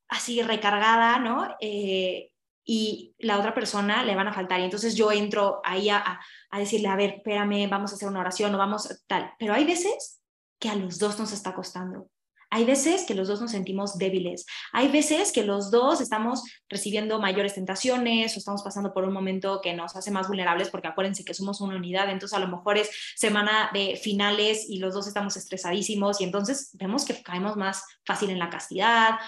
así 0.07 0.41
recargada, 0.41 1.19
¿no? 1.19 1.55
Eh, 1.59 2.31
y 2.63 3.15
la 3.17 3.39
otra 3.39 3.53
persona 3.53 4.03
le 4.03 4.15
van 4.15 4.27
a 4.27 4.33
faltar. 4.33 4.59
Y 4.59 4.65
entonces 4.65 4.95
yo 4.95 5.11
entro 5.11 5.61
ahí 5.63 5.89
a, 5.89 6.19
a, 6.51 6.59
decirle, 6.59 6.87
a 6.87 6.95
ver, 6.95 7.15
espérame, 7.17 7.69
vamos 7.69 7.91
a 7.91 7.95
hacer 7.95 8.07
una 8.07 8.19
oración 8.19 8.53
o 8.53 8.57
vamos 8.57 9.03
tal. 9.07 9.33
Pero 9.39 9.53
hay 9.53 9.65
veces 9.65 10.21
que 10.59 10.69
a 10.69 10.75
los 10.75 10.99
dos 10.99 11.17
nos 11.17 11.31
está 11.31 11.55
costando. 11.55 12.09
Hay 12.51 12.65
veces 12.65 13.05
que 13.05 13.13
los 13.13 13.27
dos 13.27 13.41
nos 13.41 13.51
sentimos 13.51 13.97
débiles. 13.97 14.45
Hay 14.71 14.87
veces 14.87 15.31
que 15.31 15.43
los 15.43 15.69
dos 15.69 16.01
estamos 16.01 16.43
recibiendo 16.67 17.19
mayores 17.19 17.53
tentaciones 17.53 18.35
o 18.35 18.39
estamos 18.39 18.63
pasando 18.63 18.93
por 18.93 19.03
un 19.03 19.13
momento 19.13 19.61
que 19.61 19.73
nos 19.73 19.95
hace 19.95 20.09
más 20.09 20.27
vulnerables 20.27 20.69
porque 20.69 20.87
acuérdense 20.87 21.23
que 21.23 21.33
somos 21.33 21.61
una 21.61 21.75
unidad. 21.75 22.09
Entonces 22.09 22.35
a 22.35 22.41
lo 22.41 22.47
mejor 22.47 22.77
es 22.77 22.89
semana 23.15 23.69
de 23.73 23.99
finales 24.01 24.65
y 24.67 24.79
los 24.79 24.93
dos 24.93 25.07
estamos 25.07 25.37
estresadísimos 25.37 26.21
y 26.21 26.23
entonces 26.23 26.71
vemos 26.73 27.05
que 27.05 27.21
caemos 27.21 27.55
más 27.55 27.83
fácil 28.05 28.31
en 28.31 28.39
la 28.39 28.49
castidad. 28.49 29.19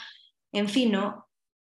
En 0.51 0.67
fin, 0.67 0.91
¿no? 0.91 1.27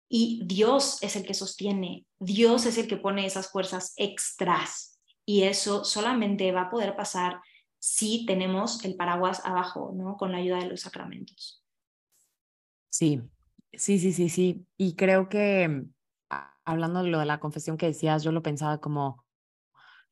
Y 0.08 0.42
Dios 0.44 0.98
es 1.02 1.16
el 1.16 1.24
que 1.24 1.32
sostiene, 1.32 2.04
Dios 2.18 2.66
es 2.66 2.76
el 2.76 2.86
que 2.86 2.98
pone 2.98 3.24
esas 3.24 3.50
fuerzas 3.50 3.94
extras. 3.96 5.00
Y 5.24 5.44
eso 5.44 5.84
solamente 5.84 6.52
va 6.52 6.62
a 6.62 6.70
poder 6.70 6.96
pasar 6.96 7.40
si 7.84 8.24
tenemos 8.26 8.84
el 8.84 8.94
paraguas 8.94 9.44
abajo, 9.44 9.92
¿no? 9.92 10.16
Con 10.16 10.30
la 10.30 10.38
ayuda 10.38 10.58
de 10.58 10.68
los 10.68 10.82
sacramentos. 10.82 11.64
Sí, 12.88 13.20
sí, 13.72 13.98
sí, 13.98 14.12
sí, 14.12 14.28
sí. 14.28 14.64
Y 14.76 14.94
creo 14.94 15.28
que 15.28 15.82
hablando 16.64 17.02
de 17.02 17.10
lo 17.10 17.18
de 17.18 17.26
la 17.26 17.40
confesión 17.40 17.76
que 17.76 17.86
decías, 17.86 18.22
yo 18.22 18.30
lo 18.30 18.40
pensaba 18.40 18.78
como, 18.78 19.24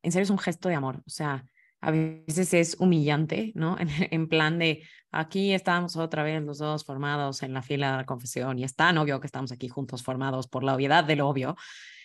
en 0.02 0.10
serio 0.10 0.24
es 0.24 0.30
un 0.30 0.38
gesto 0.38 0.68
de 0.68 0.74
amor. 0.74 1.04
O 1.06 1.10
sea, 1.10 1.44
a 1.80 1.92
veces 1.92 2.52
es 2.54 2.76
humillante, 2.80 3.52
¿no? 3.54 3.76
En, 4.10 4.28
plan 4.28 4.58
de, 4.58 4.82
aquí 5.12 5.52
estamos 5.52 5.96
otra 5.96 6.24
vez 6.24 6.42
los 6.42 6.58
dos 6.58 6.84
formados 6.84 7.44
en 7.44 7.54
la 7.54 7.62
fila 7.62 7.92
de 7.92 7.96
la 7.98 8.04
confesión 8.04 8.58
y 8.58 8.64
es 8.64 8.74
tan 8.74 8.98
obvio 8.98 9.20
que 9.20 9.28
estamos 9.28 9.52
aquí 9.52 9.68
juntos 9.68 10.02
formados 10.02 10.48
por 10.48 10.64
la 10.64 10.74
obviedad 10.74 11.04
del 11.04 11.20
obvio. 11.20 11.54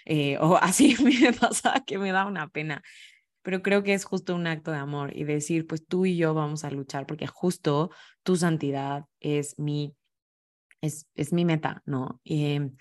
Eh, 0.05 0.37
o 0.39 0.57
así 0.61 0.95
me 1.03 1.33
pasa 1.33 1.83
que 1.87 1.97
me 1.97 2.11
da 2.11 2.27
una 2.27 2.49
pena. 2.49 2.83
Pero 3.45 3.61
creo 3.61 3.83
que 3.83 3.93
es 3.93 4.05
justo 4.05 4.33
un 4.33 4.47
acto 4.47 4.71
de 4.71 4.79
amor 4.79 5.15
y 5.15 5.23
decir, 5.23 5.67
pues 5.67 5.85
tú 5.85 6.07
y 6.07 6.17
yo 6.17 6.33
vamos 6.33 6.63
a 6.63 6.71
luchar 6.71 7.05
porque 7.05 7.27
justo 7.27 7.91
tu 8.23 8.35
santidad 8.35 9.05
es 9.19 9.59
mi, 9.59 9.95
es, 10.81 11.07
es 11.13 11.31
mi 11.31 11.45
meta, 11.45 11.83
¿no? 11.85 12.19
Eh, 12.25 12.71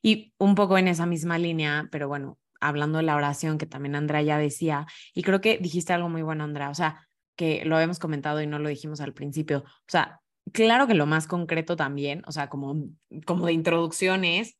y 0.00 0.32
un 0.38 0.54
poco 0.54 0.78
en 0.78 0.88
esa 0.88 1.04
misma 1.04 1.36
línea, 1.36 1.88
pero 1.92 2.08
bueno, 2.08 2.38
hablando 2.58 2.96
de 2.96 3.04
la 3.04 3.16
oración 3.16 3.58
que 3.58 3.66
también 3.66 3.96
Andrea 3.96 4.22
ya 4.22 4.38
decía, 4.38 4.86
y 5.12 5.24
creo 5.24 5.42
que 5.42 5.58
dijiste 5.58 5.92
algo 5.92 6.08
muy 6.08 6.22
bueno, 6.22 6.42
Andrea, 6.42 6.70
o 6.70 6.74
sea, 6.74 7.06
que 7.36 7.66
lo 7.66 7.76
habíamos 7.76 7.98
comentado 7.98 8.40
y 8.40 8.46
no 8.46 8.58
lo 8.58 8.70
dijimos 8.70 9.02
al 9.02 9.12
principio, 9.12 9.58
o 9.58 9.88
sea, 9.88 10.22
claro 10.52 10.86
que 10.86 10.94
lo 10.94 11.04
más 11.04 11.26
concreto 11.26 11.76
también, 11.76 12.22
o 12.26 12.32
sea, 12.32 12.48
como, 12.48 12.88
como 13.26 13.44
de 13.44 13.52
introducción 13.52 14.24
es 14.24 14.56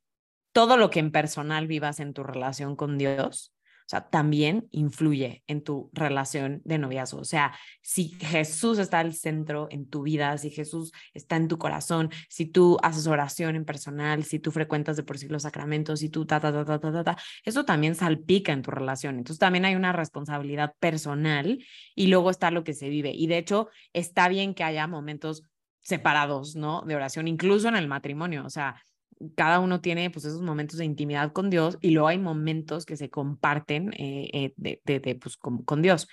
todo 0.52 0.76
lo 0.76 0.90
que 0.90 1.00
en 1.00 1.10
personal 1.10 1.66
vivas 1.66 2.00
en 2.00 2.12
tu 2.12 2.22
relación 2.22 2.76
con 2.76 2.98
Dios, 2.98 3.53
o 3.84 3.88
sea, 3.88 4.08
también 4.08 4.66
influye 4.70 5.42
en 5.46 5.62
tu 5.62 5.90
relación 5.92 6.62
de 6.64 6.78
noviazgo. 6.78 7.20
O 7.20 7.24
sea, 7.24 7.54
si 7.82 8.08
Jesús 8.18 8.78
está 8.78 9.00
al 9.00 9.12
centro 9.12 9.68
en 9.70 9.86
tu 9.86 10.02
vida, 10.02 10.38
si 10.38 10.48
Jesús 10.48 10.90
está 11.12 11.36
en 11.36 11.48
tu 11.48 11.58
corazón, 11.58 12.10
si 12.30 12.46
tú 12.46 12.78
haces 12.82 13.06
oración 13.06 13.56
en 13.56 13.66
personal, 13.66 14.24
si 14.24 14.38
tú 14.38 14.52
frecuentas 14.52 14.96
de 14.96 15.02
por 15.02 15.18
sí 15.18 15.28
los 15.28 15.42
sacramentos, 15.42 16.00
si 16.00 16.08
tú 16.08 16.24
ta, 16.24 16.40
ta, 16.40 16.50
ta, 16.50 16.64
ta, 16.64 16.80
ta, 16.80 16.92
ta, 16.92 17.04
ta, 17.04 17.16
eso 17.44 17.66
también 17.66 17.94
salpica 17.94 18.52
en 18.52 18.62
tu 18.62 18.70
relación. 18.70 19.18
Entonces 19.18 19.38
también 19.38 19.66
hay 19.66 19.74
una 19.74 19.92
responsabilidad 19.92 20.74
personal 20.80 21.62
y 21.94 22.06
luego 22.06 22.30
está 22.30 22.50
lo 22.50 22.64
que 22.64 22.72
se 22.72 22.88
vive. 22.88 23.12
Y 23.14 23.26
de 23.26 23.36
hecho, 23.36 23.68
está 23.92 24.28
bien 24.28 24.54
que 24.54 24.64
haya 24.64 24.86
momentos 24.86 25.44
separados, 25.82 26.56
¿no? 26.56 26.82
De 26.86 26.96
oración, 26.96 27.28
incluso 27.28 27.68
en 27.68 27.76
el 27.76 27.86
matrimonio. 27.86 28.46
O 28.46 28.50
sea, 28.50 28.82
cada 29.36 29.60
uno 29.60 29.80
tiene 29.80 30.10
pues 30.10 30.24
esos 30.24 30.42
momentos 30.42 30.78
de 30.78 30.84
intimidad 30.84 31.32
con 31.32 31.50
Dios 31.50 31.78
y 31.80 31.90
luego 31.90 32.08
hay 32.08 32.18
momentos 32.18 32.86
que 32.86 32.96
se 32.96 33.10
comparten 33.10 33.92
eh, 33.94 34.30
eh, 34.32 34.52
de, 34.56 34.80
de, 34.84 35.14
pues, 35.16 35.36
con, 35.36 35.62
con, 35.64 35.82
Dios. 35.82 36.08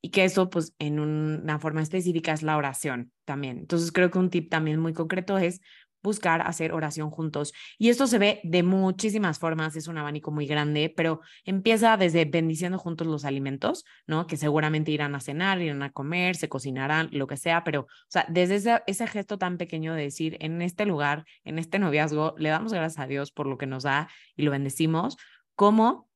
Y 0.00 0.10
que 0.10 0.24
eso 0.24 0.50
pues 0.50 0.74
en 0.78 0.98
una 0.98 1.58
forma 1.58 1.80
específica 1.82 2.32
es 2.32 2.42
la 2.42 2.56
oración 2.56 3.12
también. 3.24 3.58
Entonces 3.58 3.92
creo 3.92 4.10
que 4.10 4.18
un 4.18 4.30
tip 4.30 4.50
también 4.50 4.80
muy 4.80 4.92
concreto 4.92 5.38
es 5.38 5.60
buscar 6.02 6.42
hacer 6.42 6.72
oración 6.72 7.10
juntos. 7.10 7.52
Y 7.78 7.88
esto 7.88 8.06
se 8.06 8.18
ve 8.18 8.40
de 8.44 8.62
muchísimas 8.62 9.38
formas, 9.38 9.76
es 9.76 9.86
un 9.88 9.98
abanico 9.98 10.30
muy 10.30 10.46
grande, 10.46 10.92
pero 10.94 11.20
empieza 11.44 11.96
desde 11.96 12.24
bendiciendo 12.24 12.78
juntos 12.78 13.06
los 13.06 13.24
alimentos, 13.24 13.84
¿no? 14.06 14.26
Que 14.26 14.36
seguramente 14.36 14.90
irán 14.90 15.14
a 15.14 15.20
cenar, 15.20 15.60
irán 15.60 15.82
a 15.82 15.92
comer, 15.92 16.36
se 16.36 16.48
cocinarán, 16.48 17.08
lo 17.12 17.26
que 17.26 17.36
sea, 17.36 17.64
pero, 17.64 17.82
o 17.82 17.86
sea, 18.08 18.26
desde 18.28 18.80
ese, 18.86 19.06
gesto 19.06 19.38
tan 19.38 19.58
pequeño 19.58 19.94
de 19.94 20.02
decir, 20.02 20.36
en 20.40 20.62
este 20.62 20.86
lugar, 20.86 21.24
en 21.44 21.58
este 21.58 21.78
noviazgo, 21.78 22.34
le 22.38 22.48
damos 22.48 22.72
gracias 22.72 23.02
a 23.02 23.06
Dios 23.06 23.30
por 23.32 23.46
lo 23.46 23.58
que 23.58 23.66
nos 23.66 23.82
da 23.82 24.08
y 24.36 24.42
lo 24.42 24.50
bendecimos, 24.50 25.16
como 25.54 26.08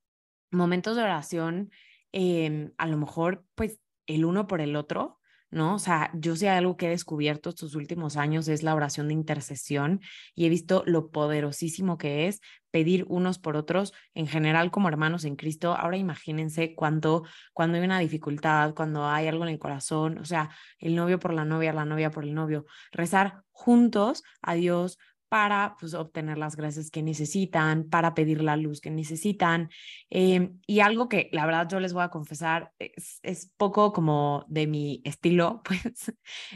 momentos 0.51 0.97
de 0.97 1.03
oración, 1.03 1.71
eh, 2.13 2.71
a 2.79 2.87
lo 2.87 2.97
mejor, 2.97 3.45
pues, 3.55 3.81
el 4.07 4.25
uno 4.25 4.47
por 4.47 4.61
el 4.61 4.77
otro, 4.77 5.19
¿no? 5.51 5.75
O 5.75 5.79
sea, 5.79 6.11
yo 6.15 6.37
sé 6.37 6.49
algo 6.49 6.77
que 6.77 6.87
he 6.87 6.91
descubierto 6.91 7.51
estos 7.51 7.75
últimos 7.75 8.17
años 8.17 8.49
es 8.49 8.63
la 8.63 8.75
oración 8.75 9.09
de 9.09 9.15
intercesión 9.15 10.01
y 10.35 10.47
he 10.47 10.49
visto 10.49 10.83
lo 10.87 11.11
poderosísimo 11.11 11.99
que 11.99 12.27
es 12.29 12.41
pedir 12.71 13.07
unos 13.09 13.39
por 13.39 13.57
otros, 13.57 13.95
en 14.15 14.27
general 14.27 14.71
como 14.71 14.89
hermanos 14.89 15.25
en 15.25 15.37
Cristo. 15.37 15.75
Ahora 15.75 15.97
imagínense 15.97 16.75
cuando, 16.75 17.25
cuando 17.55 17.79
hay 17.79 17.85
una 17.85 17.99
dificultad, 18.01 18.75
cuando 18.75 19.07
hay 19.07 19.29
algo 19.29 19.45
en 19.45 19.51
el 19.51 19.59
corazón, 19.59 20.19
o 20.19 20.25
sea, 20.25 20.51
el 20.79 20.95
novio 20.95 21.19
por 21.19 21.33
la 21.33 21.45
novia, 21.45 21.73
la 21.73 21.85
novia 21.85 22.11
por 22.11 22.25
el 22.25 22.35
novio, 22.35 22.67
rezar 22.93 23.43
juntos 23.51 24.23
a 24.43 24.55
Dios 24.55 24.99
para 25.37 25.77
pues, 25.79 25.93
obtener 25.93 26.39
las 26.39 26.57
gracias 26.57 26.91
que 26.91 27.03
necesitan, 27.03 27.91
para 27.91 28.15
pedir 28.15 28.43
la 28.43 28.57
luz 28.57 28.81
que 28.81 28.91
necesitan. 28.91 29.69
Em, 30.09 30.59
y 30.67 30.81
algo 30.81 31.11
que 31.11 31.29
la 31.31 31.45
verdad 31.45 31.69
yo 31.69 31.79
les 31.79 31.93
voy 31.93 32.05
a 32.05 32.09
confesar 32.09 32.73
es, 32.79 33.21
es 33.23 33.53
poco 33.59 33.93
como 33.93 34.47
de 34.49 34.67
mi 34.67 35.03
estilo, 35.05 35.61
pues 35.67 36.11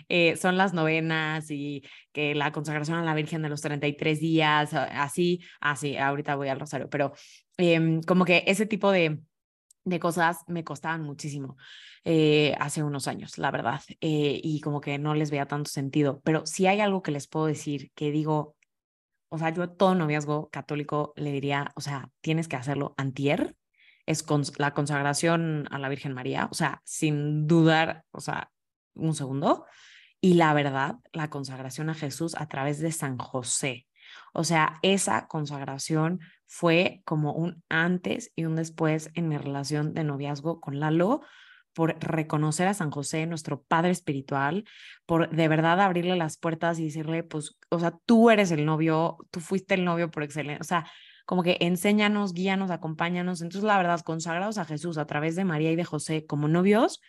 eh, 0.08 0.34
son 0.36 0.56
las 0.56 0.72
novenas 0.72 1.50
y 1.50 1.82
que 2.10 2.34
la 2.34 2.52
consagración 2.52 2.96
a 2.96 3.04
la 3.04 3.12
Virgen 3.12 3.42
de 3.42 3.50
los 3.50 3.60
33 3.60 4.18
días, 4.18 4.72
así, 4.72 5.42
así, 5.60 5.98
ahorita 5.98 6.36
voy 6.36 6.48
al 6.48 6.58
rosario, 6.58 6.88
pero 6.88 7.12
em, 7.58 8.00
como 8.00 8.24
que 8.24 8.44
ese 8.46 8.64
tipo 8.64 8.90
de, 8.90 9.20
de 9.84 10.00
cosas 10.00 10.38
me 10.46 10.64
costaban 10.64 11.02
muchísimo 11.02 11.58
eh, 12.04 12.54
hace 12.58 12.82
unos 12.82 13.08
años, 13.08 13.36
la 13.36 13.50
verdad, 13.50 13.82
eh, 14.00 14.40
y 14.42 14.62
como 14.62 14.80
que 14.80 14.98
no 14.98 15.14
les 15.14 15.30
veía 15.30 15.44
tanto 15.44 15.70
sentido, 15.70 16.22
pero 16.24 16.46
si 16.46 16.66
hay 16.66 16.80
algo 16.80 17.02
que 17.02 17.10
les 17.10 17.28
puedo 17.28 17.44
decir 17.44 17.90
que 17.94 18.10
digo, 18.10 18.56
o 19.30 19.38
sea, 19.38 19.50
yo 19.50 19.70
todo 19.70 19.94
noviazgo 19.94 20.50
católico 20.50 21.14
le 21.16 21.32
diría, 21.32 21.72
o 21.76 21.80
sea, 21.80 22.10
tienes 22.20 22.48
que 22.48 22.56
hacerlo 22.56 22.94
antier, 22.96 23.56
es 24.04 24.22
con 24.22 24.42
la 24.58 24.74
consagración 24.74 25.68
a 25.70 25.78
la 25.78 25.88
Virgen 25.88 26.12
María, 26.12 26.48
o 26.50 26.54
sea, 26.54 26.82
sin 26.84 27.46
dudar, 27.46 28.04
o 28.10 28.20
sea, 28.20 28.50
un 28.94 29.14
segundo, 29.14 29.66
y 30.20 30.34
la 30.34 30.52
verdad, 30.52 30.96
la 31.12 31.30
consagración 31.30 31.90
a 31.90 31.94
Jesús 31.94 32.34
a 32.36 32.46
través 32.48 32.80
de 32.80 32.92
San 32.92 33.18
José. 33.18 33.86
O 34.34 34.42
sea, 34.42 34.78
esa 34.82 35.28
consagración 35.28 36.20
fue 36.46 37.02
como 37.04 37.32
un 37.32 37.62
antes 37.68 38.32
y 38.34 38.44
un 38.44 38.56
después 38.56 39.10
en 39.14 39.28
mi 39.28 39.38
relación 39.38 39.94
de 39.94 40.04
noviazgo 40.04 40.60
con 40.60 40.80
Lalo, 40.80 41.22
por 41.72 41.96
reconocer 42.00 42.66
a 42.68 42.74
San 42.74 42.90
José, 42.90 43.26
nuestro 43.26 43.62
Padre 43.62 43.90
Espiritual, 43.90 44.64
por 45.06 45.30
de 45.30 45.48
verdad 45.48 45.80
abrirle 45.80 46.16
las 46.16 46.36
puertas 46.36 46.78
y 46.78 46.84
decirle, 46.84 47.22
pues, 47.22 47.56
o 47.68 47.78
sea, 47.78 47.98
tú 48.06 48.30
eres 48.30 48.50
el 48.50 48.64
novio, 48.64 49.18
tú 49.30 49.40
fuiste 49.40 49.74
el 49.74 49.84
novio 49.84 50.10
por 50.10 50.22
excelencia, 50.22 50.60
o 50.60 50.64
sea, 50.64 50.90
como 51.26 51.42
que 51.44 51.58
enséñanos, 51.60 52.34
guíanos, 52.34 52.72
acompáñanos. 52.72 53.40
Entonces, 53.40 53.62
la 53.62 53.76
verdad, 53.76 54.00
consagrados 54.00 54.58
a 54.58 54.64
Jesús 54.64 54.98
a 54.98 55.06
través 55.06 55.36
de 55.36 55.44
María 55.44 55.70
y 55.70 55.76
de 55.76 55.84
José 55.84 56.26
como 56.26 56.48
novios, 56.48 57.00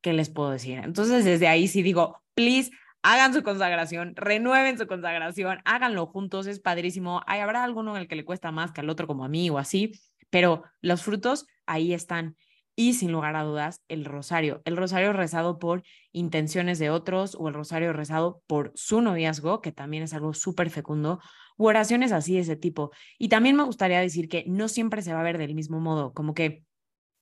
¿qué 0.00 0.14
les 0.14 0.30
puedo 0.30 0.50
decir? 0.50 0.78
Entonces, 0.78 1.24
desde 1.26 1.48
ahí 1.48 1.68
sí 1.68 1.82
digo, 1.82 2.22
please, 2.34 2.70
hagan 3.02 3.34
su 3.34 3.42
consagración, 3.42 4.14
renueven 4.16 4.78
su 4.78 4.86
consagración, 4.86 5.58
háganlo 5.64 6.06
juntos, 6.06 6.46
es 6.46 6.60
padrísimo. 6.60 7.20
Hay, 7.26 7.40
habrá 7.40 7.62
alguno 7.62 7.94
en 7.94 8.02
el 8.02 8.08
que 8.08 8.16
le 8.16 8.24
cuesta 8.24 8.52
más 8.52 8.72
que 8.72 8.80
al 8.80 8.88
otro, 8.88 9.06
como 9.06 9.24
a 9.24 9.28
mí 9.28 9.50
o 9.50 9.58
así, 9.58 9.92
pero 10.30 10.62
los 10.80 11.02
frutos 11.02 11.46
ahí 11.66 11.92
están 11.92 12.36
y 12.78 12.94
sin 12.94 13.10
lugar 13.10 13.34
a 13.34 13.42
dudas 13.42 13.82
el 13.88 14.04
rosario. 14.04 14.62
El 14.64 14.76
rosario 14.76 15.12
rezado 15.12 15.58
por 15.58 15.82
intenciones 16.12 16.78
de 16.78 16.90
otros 16.90 17.34
o 17.36 17.48
el 17.48 17.54
rosario 17.54 17.92
rezado 17.92 18.40
por 18.46 18.70
su 18.76 19.00
noviazgo, 19.00 19.60
que 19.60 19.72
también 19.72 20.04
es 20.04 20.14
algo 20.14 20.32
súper 20.32 20.70
fecundo, 20.70 21.18
u 21.56 21.66
oraciones 21.66 22.12
así 22.12 22.34
de 22.34 22.42
ese 22.42 22.54
tipo. 22.54 22.92
Y 23.18 23.30
también 23.30 23.56
me 23.56 23.64
gustaría 23.64 23.98
decir 23.98 24.28
que 24.28 24.44
no 24.46 24.68
siempre 24.68 25.02
se 25.02 25.12
va 25.12 25.18
a 25.18 25.24
ver 25.24 25.38
del 25.38 25.56
mismo 25.56 25.80
modo, 25.80 26.12
como 26.12 26.34
que, 26.34 26.62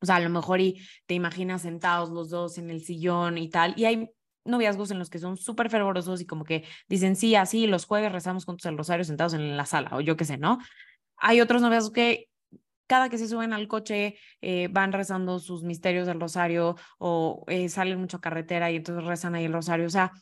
o 0.03 0.05
sea, 0.05 0.17
a 0.17 0.21
lo 0.21 0.29
mejor 0.29 0.61
y 0.61 0.79
te 1.07 1.15
imaginas 1.15 1.63
sentados 1.63 2.11
los 2.11 2.29
dos 2.29 2.59
en 2.59 2.69
el 2.69 2.85
sillón 2.85 3.39
y 3.39 3.49
tal, 3.49 3.73
y 3.79 3.87
hay 3.87 4.11
noviazgos 4.45 4.91
en 4.91 4.99
los 4.99 5.09
que 5.09 5.19
son 5.19 5.39
súper 5.39 5.71
fervorosos 5.71 6.21
y 6.21 6.27
como 6.27 6.45
que 6.45 6.65
dicen, 6.87 7.17
sí, 7.17 7.35
así 7.35 7.67
los 7.67 7.87
jueves 7.87 8.13
rezamos 8.13 8.45
juntos 8.45 8.67
el 8.67 8.77
rosario 8.77 9.07
sentados 9.07 9.33
en 9.33 9.57
la 9.57 9.65
sala 9.65 9.97
o 9.97 10.03
yo 10.03 10.19
qué 10.19 10.27
sé, 10.27 10.37
¿no? 10.37 10.59
Hay 11.17 11.41
otros 11.41 11.63
noviazgos 11.63 11.93
que 11.93 12.29
cada 12.87 13.09
que 13.09 13.19
se 13.19 13.29
suben 13.29 13.53
al 13.53 13.69
coche 13.69 14.17
eh, 14.41 14.69
van 14.71 14.93
rezando 14.93 15.39
sus 15.39 15.63
misterios 15.63 16.07
del 16.07 16.21
rosario 16.21 16.77
o 16.99 17.45
eh, 17.49 17.69
salen 17.69 18.01
mucho 18.01 18.19
a 18.19 18.21
carretera 18.21 18.71
y 18.71 18.77
entonces 18.77 19.05
rezan 19.05 19.35
ahí 19.35 19.45
el 19.45 19.53
rosario. 19.53 19.87
O 19.87 19.91
sea, 19.91 20.13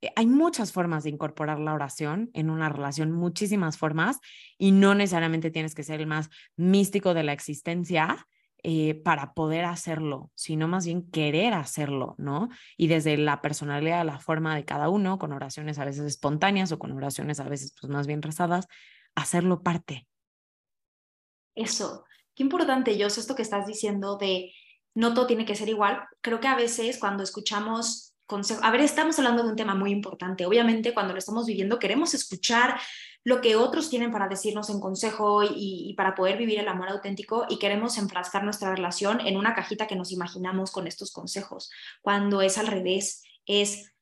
eh, 0.00 0.10
hay 0.16 0.26
muchas 0.26 0.72
formas 0.72 1.04
de 1.04 1.10
incorporar 1.10 1.58
la 1.58 1.74
oración 1.74 2.30
en 2.34 2.50
una 2.50 2.68
relación, 2.68 3.12
muchísimas 3.12 3.78
formas, 3.78 4.18
y 4.58 4.72
no 4.72 4.94
necesariamente 4.94 5.50
tienes 5.50 5.74
que 5.74 5.82
ser 5.82 6.00
el 6.00 6.06
más 6.06 6.28
místico 6.56 7.14
de 7.14 7.22
la 7.24 7.32
existencia. 7.32 8.26
para 9.04 9.34
poder 9.34 9.64
hacerlo, 9.64 10.30
sino 10.36 10.68
más 10.68 10.86
bien 10.86 11.10
querer 11.10 11.52
hacerlo, 11.52 12.14
¿no? 12.16 12.48
Y 12.76 12.86
desde 12.86 13.16
la 13.16 13.42
personalidad, 13.42 14.06
la 14.06 14.20
forma 14.20 14.54
de 14.54 14.64
cada 14.64 14.88
uno, 14.88 15.18
con 15.18 15.32
oraciones 15.32 15.80
a 15.80 15.84
veces 15.84 16.04
espontáneas 16.06 16.70
o 16.70 16.78
con 16.78 16.92
oraciones 16.92 17.40
a 17.40 17.48
veces 17.48 17.74
pues 17.80 17.92
más 17.92 18.06
bien 18.06 18.22
rezadas, 18.22 18.68
hacerlo 19.16 19.64
parte, 19.64 20.06
eso. 21.54 22.04
Qué 22.34 22.42
importante, 22.42 22.96
yo 22.96 23.06
esto 23.06 23.34
que 23.34 23.42
estás 23.42 23.66
diciendo 23.66 24.16
de 24.16 24.52
no 24.94 25.14
todo 25.14 25.26
tiene 25.26 25.44
que 25.44 25.56
ser 25.56 25.68
igual. 25.68 26.02
Creo 26.20 26.40
que 26.40 26.48
a 26.48 26.56
veces 26.56 26.98
cuando 26.98 27.22
escuchamos 27.22 28.14
consejos, 28.26 28.64
a 28.64 28.70
ver, 28.70 28.80
estamos 28.80 29.18
hablando 29.18 29.42
de 29.42 29.50
un 29.50 29.56
tema 29.56 29.74
muy 29.74 29.90
importante. 29.90 30.46
Obviamente 30.46 30.94
cuando 30.94 31.12
lo 31.12 31.18
estamos 31.18 31.46
viviendo 31.46 31.78
queremos 31.78 32.14
escuchar 32.14 32.78
lo 33.24 33.40
que 33.40 33.56
otros 33.56 33.88
tienen 33.88 34.10
para 34.10 34.28
decirnos 34.28 34.68
en 34.68 34.80
consejo 34.80 35.44
y, 35.44 35.50
y, 35.90 35.94
para 35.94 36.14
poder 36.14 36.36
vivir 36.36 36.58
el 36.58 36.66
amor 36.66 36.88
auténtico 36.88 37.46
y 37.48 37.58
queremos 37.58 37.96
enfrascar 37.96 38.42
nuestra 38.42 38.74
relación 38.74 39.20
en 39.20 39.36
una 39.36 39.54
cajita 39.54 39.86
que 39.86 39.94
nos 39.94 40.10
imaginamos 40.10 40.72
con 40.72 40.88
estos 40.88 41.12
consejos, 41.12 41.70
cuando 42.00 42.42
es 42.42 42.58
al 42.58 42.66
revés, 42.66 43.22
es 43.46 43.92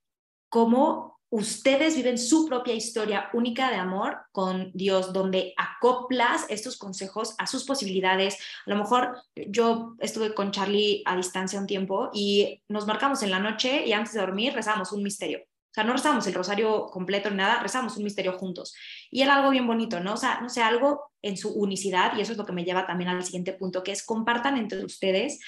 cómo 0.49 1.20
ustedes 1.31 1.97
viven 1.97 2.19
su 2.19 2.47
propia 2.47 2.75
historia 2.75 3.31
única 3.33 3.71
de 3.71 3.77
amor 3.77 4.19
con 4.33 4.71
Dios, 4.75 5.13
donde 5.13 5.55
acoplas 5.57 6.45
estos 6.49 6.77
consejos 6.77 7.35
a 7.39 7.47
sus 7.47 7.65
posibilidades. 7.65 8.37
A 8.67 8.71
lo 8.71 8.77
mejor 8.77 9.17
yo 9.35 9.95
estuve 10.01 10.35
con 10.35 10.51
Charlie 10.51 11.03
a 11.07 11.17
distancia 11.17 11.61
un 11.61 11.67
tiempo 11.67 12.11
y 12.13 12.63
nos 12.69 12.87
marcamos 12.87 13.23
en 13.23 13.31
la 13.31 13.39
noche 13.39 13.87
y 13.87 13.93
antes 13.93 14.13
de 14.13 14.21
dormir 14.21 14.53
rezamos 14.55 14.93
un 14.93 15.03
misterio. 15.03 15.50
O 15.71 15.73
sea, 15.73 15.85
no 15.85 15.93
rezamos 15.93 16.27
el 16.27 16.35
rosario 16.35 16.87
completo 16.87 17.31
ni 17.31 17.37
nada, 17.37 17.63
rezamos 17.63 17.97
un 17.97 18.03
misterio 18.03 18.33
juntos. 18.33 18.75
Y 19.09 19.23
era 19.23 19.37
algo 19.37 19.51
bien 19.51 19.69
bonito, 19.69 20.01
¿no? 20.01 20.15
O 20.15 20.17
sea, 20.17 20.41
no 20.41 20.49
sé, 20.49 20.63
algo 20.63 21.13
en 21.23 21.37
su 21.37 21.51
unicidad, 21.51 22.17
y 22.17 22.21
eso 22.23 22.33
es 22.33 22.39
lo 22.39 22.45
que 22.45 22.53
me 22.53 22.65
lleva 22.65 22.87
también 22.87 23.09
al 23.09 23.23
siguiente 23.23 23.53
punto, 23.53 23.85
que 23.85 23.93
es 23.93 24.05
compartan 24.05 24.57
entre 24.57 24.85
ustedes 24.85 25.39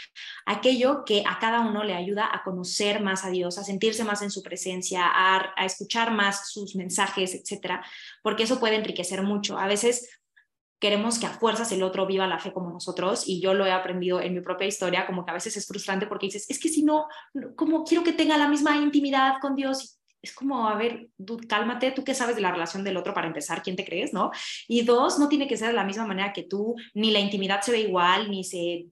aquello 0.47 1.05
que 1.05 1.25
a 1.27 1.39
cada 1.41 1.61
uno 1.61 1.83
le 1.83 1.95
ayuda 1.95 2.31
a 2.33 2.45
conocer 2.45 3.01
más 3.01 3.25
a 3.25 3.31
Dios, 3.31 3.59
a 3.59 3.65
sentirse 3.65 4.05
más 4.05 4.23
en 4.23 4.31
su 4.31 4.43
presencia, 4.43 5.07
a, 5.07 5.65
escuchar 5.65 6.13
más 6.13 6.53
sus 6.53 6.77
mensajes, 6.77 7.35
etcétera, 7.35 7.85
porque 8.23 8.45
eso 8.45 8.61
puede 8.61 8.77
enriquecer 8.77 9.23
mucho. 9.23 9.59
A 9.59 9.67
veces 9.67 10.21
queremos 10.79 11.19
que 11.19 11.27
a 11.27 11.31
fuerzas 11.31 11.73
el 11.73 11.83
otro 11.83 12.07
viva 12.07 12.27
la 12.27 12.39
fe 12.39 12.53
como 12.53 12.71
nosotros 12.71 13.25
y 13.27 13.41
yo 13.41 13.55
lo 13.55 13.67
he 13.67 13.73
aprendido 13.73 14.21
en 14.21 14.35
mi 14.35 14.41
propia 14.41 14.67
historia, 14.67 15.07
como 15.07 15.25
que 15.25 15.31
a 15.31 15.35
veces 15.35 15.57
es 15.57 15.67
frustrante 15.67 16.07
porque 16.07 16.27
dices, 16.27 16.47
es 16.49 16.59
que 16.59 16.69
si 16.69 16.83
no, 16.83 17.07
como 17.57 17.85
quiero 17.85 18.05
que 18.05 18.13
tenga 18.13 18.37
la 18.37 18.49
misma 18.49 18.77
intimidad 18.77 19.35
con 19.41 19.55
Dios 19.57 20.02
es 20.23 20.33
como, 20.33 20.69
a 20.69 20.77
ver, 20.77 21.09
cálmate, 21.49 21.91
tú 21.91 22.05
qué 22.05 22.15
sabes 22.15 22.37
de 22.37 22.43
la 22.43 22.53
relación 22.53 22.85
del 22.85 22.97
otro 22.97 23.13
para 23.13 23.27
empezar, 23.27 23.63
¿quién 23.63 23.77
te 23.77 23.85
crees, 23.85 24.13
no? 24.13 24.31
Y 24.69 24.83
dos, 24.83 25.19
no 25.19 25.29
tiene 25.29 25.49
que 25.49 25.57
ser 25.57 25.69
de 25.69 25.75
la 25.75 25.85
misma 25.85 26.07
manera 26.07 26.33
que 26.33 26.45
tú, 26.45 26.77
ni 26.95 27.11
la 27.11 27.19
intimidad 27.19 27.61
se 27.61 27.73
ve 27.73 27.81
igual, 27.81 28.31
ni 28.31 28.45
se 28.45 28.87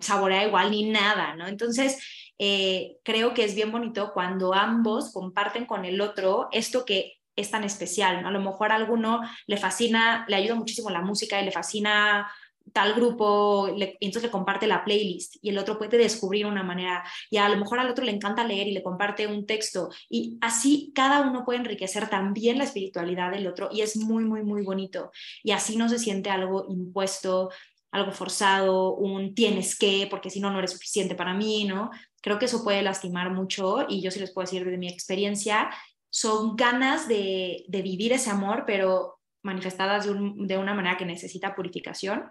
saborea 0.00 0.46
igual, 0.46 0.70
ni 0.70 0.88
nada, 0.88 1.34
¿no? 1.34 1.46
Entonces, 1.48 1.98
eh, 2.38 2.96
creo 3.02 3.34
que 3.34 3.44
es 3.44 3.54
bien 3.54 3.72
bonito 3.72 4.12
cuando 4.12 4.54
ambos 4.54 5.12
comparten 5.12 5.66
con 5.66 5.84
el 5.84 6.00
otro 6.00 6.48
esto 6.52 6.84
que 6.84 7.18
es 7.36 7.50
tan 7.50 7.64
especial, 7.64 8.22
¿no? 8.22 8.28
A 8.28 8.32
lo 8.32 8.40
mejor 8.40 8.72
a 8.72 8.76
alguno 8.76 9.20
le 9.46 9.56
fascina, 9.56 10.24
le 10.28 10.36
ayuda 10.36 10.54
muchísimo 10.54 10.90
la 10.90 11.02
música 11.02 11.40
y 11.40 11.44
le 11.44 11.52
fascina 11.52 12.30
tal 12.72 12.94
grupo, 12.94 13.72
le, 13.76 13.96
entonces 14.00 14.24
le 14.24 14.30
comparte 14.30 14.66
la 14.66 14.84
playlist 14.84 15.36
y 15.42 15.50
el 15.50 15.58
otro 15.58 15.78
puede 15.78 15.98
descubrir 15.98 16.46
una 16.46 16.62
manera. 16.62 17.04
Y 17.30 17.36
a 17.36 17.48
lo 17.48 17.56
mejor 17.56 17.78
al 17.78 17.90
otro 17.90 18.04
le 18.04 18.12
encanta 18.12 18.44
leer 18.44 18.68
y 18.68 18.72
le 18.72 18.82
comparte 18.82 19.26
un 19.26 19.46
texto. 19.46 19.90
Y 20.08 20.38
así 20.40 20.92
cada 20.94 21.22
uno 21.22 21.44
puede 21.44 21.60
enriquecer 21.60 22.08
también 22.08 22.58
la 22.58 22.64
espiritualidad 22.64 23.30
del 23.30 23.46
otro 23.46 23.68
y 23.72 23.80
es 23.80 23.96
muy, 23.96 24.24
muy, 24.24 24.42
muy 24.42 24.62
bonito. 24.62 25.10
Y 25.42 25.52
así 25.52 25.76
no 25.76 25.88
se 25.88 25.98
siente 25.98 26.30
algo 26.30 26.66
impuesto, 26.68 27.50
algo 27.90 28.12
forzado, 28.12 28.94
un 28.94 29.34
tienes 29.34 29.78
que, 29.78 30.06
porque 30.10 30.30
si 30.30 30.40
no, 30.40 30.50
no 30.50 30.58
eres 30.58 30.72
suficiente 30.72 31.14
para 31.14 31.34
mí, 31.34 31.64
¿no? 31.64 31.90
Creo 32.20 32.38
que 32.38 32.46
eso 32.46 32.64
puede 32.64 32.82
lastimar 32.82 33.30
mucho 33.30 33.86
y 33.88 34.02
yo 34.02 34.10
sí 34.10 34.20
les 34.20 34.32
puedo 34.32 34.44
decir 34.44 34.64
desde 34.64 34.78
mi 34.78 34.88
experiencia, 34.88 35.70
son 36.10 36.56
ganas 36.56 37.08
de, 37.08 37.64
de 37.68 37.82
vivir 37.82 38.12
ese 38.12 38.30
amor, 38.30 38.64
pero 38.66 39.17
manifestadas 39.48 40.06
de, 40.06 40.58
una 40.58 40.74
manera 40.74 40.96
que 40.96 41.04
necesita 41.04 41.54
purificación. 41.54 42.24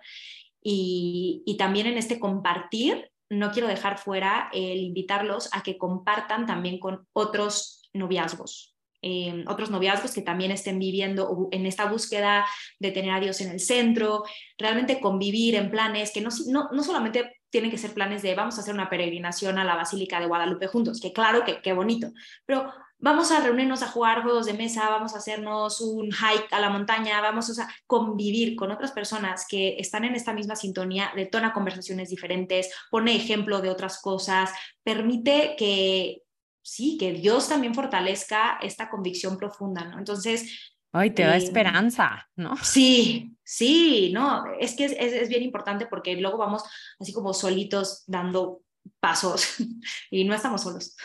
Y, 0.63 1.55
también 1.57 1.87
en 1.87 1.97
este 1.97 2.19
compartir, 2.19 3.11
no 3.29 3.51
quiero 3.51 3.67
dejar 3.67 3.97
fuera 3.97 4.49
el 4.53 4.79
invitarlos 4.79 5.49
a 5.51 5.63
que 5.63 5.77
compartan 5.77 6.45
también 6.45 6.79
con 6.79 7.05
otros 7.13 7.89
noviazgos, 7.93 8.75
eh, 9.01 9.43
otros 9.47 9.69
noviazgos 9.69 10.13
que 10.13 10.21
también 10.21 10.51
estén 10.51 10.79
viviendo 10.79 11.49
en 11.51 11.65
esta 11.65 11.85
búsqueda 11.85 12.45
de 12.79 12.91
tener 12.91 13.11
a 13.11 13.19
Dios 13.19 13.41
en 13.41 13.51
el 13.51 13.59
centro, 13.59 14.23
realmente 14.57 14.99
convivir 14.99 15.55
en 15.55 15.69
planes 15.69 16.11
que 16.11 16.21
no, 16.21 16.29
no, 16.47 16.69
no 16.71 16.83
solamente 16.83 17.37
tienen 17.49 17.71
que 17.71 17.77
ser 17.77 17.93
planes 17.93 18.21
de 18.21 18.35
vamos 18.35 18.57
a 18.57 18.61
hacer 18.61 18.73
una 18.73 18.89
peregrinación 18.89 19.57
a 19.57 19.63
la 19.63 19.75
Basílica 19.75 20.19
de 20.19 20.27
Guadalupe 20.27 20.67
juntos, 20.67 20.99
que 20.99 21.13
claro 21.13 21.43
que 21.45 21.61
qué 21.61 21.73
bonito, 21.73 22.11
pero 22.45 22.71
vamos 22.99 23.31
a 23.31 23.39
reunirnos 23.39 23.83
a 23.83 23.87
jugar 23.87 24.23
juegos 24.23 24.45
de 24.45 24.53
mesa, 24.53 24.89
vamos 24.89 25.13
a 25.13 25.19
hacernos 25.19 25.81
un 25.81 26.11
hike 26.11 26.51
a 26.51 26.59
la 26.59 26.69
montaña, 26.69 27.21
vamos 27.21 27.57
a 27.59 27.69
convivir 27.85 28.55
con 28.55 28.71
otras 28.71 28.91
personas 28.91 29.45
que 29.47 29.77
están 29.77 30.03
en 30.03 30.15
esta 30.15 30.33
misma 30.33 30.55
sintonía, 30.55 31.11
detona 31.15 31.53
conversaciones 31.53 32.09
diferentes, 32.09 32.71
pone 32.89 33.15
ejemplo 33.15 33.61
de 33.61 33.69
otras 33.69 34.01
cosas, 34.01 34.51
permite 34.83 35.55
que 35.57 36.23
sí, 36.61 36.97
que 36.97 37.13
Dios 37.13 37.47
también 37.47 37.75
fortalezca 37.75 38.57
esta 38.61 38.89
convicción 38.89 39.37
profunda, 39.37 39.85
¿no? 39.85 39.99
Entonces... 39.99 40.73
Ay, 40.91 41.11
te 41.11 41.23
da 41.23 41.35
eh, 41.35 41.43
esperanza, 41.43 42.27
¿no? 42.35 42.55
Sí, 42.63 43.37
sí, 43.43 44.11
no, 44.13 44.43
es 44.59 44.75
que 44.75 44.85
es, 44.85 44.93
es 44.93 45.29
bien 45.29 45.43
importante 45.43 45.85
porque 45.85 46.15
luego 46.15 46.37
vamos 46.37 46.63
así 46.99 47.13
como 47.13 47.33
solitos 47.33 48.03
dando 48.07 48.61
pasos 48.99 49.57
y 50.11 50.23
no 50.23 50.33
estamos 50.33 50.63
solos. 50.63 50.95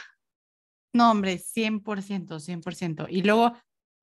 No, 0.93 1.11
hombre, 1.11 1.39
100%, 1.39 2.39
100%. 2.39 3.07
Y 3.09 3.23
luego, 3.23 3.53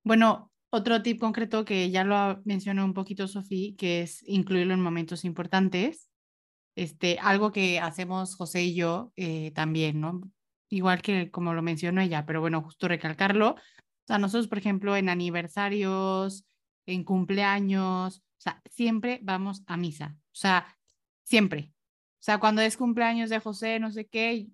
bueno, 0.04 0.52
otro 0.72 1.02
tip 1.02 1.20
concreto 1.20 1.66
que 1.66 1.90
ya 1.92 2.04
lo 2.04 2.42
mencionó 2.46 2.86
un 2.86 2.94
poquito 2.94 3.28
Sofía, 3.28 3.76
que 3.78 4.02
es 4.02 4.24
incluirlo 4.28 4.74
en 4.74 4.82
momentos 4.82 5.26
importantes. 5.26 6.10
Este, 6.76 7.20
algo 7.20 7.52
que 7.52 7.80
hacemos 7.80 8.36
José 8.36 8.64
y 8.64 8.76
yo 8.76 9.12
eh, 9.16 9.52
también, 9.52 10.00
¿no? 10.00 10.22
Igual 10.70 11.02
que 11.02 11.32
como 11.32 11.54
lo 11.54 11.62
mencionó 11.62 12.02
ella, 12.02 12.26
pero 12.26 12.42
bueno, 12.42 12.62
justo 12.62 12.88
recalcarlo. 12.88 13.52
O 13.52 13.58
sea, 14.08 14.18
nosotros, 14.20 14.48
por 14.48 14.60
ejemplo, 14.60 14.96
en 14.96 15.10
aniversarios, 15.10 16.46
en 16.86 17.04
cumpleaños, 17.04 18.20
o 18.20 18.42
sea, 18.42 18.62
siempre 18.70 19.20
vamos 19.24 19.64
a 19.68 19.78
misa. 19.78 20.16
O 20.28 20.36
sea, 20.36 20.78
siempre. 21.24 21.74
O 22.20 22.22
sea, 22.22 22.40
cuando 22.40 22.62
es 22.62 22.78
cumpleaños 22.78 23.30
de 23.30 23.40
José, 23.40 23.80
no 23.80 23.92
sé 23.92 24.08
qué, 24.08 24.48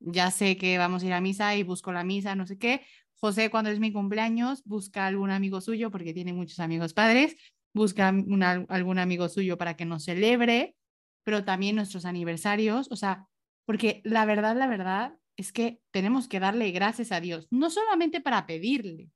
ya 0.00 0.30
sé 0.30 0.56
que 0.56 0.78
vamos 0.78 1.02
a 1.02 1.06
ir 1.06 1.12
a 1.12 1.20
misa 1.20 1.56
y 1.56 1.62
busco 1.62 1.92
la 1.92 2.04
misa, 2.04 2.34
no 2.34 2.46
sé 2.46 2.58
qué. 2.58 2.82
José, 3.20 3.50
cuando 3.50 3.70
es 3.70 3.80
mi 3.80 3.92
cumpleaños, 3.92 4.62
busca 4.64 5.06
algún 5.06 5.30
amigo 5.30 5.60
suyo, 5.60 5.90
porque 5.90 6.14
tiene 6.14 6.32
muchos 6.32 6.60
amigos 6.60 6.94
padres, 6.94 7.36
busca 7.74 8.08
algún 8.08 8.98
amigo 8.98 9.28
suyo 9.28 9.58
para 9.58 9.76
que 9.76 9.84
nos 9.84 10.04
celebre, 10.04 10.76
pero 11.24 11.44
también 11.44 11.76
nuestros 11.76 12.04
aniversarios, 12.04 12.88
o 12.90 12.96
sea, 12.96 13.26
porque 13.66 14.00
la 14.04 14.24
verdad, 14.24 14.56
la 14.56 14.66
verdad 14.66 15.14
es 15.36 15.52
que 15.52 15.80
tenemos 15.90 16.28
que 16.28 16.40
darle 16.40 16.70
gracias 16.70 17.12
a 17.12 17.20
Dios, 17.20 17.48
no 17.50 17.70
solamente 17.70 18.20
para 18.20 18.46
pedirle, 18.46 19.10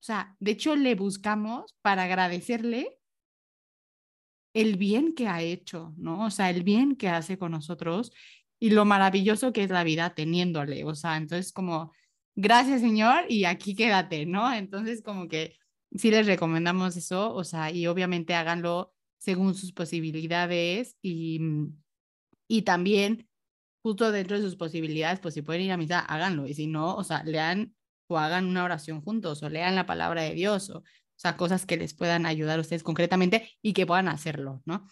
o 0.00 0.02
sea, 0.02 0.34
de 0.40 0.52
hecho 0.52 0.76
le 0.76 0.94
buscamos 0.94 1.76
para 1.82 2.04
agradecerle 2.04 2.96
el 4.54 4.76
bien 4.76 5.14
que 5.14 5.28
ha 5.28 5.42
hecho, 5.42 5.92
¿no? 5.96 6.24
O 6.24 6.30
sea, 6.30 6.50
el 6.50 6.62
bien 6.62 6.96
que 6.96 7.08
hace 7.08 7.38
con 7.38 7.52
nosotros 7.52 8.12
y 8.60 8.70
lo 8.70 8.84
maravilloso 8.84 9.52
que 9.52 9.64
es 9.64 9.70
la 9.70 9.82
vida 9.82 10.14
teniéndole, 10.14 10.84
o 10.84 10.94
sea, 10.94 11.16
entonces 11.16 11.52
como, 11.52 11.92
gracias 12.36 12.82
Señor 12.82 13.24
y 13.28 13.46
aquí 13.46 13.74
quédate, 13.74 14.26
¿no? 14.26 14.52
Entonces 14.52 15.02
como 15.02 15.28
que 15.28 15.56
sí 15.96 16.10
les 16.10 16.26
recomendamos 16.26 16.96
eso, 16.96 17.34
o 17.34 17.42
sea, 17.42 17.72
y 17.72 17.86
obviamente 17.88 18.34
háganlo 18.34 18.92
según 19.18 19.54
sus 19.54 19.72
posibilidades 19.72 20.96
y, 21.02 21.40
y 22.46 22.62
también 22.62 23.28
justo 23.82 24.12
dentro 24.12 24.36
de 24.36 24.42
sus 24.42 24.56
posibilidades, 24.56 25.20
pues 25.20 25.34
si 25.34 25.42
pueden 25.42 25.62
ir 25.62 25.72
a 25.72 25.76
misa, 25.78 26.00
háganlo, 26.00 26.46
y 26.46 26.54
si 26.54 26.66
no, 26.66 26.94
o 26.94 27.02
sea, 27.02 27.24
lean 27.24 27.74
o 28.08 28.18
hagan 28.18 28.46
una 28.46 28.64
oración 28.64 29.00
juntos 29.02 29.42
o 29.42 29.48
lean 29.48 29.74
la 29.74 29.86
palabra 29.86 30.22
de 30.22 30.34
Dios 30.34 30.68
o, 30.70 30.78
o 30.78 30.84
sea, 31.16 31.36
cosas 31.36 31.66
que 31.66 31.76
les 31.76 31.94
puedan 31.94 32.26
ayudar 32.26 32.58
a 32.58 32.62
ustedes 32.62 32.82
concretamente 32.82 33.50
y 33.62 33.72
que 33.72 33.86
puedan 33.86 34.08
hacerlo, 34.08 34.62
¿no? 34.64 34.86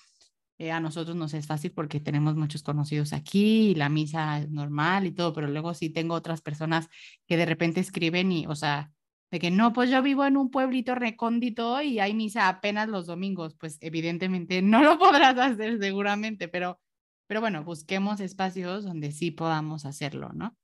Eh, 0.58 0.72
a 0.72 0.80
nosotros 0.80 1.16
nos 1.16 1.34
es 1.34 1.46
fácil 1.46 1.70
porque 1.72 2.00
tenemos 2.00 2.34
muchos 2.34 2.64
conocidos 2.64 3.12
aquí 3.12 3.70
y 3.70 3.74
la 3.76 3.88
misa 3.88 4.40
es 4.40 4.50
normal 4.50 5.06
y 5.06 5.12
todo, 5.12 5.32
pero 5.32 5.46
luego 5.46 5.72
sí 5.72 5.88
tengo 5.88 6.14
otras 6.14 6.42
personas 6.42 6.88
que 7.26 7.36
de 7.36 7.46
repente 7.46 7.78
escriben 7.78 8.32
y, 8.32 8.46
o 8.48 8.56
sea, 8.56 8.92
de 9.30 9.38
que 9.38 9.52
no, 9.52 9.72
pues 9.72 9.88
yo 9.88 10.02
vivo 10.02 10.24
en 10.24 10.36
un 10.36 10.50
pueblito 10.50 10.96
recóndito 10.96 11.80
y 11.80 12.00
hay 12.00 12.12
misa 12.12 12.48
apenas 12.48 12.88
los 12.88 13.06
domingos, 13.06 13.54
pues 13.54 13.78
evidentemente 13.80 14.60
no 14.60 14.82
lo 14.82 14.98
podrás 14.98 15.38
hacer 15.38 15.78
seguramente, 15.78 16.48
pero, 16.48 16.80
pero 17.28 17.40
bueno, 17.40 17.62
busquemos 17.62 18.18
espacios 18.18 18.84
donde 18.84 19.12
sí 19.12 19.30
podamos 19.30 19.84
hacerlo, 19.84 20.32
¿no? 20.32 20.56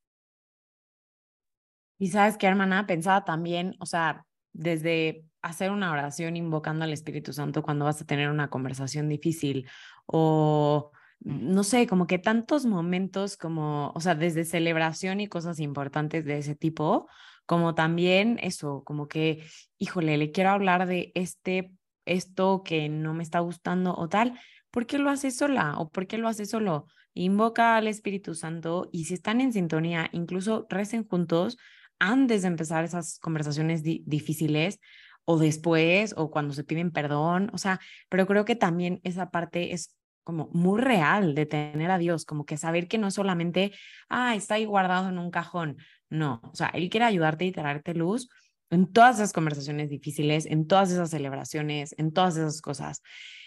Y 1.99 2.09
sabes 2.09 2.37
qué, 2.37 2.49
hermana, 2.49 2.87
pensaba 2.87 3.25
también, 3.25 3.77
o 3.79 3.87
sea, 3.87 4.27
desde 4.55 5.27
hacer 5.43 5.71
una 5.71 5.93
oración 5.93 6.37
invocando 6.37 6.85
al 6.85 6.93
Espíritu 6.95 7.35
Santo 7.35 7.63
cuando 7.63 7.85
vas 7.85 8.01
a 8.01 8.07
tener 8.07 8.31
una 8.31 8.49
conversación 8.49 9.09
difícil 9.09 9.69
o 10.07 10.91
no 11.21 11.65
sé, 11.65 11.87
como 11.87 12.07
que 12.07 12.19
tantos 12.19 12.67
momentos 12.67 13.37
como, 13.37 13.93
o 13.95 14.01
sea, 14.01 14.15
desde 14.15 14.45
celebración 14.45 15.21
y 15.21 15.29
cosas 15.29 15.59
importantes 15.59 16.25
de 16.25 16.39
ese 16.39 16.55
tipo, 16.55 17.09
como 17.47 17.75
también 17.75 18.39
eso, 18.43 18.83
como 18.85 19.09
que, 19.09 19.43
híjole, 19.79 20.19
le 20.19 20.33
quiero 20.33 20.51
hablar 20.51 20.87
de 20.87 21.13
este, 21.15 21.73
esto 22.05 22.63
que 22.63 22.89
no 22.89 23.15
me 23.15 23.23
está 23.23 23.41
gustando 23.41 23.95
o 23.97 24.09
tal, 24.09 24.39
¿por 24.71 24.87
qué 24.87 24.99
lo 24.99 25.11
haces 25.11 25.37
sola 25.37 25.79
o 25.79 25.89
por 25.91 26.07
qué 26.07 26.19
lo 26.19 26.29
haces 26.29 26.51
solo? 26.51 26.87
Invoca 27.15 27.77
al 27.77 27.87
Espíritu 27.87 28.35
Santo 28.35 28.89
y 28.93 29.05
si 29.05 29.15
están 29.15 29.41
en 29.41 29.53
sintonía, 29.53 30.11
incluso 30.13 30.67
recen 30.69 31.07
juntos 31.07 31.57
antes 31.99 32.43
de 32.43 32.49
empezar 32.49 32.85
esas 32.85 33.19
conversaciones 33.19 33.83
difíciles 33.83 34.81
o 35.25 35.39
después 35.39 36.15
o 36.17 36.31
cuando 36.31 36.55
se 36.55 36.65
piden 36.65 36.91
perdón, 36.91 37.51
o 37.53 37.59
sea, 37.59 37.81
pero 38.09 38.27
creo 38.27 38.45
que 38.45 38.57
también 38.57 39.01
esa 39.05 39.31
parte 39.31 39.73
es 39.73 39.97
como 40.23 40.49
muy 40.53 40.81
real 40.81 41.35
de 41.35 41.47
tener 41.47 41.91
a 41.91 41.99
Dios, 41.99 42.25
como 42.25 42.47
que 42.47 42.57
saber 42.57 42.89
que 42.89 42.99
no 42.99 43.11
solamente, 43.11 43.73
ah, 44.09 44.35
está 44.35 44.55
ahí 44.55 44.65
guardado 44.65 45.09
en 45.09 45.19
un 45.19 45.31
cajón, 45.31 45.77
no, 46.09 46.41
o 46.45 46.55
sea, 46.55 46.69
Él 46.69 46.89
quiere 46.89 47.07
ayudarte 47.07 47.45
y 47.45 47.53
traerte 47.53 47.95
luz 47.95 48.29
en 48.71 48.91
todas 48.91 49.17
esas 49.17 49.33
conversaciones 49.33 49.91
difíciles, 49.91 50.47
en 50.47 50.67
todas 50.67 50.91
esas 50.91 51.11
celebraciones, 51.11 51.95
en 51.99 52.13
todas 52.13 52.37
esas 52.37 52.61
cosas. 52.61 53.03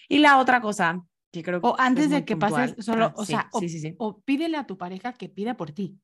Y 0.07 0.19
la 0.19 0.37
otra 0.37 0.61
cosa 0.61 1.01
que 1.31 1.43
creo 1.43 1.61
que... 1.61 1.67
O 1.67 1.75
antes 1.79 2.09
de 2.09 2.23
que 2.23 2.37
pases, 2.37 2.75
solo, 2.79 3.05
Ah, 3.05 3.13
o 3.15 3.25
sí, 3.25 3.31
sea, 3.33 3.49
sí, 3.59 3.69
sí, 3.69 3.95
o 3.97 4.21
pídele 4.21 4.57
a 4.57 4.65
tu 4.65 4.77
pareja 4.77 5.13
que 5.13 5.29
pida 5.29 5.57
por 5.57 5.71
ti. 5.71 5.97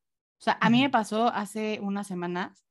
O 0.44 0.46
sea, 0.46 0.58
a 0.60 0.70
mí 0.70 0.82
me 0.82 0.89
pasó 0.89 1.30
hace 1.30 1.80
unas 1.82 2.06
semanas 2.06 2.66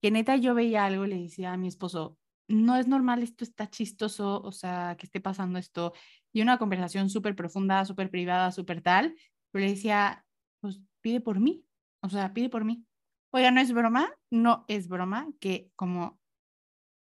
que 0.00 0.10
neta 0.10 0.36
yo 0.36 0.54
veía 0.54 0.86
algo 0.86 1.04
y 1.04 1.08
le 1.08 1.20
decía 1.20 1.52
a 1.52 1.58
mi 1.58 1.68
esposo, 1.68 2.16
no 2.48 2.74
es 2.76 2.88
normal, 2.88 3.22
esto 3.22 3.44
está 3.44 3.68
chistoso, 3.68 4.40
o 4.40 4.50
sea, 4.50 4.96
que 4.98 5.04
esté 5.04 5.20
pasando 5.20 5.58
esto. 5.58 5.92
Y 6.32 6.40
una 6.40 6.56
conversación 6.56 7.10
súper 7.10 7.36
profunda, 7.36 7.84
súper 7.84 8.08
privada, 8.08 8.50
súper 8.50 8.80
tal, 8.80 9.14
pero 9.50 9.66
le 9.66 9.72
decía, 9.72 10.24
pues 10.60 10.80
pide 11.02 11.20
por 11.20 11.38
mí, 11.38 11.66
o 12.00 12.08
sea, 12.08 12.32
pide 12.32 12.48
por 12.48 12.64
mí. 12.64 12.86
Oiga, 13.30 13.50
no 13.50 13.60
es 13.60 13.74
broma, 13.74 14.10
no 14.30 14.64
es 14.68 14.88
broma 14.88 15.28
que 15.38 15.70
como 15.76 16.18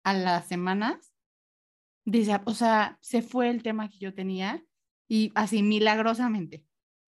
a 0.05 0.13
las 0.13 0.47
semanas, 0.47 1.15
dice, 2.05 2.39
o 2.45 2.53
sea, 2.53 2.99
se 3.01 3.23
fue 3.23 3.49
el 3.49 3.63
tema 3.63 3.89
que 3.89 3.97
yo 3.97 4.13
tenía 4.13 4.63
y 5.09 5.33
así 5.35 5.63
milagrosamente. 5.63 6.63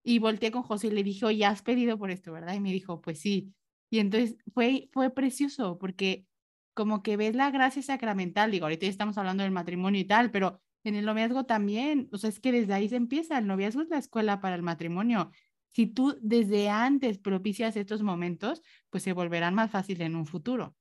Y 0.07 0.19
volteé 0.19 0.51
con 0.51 0.63
José 0.63 0.87
y 0.87 0.91
le 0.91 1.03
dije, 1.03 1.25
oye, 1.25 1.43
has 1.43 1.61
pedido 1.61 1.97
por 1.97 2.11
esto, 2.11 2.31
¿verdad? 2.31 2.53
Y 2.53 2.61
me 2.61 2.71
dijo, 2.71 3.01
pues 3.01 3.19
sí. 3.19 3.53
Y 3.89 3.99
entonces 3.99 4.37
fue, 4.53 4.89
fue 4.93 5.09
precioso 5.09 5.77
porque 5.77 6.25
como 6.73 7.03
que 7.03 7.17
ves 7.17 7.35
la 7.35 7.51
gracia 7.51 7.81
sacramental, 7.81 8.51
digo, 8.51 8.65
ahorita 8.67 8.85
ya 8.85 8.89
estamos 8.89 9.17
hablando 9.17 9.43
del 9.43 9.51
matrimonio 9.51 9.99
y 9.99 10.05
tal, 10.05 10.31
pero 10.31 10.61
en 10.85 10.95
el 10.95 11.03
noviazgo 11.03 11.45
también, 11.45 12.07
o 12.13 12.17
sea, 12.17 12.29
es 12.29 12.39
que 12.39 12.53
desde 12.53 12.73
ahí 12.73 12.87
se 12.87 12.95
empieza, 12.95 13.37
el 13.37 13.47
noviazgo 13.47 13.81
es 13.81 13.89
la 13.89 13.97
escuela 13.97 14.39
para 14.39 14.55
el 14.55 14.63
matrimonio. 14.63 15.31
Si 15.67 15.87
tú 15.87 16.17
desde 16.21 16.69
antes 16.69 17.17
propicias 17.17 17.75
estos 17.75 18.01
momentos, 18.01 18.61
pues 18.89 19.03
se 19.03 19.11
volverán 19.11 19.55
más 19.55 19.71
fácil 19.71 20.01
en 20.01 20.15
un 20.15 20.25
futuro. 20.25 20.77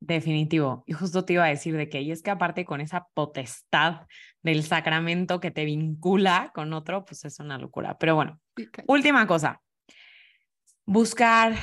Definitivo. 0.00 0.84
Y 0.86 0.92
justo 0.92 1.24
te 1.24 1.34
iba 1.34 1.44
a 1.44 1.48
decir 1.48 1.76
de 1.76 1.88
que, 1.88 2.02
y 2.02 2.12
es 2.12 2.22
que 2.22 2.30
aparte 2.30 2.64
con 2.64 2.80
esa 2.80 3.06
potestad 3.14 4.02
del 4.42 4.62
sacramento 4.62 5.40
que 5.40 5.50
te 5.50 5.64
vincula 5.64 6.50
con 6.54 6.72
otro, 6.72 7.04
pues 7.04 7.24
es 7.24 7.40
una 7.40 7.58
locura. 7.58 7.96
Pero 7.98 8.14
bueno, 8.14 8.38
última 8.86 9.26
cosa, 9.26 9.62
buscar 10.84 11.54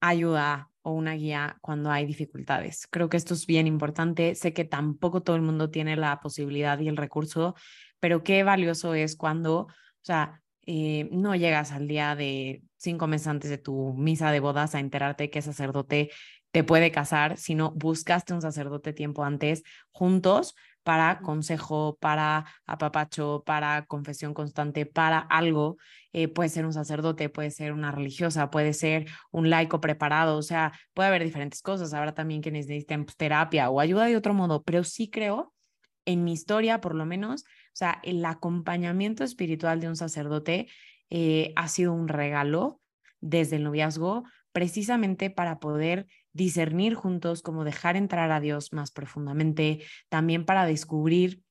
ayuda 0.00 0.70
o 0.82 0.92
una 0.92 1.14
guía 1.14 1.58
cuando 1.60 1.90
hay 1.90 2.06
dificultades. 2.06 2.86
Creo 2.90 3.08
que 3.08 3.16
esto 3.16 3.34
es 3.34 3.46
bien 3.46 3.66
importante. 3.66 4.34
Sé 4.34 4.52
que 4.52 4.64
tampoco 4.64 5.22
todo 5.22 5.36
el 5.36 5.42
mundo 5.42 5.70
tiene 5.70 5.96
la 5.96 6.20
posibilidad 6.20 6.78
y 6.78 6.88
el 6.88 6.96
recurso, 6.96 7.54
pero 7.98 8.22
qué 8.22 8.42
valioso 8.42 8.94
es 8.94 9.16
cuando, 9.16 9.60
o 9.62 9.68
sea, 10.02 10.42
eh, 10.66 11.08
no 11.12 11.34
llegas 11.34 11.72
al 11.72 11.88
día 11.88 12.14
de 12.16 12.62
cinco 12.76 13.06
meses 13.06 13.28
antes 13.28 13.50
de 13.50 13.58
tu 13.58 13.94
misa 13.94 14.30
de 14.30 14.40
bodas 14.40 14.74
a 14.74 14.80
enterarte 14.80 15.30
que 15.30 15.40
sacerdote 15.40 16.10
te 16.56 16.64
puede 16.64 16.90
casar, 16.90 17.36
sino 17.36 17.72
buscaste 17.72 18.32
un 18.32 18.40
sacerdote 18.40 18.94
tiempo 18.94 19.24
antes 19.24 19.62
juntos 19.90 20.54
para 20.84 21.18
consejo, 21.18 21.98
para 22.00 22.46
apapacho, 22.64 23.42
para 23.44 23.84
confesión 23.84 24.32
constante, 24.32 24.86
para 24.86 25.18
algo. 25.18 25.76
Eh, 26.14 26.28
puede 26.28 26.48
ser 26.48 26.64
un 26.64 26.72
sacerdote, 26.72 27.28
puede 27.28 27.50
ser 27.50 27.74
una 27.74 27.92
religiosa, 27.92 28.48
puede 28.50 28.72
ser 28.72 29.04
un 29.30 29.50
laico 29.50 29.82
preparado, 29.82 30.38
o 30.38 30.42
sea, 30.42 30.72
puede 30.94 31.08
haber 31.10 31.24
diferentes 31.24 31.60
cosas. 31.60 31.92
Habrá 31.92 32.14
también 32.14 32.40
quienes 32.40 32.68
necesiten 32.68 33.04
pues, 33.04 33.18
terapia 33.18 33.68
o 33.68 33.78
ayuda 33.78 34.06
de 34.06 34.16
otro 34.16 34.32
modo, 34.32 34.62
pero 34.62 34.82
sí 34.82 35.10
creo, 35.10 35.52
en 36.06 36.24
mi 36.24 36.32
historia 36.32 36.80
por 36.80 36.94
lo 36.94 37.04
menos, 37.04 37.42
o 37.42 37.74
sea, 37.74 38.00
el 38.02 38.24
acompañamiento 38.24 39.24
espiritual 39.24 39.78
de 39.78 39.88
un 39.88 39.96
sacerdote 39.96 40.68
eh, 41.10 41.52
ha 41.54 41.68
sido 41.68 41.92
un 41.92 42.08
regalo 42.08 42.80
desde 43.20 43.56
el 43.56 43.64
noviazgo, 43.64 44.24
precisamente 44.52 45.28
para 45.28 45.58
poder 45.58 46.06
discernir 46.36 46.94
juntos, 46.94 47.42
cómo 47.42 47.64
dejar 47.64 47.96
entrar 47.96 48.30
a 48.30 48.40
Dios 48.40 48.72
más 48.72 48.90
profundamente, 48.90 49.82
también 50.08 50.44
para 50.44 50.66
descubrir 50.66 51.42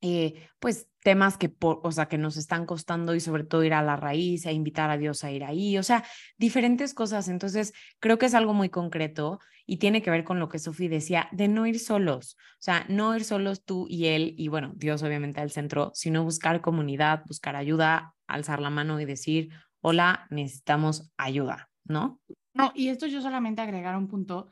eh, 0.00 0.48
pues 0.60 0.86
temas 1.02 1.36
que, 1.36 1.48
por, 1.48 1.80
o 1.82 1.90
sea, 1.90 2.06
que 2.06 2.18
nos 2.18 2.36
están 2.36 2.66
costando 2.66 3.14
y 3.14 3.20
sobre 3.20 3.44
todo 3.44 3.64
ir 3.64 3.74
a 3.74 3.82
la 3.82 3.96
raíz, 3.96 4.46
e 4.46 4.52
invitar 4.52 4.90
a 4.90 4.98
Dios 4.98 5.24
a 5.24 5.30
ir 5.30 5.42
ahí, 5.42 5.78
o 5.78 5.82
sea, 5.82 6.04
diferentes 6.36 6.94
cosas. 6.94 7.28
Entonces, 7.28 7.72
creo 7.98 8.18
que 8.18 8.26
es 8.26 8.34
algo 8.34 8.54
muy 8.54 8.68
concreto 8.68 9.40
y 9.66 9.78
tiene 9.78 10.02
que 10.02 10.10
ver 10.10 10.24
con 10.24 10.38
lo 10.38 10.48
que 10.48 10.58
Sofía 10.58 10.88
decía, 10.88 11.28
de 11.32 11.48
no 11.48 11.66
ir 11.66 11.78
solos, 11.78 12.36
o 12.54 12.62
sea, 12.62 12.84
no 12.88 13.14
ir 13.16 13.24
solos 13.24 13.64
tú 13.64 13.86
y 13.88 14.06
él 14.06 14.34
y 14.38 14.48
bueno, 14.48 14.72
Dios 14.76 15.02
obviamente 15.02 15.40
al 15.40 15.50
centro, 15.50 15.90
sino 15.94 16.24
buscar 16.24 16.60
comunidad, 16.60 17.22
buscar 17.26 17.56
ayuda, 17.56 18.14
alzar 18.26 18.60
la 18.60 18.70
mano 18.70 19.00
y 19.00 19.04
decir, 19.04 19.50
hola, 19.80 20.26
necesitamos 20.30 21.12
ayuda, 21.16 21.70
¿no? 21.84 22.20
No, 22.58 22.72
y 22.74 22.88
esto 22.88 23.06
yo 23.06 23.22
solamente 23.22 23.62
agregar 23.62 23.96
un 23.96 24.08
punto. 24.08 24.50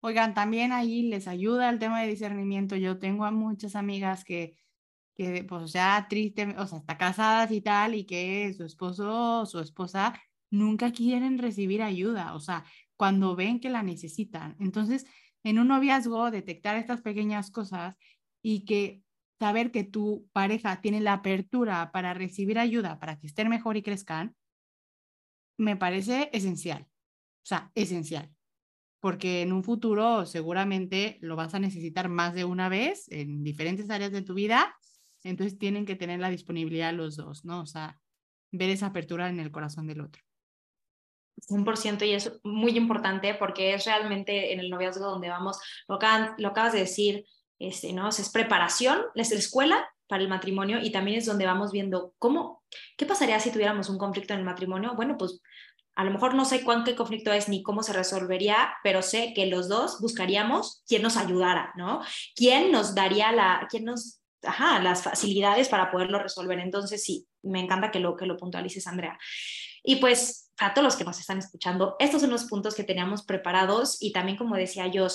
Oigan, 0.00 0.34
también 0.34 0.72
ahí 0.72 1.02
les 1.02 1.26
ayuda 1.28 1.68
el 1.68 1.78
tema 1.78 2.00
de 2.00 2.08
discernimiento. 2.08 2.76
Yo 2.76 2.98
tengo 2.98 3.24
a 3.24 3.32
muchas 3.32 3.74
amigas 3.76 4.24
que, 4.24 4.56
que 5.16 5.44
pues 5.44 5.72
ya 5.72 6.06
triste, 6.08 6.54
o 6.56 6.66
sea, 6.66 6.78
está 6.78 6.96
casadas 6.96 7.50
y 7.50 7.60
tal, 7.60 7.94
y 7.94 8.04
que 8.06 8.54
su 8.54 8.64
esposo 8.64 9.46
su 9.46 9.58
esposa 9.60 10.14
nunca 10.50 10.92
quieren 10.92 11.38
recibir 11.38 11.82
ayuda, 11.82 12.34
o 12.34 12.40
sea, 12.40 12.64
cuando 12.96 13.36
ven 13.36 13.60
que 13.60 13.70
la 13.70 13.82
necesitan. 13.82 14.56
Entonces, 14.60 15.06
en 15.44 15.58
un 15.58 15.68
noviazgo, 15.68 16.30
detectar 16.30 16.76
estas 16.76 17.02
pequeñas 17.02 17.50
cosas 17.50 17.96
y 18.42 18.64
que 18.64 19.02
saber 19.38 19.70
que 19.70 19.84
tu 19.84 20.28
pareja 20.32 20.80
tiene 20.80 21.00
la 21.00 21.14
apertura 21.14 21.92
para 21.92 22.14
recibir 22.14 22.58
ayuda, 22.58 22.98
para 22.98 23.18
que 23.18 23.26
estén 23.26 23.48
mejor 23.48 23.76
y 23.76 23.82
crezcan, 23.82 24.36
me 25.58 25.76
parece 25.76 26.30
esencial. 26.32 26.89
O 27.42 27.46
sea, 27.46 27.70
esencial. 27.74 28.30
Porque 29.00 29.42
en 29.42 29.52
un 29.52 29.64
futuro 29.64 30.26
seguramente 30.26 31.18
lo 31.20 31.36
vas 31.36 31.54
a 31.54 31.58
necesitar 31.58 32.08
más 32.08 32.34
de 32.34 32.44
una 32.44 32.68
vez 32.68 33.06
en 33.08 33.42
diferentes 33.42 33.88
áreas 33.90 34.12
de 34.12 34.22
tu 34.22 34.34
vida. 34.34 34.76
Entonces 35.22 35.58
tienen 35.58 35.86
que 35.86 35.96
tener 35.96 36.20
la 36.20 36.30
disponibilidad 36.30 36.92
los 36.92 37.16
dos, 37.16 37.44
¿no? 37.44 37.60
O 37.60 37.66
sea, 37.66 37.98
ver 38.52 38.70
esa 38.70 38.86
apertura 38.86 39.28
en 39.28 39.40
el 39.40 39.50
corazón 39.50 39.86
del 39.86 40.00
otro. 40.00 40.22
100% 41.48 42.06
y 42.06 42.12
es 42.12 42.40
muy 42.44 42.76
importante 42.76 43.34
porque 43.34 43.74
es 43.74 43.84
realmente 43.84 44.52
en 44.52 44.60
el 44.60 44.70
noviazgo 44.70 45.06
donde 45.06 45.28
vamos, 45.28 45.58
lo, 45.88 45.96
acabas, 45.96 46.32
lo 46.38 46.48
acabas 46.48 46.72
de 46.72 46.80
decir, 46.80 47.24
este, 47.58 47.92
¿no? 47.92 48.08
Es 48.08 48.28
preparación, 48.30 49.02
es 49.14 49.30
la 49.30 49.38
escuela 49.38 49.88
para 50.06 50.22
el 50.22 50.28
matrimonio 50.28 50.80
y 50.82 50.90
también 50.90 51.18
es 51.18 51.26
donde 51.26 51.46
vamos 51.46 51.72
viendo 51.72 52.14
cómo, 52.18 52.62
qué 52.96 53.06
pasaría 53.06 53.38
si 53.40 53.52
tuviéramos 53.52 53.88
un 53.88 53.98
conflicto 53.98 54.34
en 54.34 54.40
el 54.40 54.46
matrimonio. 54.46 54.94
Bueno, 54.96 55.16
pues 55.16 55.40
a 55.96 56.04
lo 56.04 56.10
mejor 56.10 56.34
no 56.34 56.44
sé 56.44 56.64
cuán 56.64 56.84
qué 56.84 56.94
conflicto 56.96 57.32
es 57.32 57.48
ni 57.48 57.62
cómo 57.62 57.82
se 57.82 57.92
resolvería, 57.92 58.74
pero 58.82 59.02
sé 59.02 59.32
que 59.34 59.46
los 59.46 59.68
dos 59.68 60.00
buscaríamos 60.00 60.82
quién 60.86 61.02
nos 61.02 61.16
ayudara, 61.16 61.72
¿no? 61.76 62.00
¿Quién 62.34 62.70
nos 62.72 62.94
daría 62.94 63.32
la, 63.32 63.66
quién 63.68 63.84
nos, 63.84 64.20
ajá, 64.42 64.80
las 64.80 65.02
facilidades 65.02 65.68
para 65.68 65.90
poderlo 65.90 66.18
resolver? 66.18 66.58
Entonces, 66.58 67.02
sí, 67.02 67.26
me 67.42 67.60
encanta 67.60 67.90
que 67.90 68.00
lo, 68.00 68.16
que 68.16 68.26
lo 68.26 68.36
puntualices, 68.36 68.86
Andrea. 68.86 69.18
Y 69.82 69.96
pues, 69.96 70.50
a 70.58 70.74
todos 70.74 70.84
los 70.84 70.96
que 70.96 71.04
nos 71.04 71.18
están 71.18 71.38
escuchando, 71.38 71.96
estos 71.98 72.20
son 72.20 72.30
los 72.30 72.44
puntos 72.44 72.74
que 72.74 72.84
teníamos 72.84 73.24
preparados 73.24 73.96
y 74.00 74.12
también, 74.12 74.36
como 74.36 74.56
decía 74.56 74.86
yo, 74.86 75.08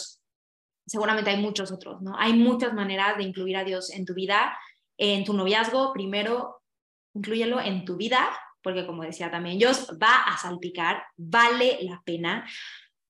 seguramente 0.86 1.30
hay 1.30 1.42
muchos 1.42 1.72
otros, 1.72 2.02
¿no? 2.02 2.16
Hay 2.18 2.34
muchas 2.34 2.74
maneras 2.74 3.18
de 3.18 3.24
incluir 3.24 3.58
a 3.58 3.64
Dios 3.64 3.90
en 3.92 4.06
tu 4.06 4.14
vida, 4.14 4.58
en 4.98 5.24
tu 5.24 5.34
noviazgo, 5.34 5.94
primero, 5.94 6.62
inclúyelo 7.14 7.60
en 7.60 7.86
tu 7.86 7.96
vida, 7.96 8.28
porque 8.66 8.84
como 8.84 9.04
decía 9.04 9.30
también 9.30 9.60
Jos, 9.62 9.96
va 10.02 10.24
a 10.24 10.40
salpicar, 10.40 11.04
vale 11.16 11.78
la 11.84 12.02
pena. 12.04 12.50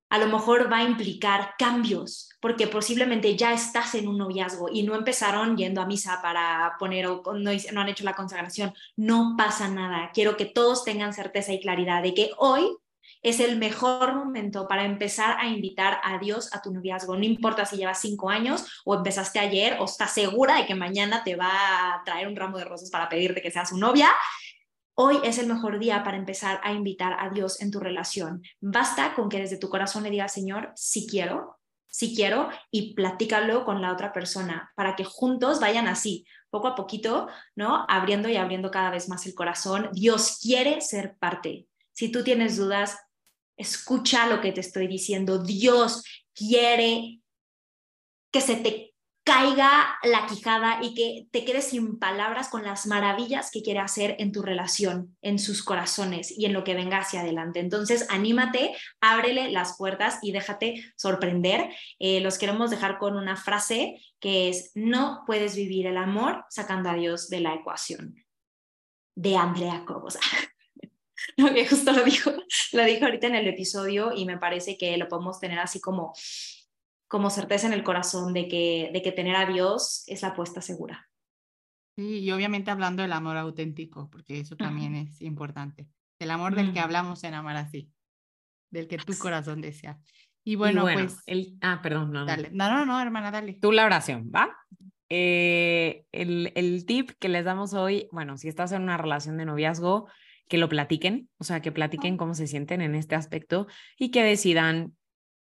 A 0.10 0.18
lo 0.18 0.28
mejor 0.28 0.70
va 0.70 0.80
a 0.80 0.84
implicar 0.84 1.54
cambios, 1.58 2.30
porque 2.42 2.68
posiblemente 2.68 3.38
ya 3.38 3.54
estás 3.54 3.96
en 3.96 4.10
un 4.10 4.18
noviazgo 4.18 4.68
y 4.70 4.84
no 4.84 4.96
empezaron 4.96 5.56
yendo 5.56 5.80
a 5.80 5.86
misa 5.86 6.20
para 6.22 6.74
poner 6.78 7.08
o 7.08 7.24
no, 7.34 7.52
no 7.72 7.82
han 7.82 7.88
hecho 7.88 8.04
la 8.04 8.16
consagración. 8.16 8.74
No 8.98 9.36
pasa 9.38 9.70
nada. 9.70 10.12
Quiero 10.14 10.36
que 10.36 10.44
todos 10.44 10.84
tengan 10.84 11.14
certeza 11.14 11.54
y 11.54 11.62
claridad 11.62 12.04
de 12.04 12.14
que 12.14 12.32
hoy 12.38 12.78
es 13.22 13.40
el 13.40 13.58
mejor 13.58 14.14
momento 14.14 14.68
para 14.68 14.84
empezar 14.84 15.38
a 15.40 15.48
invitar 15.48 16.00
a 16.04 16.20
Dios 16.20 16.54
a 16.54 16.62
tu 16.62 16.74
noviazgo. 16.74 17.16
No 17.16 17.24
importa 17.24 17.66
si 17.66 17.78
llevas 17.78 18.02
cinco 18.02 18.30
años 18.30 18.84
o 18.84 18.94
empezaste 18.94 19.40
ayer 19.40 19.78
o 19.80 19.86
estás 19.86 20.14
segura 20.14 20.58
de 20.58 20.66
que 20.66 20.76
mañana 20.76 21.24
te 21.24 21.38
va 21.38 21.50
a 21.50 22.04
traer 22.04 22.28
un 22.28 22.36
ramo 22.36 22.58
de 22.58 22.66
rosas 22.66 22.92
para 22.92 23.08
pedirte 23.08 23.42
que 23.42 23.52
seas 23.52 23.70
su 23.70 23.78
novia. 23.78 24.10
Hoy 24.98 25.18
es 25.26 25.38
el 25.40 25.48
mejor 25.48 25.78
día 25.78 26.06
para 26.06 26.16
empezar 26.16 26.62
a 26.64 26.72
invitar 26.72 27.18
a 27.20 27.30
Dios 27.30 27.60
en 27.60 27.70
tu 27.70 27.82
relación. 27.82 28.42
Basta 28.62 29.14
con 29.14 29.28
que 29.28 29.42
desde 29.42 29.58
tu 29.58 29.68
corazón 29.68 30.04
le 30.04 30.10
digas, 30.10 30.32
Señor, 30.32 30.72
si 30.74 31.06
quiero, 31.06 31.60
si 31.86 32.16
quiero, 32.16 32.50
y 32.72 32.94
platícalo 32.94 33.66
con 33.66 33.82
la 33.82 33.92
otra 33.92 34.14
persona 34.14 34.72
para 34.74 34.96
que 34.96 35.04
juntos 35.04 35.60
vayan 35.60 35.90
así, 35.90 36.26
poco 36.50 36.70
a 36.70 36.76
poquito, 36.76 37.28
¿no? 37.58 37.86
Abriendo 37.90 38.30
y 38.30 38.38
abriendo 38.38 38.72
cada 38.72 38.90
vez 38.90 39.10
más 39.10 39.26
el 39.26 39.36
corazón. 39.36 39.90
Dios 39.92 40.40
quiere 40.42 40.80
ser 40.80 41.18
parte. 41.18 41.68
Si 41.92 42.10
tú 42.10 42.24
tienes 42.24 42.56
dudas, 42.56 42.98
escucha 43.58 44.28
lo 44.28 44.40
que 44.40 44.54
te 44.54 44.62
estoy 44.62 44.88
diciendo. 44.88 45.44
Dios 45.44 46.04
quiere 46.34 47.20
que 48.32 48.40
se 48.40 48.56
te 48.56 48.95
caiga 49.26 49.98
la 50.04 50.28
quijada 50.28 50.78
y 50.84 50.94
que 50.94 51.28
te 51.32 51.46
quedes 51.46 51.70
sin 51.70 51.98
palabras 51.98 52.48
con 52.48 52.64
las 52.64 52.86
maravillas 52.86 53.50
que 53.50 53.64
quiere 53.64 53.80
hacer 53.80 54.16
en 54.20 54.32
tu 54.32 54.44
relación, 54.44 55.18
en 55.24 55.40
sus 55.40 55.64
corazones 55.64 56.32
y 56.38 56.46
en 56.46 56.54
lo 56.54 56.64
que 56.64 56.76
venga 56.76 57.00
hacia 57.00 57.22
adelante. 57.22 57.60
Entonces, 57.60 58.06
anímate, 58.12 58.76
ábrele 59.02 59.50
las 59.52 59.78
puertas 59.78 60.20
y 60.22 60.32
déjate 60.32 60.94
sorprender. 60.96 61.72
Eh, 61.98 62.22
los 62.22 62.38
queremos 62.38 62.70
dejar 62.70 63.00
con 63.00 63.18
una 63.18 63.36
frase 63.36 64.00
que 64.20 64.50
es, 64.50 64.72
no 64.76 65.24
puedes 65.26 65.56
vivir 65.56 65.88
el 65.88 65.98
amor 65.98 66.46
sacando 66.52 66.92
a 66.92 66.94
Dios 66.94 67.28
de 67.28 67.40
la 67.40 67.56
ecuación. 67.56 68.24
De 69.16 69.38
Andrea 69.38 69.86
Cobos. 69.86 70.20
no, 71.38 71.52
que 71.52 71.68
justo 71.68 71.94
lo 71.94 72.04
dijo, 72.04 72.32
lo 72.74 72.84
dijo 72.84 73.06
ahorita 73.06 73.26
en 73.26 73.36
el 73.36 73.48
episodio 73.48 74.12
y 74.16 74.26
me 74.26 74.38
parece 74.38 74.78
que 74.78 74.96
lo 74.98 75.08
podemos 75.08 75.40
tener 75.40 75.58
así 75.58 75.82
como 75.82 76.14
como 77.08 77.30
certeza 77.30 77.68
en 77.68 77.74
el 77.74 77.84
corazón 77.84 78.34
de 78.34 78.48
que, 78.48 78.90
de 78.94 79.02
que 79.02 79.12
tener 79.12 79.36
a 79.36 79.46
Dios 79.46 80.04
es 80.08 80.22
la 80.22 80.30
apuesta 80.30 80.62
segura. 80.62 81.10
Sí, 81.96 82.20
y 82.20 82.32
obviamente 82.32 82.72
hablando 82.72 83.04
del 83.04 83.14
amor 83.14 83.38
auténtico, 83.38 84.10
porque 84.10 84.40
eso 84.40 84.56
también 84.56 84.96
es 84.96 85.22
importante. 85.22 85.88
El 86.20 86.32
amor 86.32 86.56
del 86.56 86.74
que 86.74 86.80
hablamos 86.80 87.24
en 87.24 87.34
Amar 87.34 87.58
así, 87.58 87.90
del 88.70 88.88
que 88.88 88.98
tu 88.98 89.18
corazón 89.18 89.62
desea. 89.62 90.00
Y 90.44 90.56
bueno, 90.56 90.84
pues... 90.84 91.18
El, 91.26 91.58
ah, 91.62 91.80
perdón, 91.82 92.12
no, 92.12 92.26
dale. 92.26 92.50
no. 92.52 92.70
No, 92.70 92.86
no, 92.86 93.02
hermana, 93.02 93.32
dale. 93.32 93.54
Tú 93.62 93.72
la 93.72 93.86
oración, 93.86 94.32
¿va? 94.34 94.56
Eh, 95.10 96.06
el, 96.12 96.52
el 96.56 96.86
tip 96.86 97.12
que 97.20 97.30
les 97.30 97.46
damos 97.46 97.74
hoy, 97.74 98.10
bueno, 98.12 98.38
si 98.38 98.48
estás 98.48 98.72
en 98.72 98.84
una 98.84 98.98
relación 98.98 99.38
de 99.38 99.46
noviazgo, 99.46 100.08
que 100.48 100.58
lo 100.58 100.70
platiquen, 100.70 101.30
o 101.38 101.44
sea, 101.44 101.62
que 101.62 101.72
platiquen 101.72 102.18
cómo 102.18 102.34
se 102.34 102.48
sienten 102.48 102.82
en 102.82 102.96
este 102.96 103.16
aspecto 103.16 103.68
y 103.98 104.12
que 104.12 104.24
decidan 104.24 104.96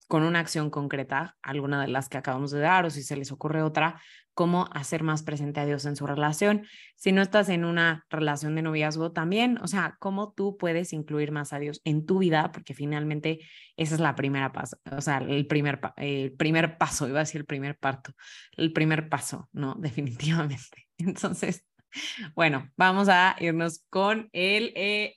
con 0.07 0.23
una 0.23 0.39
acción 0.39 0.71
concreta, 0.71 1.37
alguna 1.43 1.81
de 1.81 1.89
las 1.89 2.09
que 2.09 2.19
acabamos 2.19 2.51
de 2.51 2.61
dar 2.61 2.85
o 2.85 2.91
si 2.91 3.03
se 3.03 3.17
les 3.17 3.33
ocurre 3.33 3.63
otra, 3.63 4.01
cómo 4.35 4.69
hacer 4.73 5.03
más 5.03 5.23
presente 5.23 5.61
a 5.61 5.67
Dios 5.67 5.87
en 5.87 5.97
su 5.97 6.07
relación. 6.07 6.67
Si 6.95 7.11
no 7.11 7.23
estás 7.23 7.49
en 7.49 7.65
una 7.65 8.05
relación 8.11 8.55
de 8.55 8.63
noviazgo 8.63 9.13
también, 9.13 9.59
o 9.63 9.67
sea, 9.67 9.97
cómo 9.99 10.33
tú 10.33 10.57
puedes 10.59 10.93
incluir 10.93 11.33
más 11.33 11.53
a 11.53 11.59
Dios 11.59 11.81
en 11.85 12.05
tu 12.05 12.19
vida, 12.19 12.53
porque 12.53 12.75
finalmente 12.75 13.41
esa 13.77 13.95
es 13.95 14.01
la 14.01 14.15
primera 14.15 14.53
paso, 14.53 14.77
o 14.91 15.01
sea, 15.01 15.19
el 15.19 15.47
primer, 15.47 15.81
el 15.97 16.33
primer 16.33 16.77
paso, 16.77 17.09
iba 17.09 17.21
a 17.21 17.25
decir 17.25 17.41
el 17.41 17.47
primer 17.47 17.79
parto, 17.79 18.13
el 18.53 18.73
primer 18.73 19.09
paso, 19.09 19.49
no, 19.53 19.75
definitivamente. 19.79 20.87
Entonces, 20.99 21.65
bueno, 22.35 22.71
vamos 22.77 23.09
a 23.09 23.37
irnos 23.41 23.85
con 23.91 24.29
el 24.33 24.73
eh, 24.75 25.17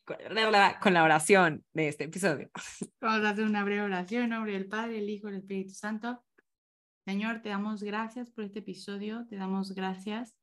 con 0.81 0.93
la 0.93 1.03
oración 1.03 1.63
de 1.73 1.89
este 1.89 2.05
episodio. 2.05 2.49
Vamos 3.01 3.25
a 3.25 3.29
hacer 3.29 3.45
una 3.45 3.63
breve 3.63 3.81
oración 3.81 4.23
en 4.23 4.29
nombre 4.29 4.53
del 4.53 4.67
Padre, 4.67 4.99
el 4.99 5.09
Hijo 5.09 5.27
y 5.27 5.31
el 5.31 5.37
Espíritu 5.37 5.73
Santo. 5.73 6.23
Señor, 7.05 7.41
te 7.41 7.49
damos 7.49 7.81
gracias 7.81 8.29
por 8.29 8.43
este 8.43 8.59
episodio, 8.59 9.25
te 9.27 9.35
damos 9.35 9.73
gracias 9.73 10.35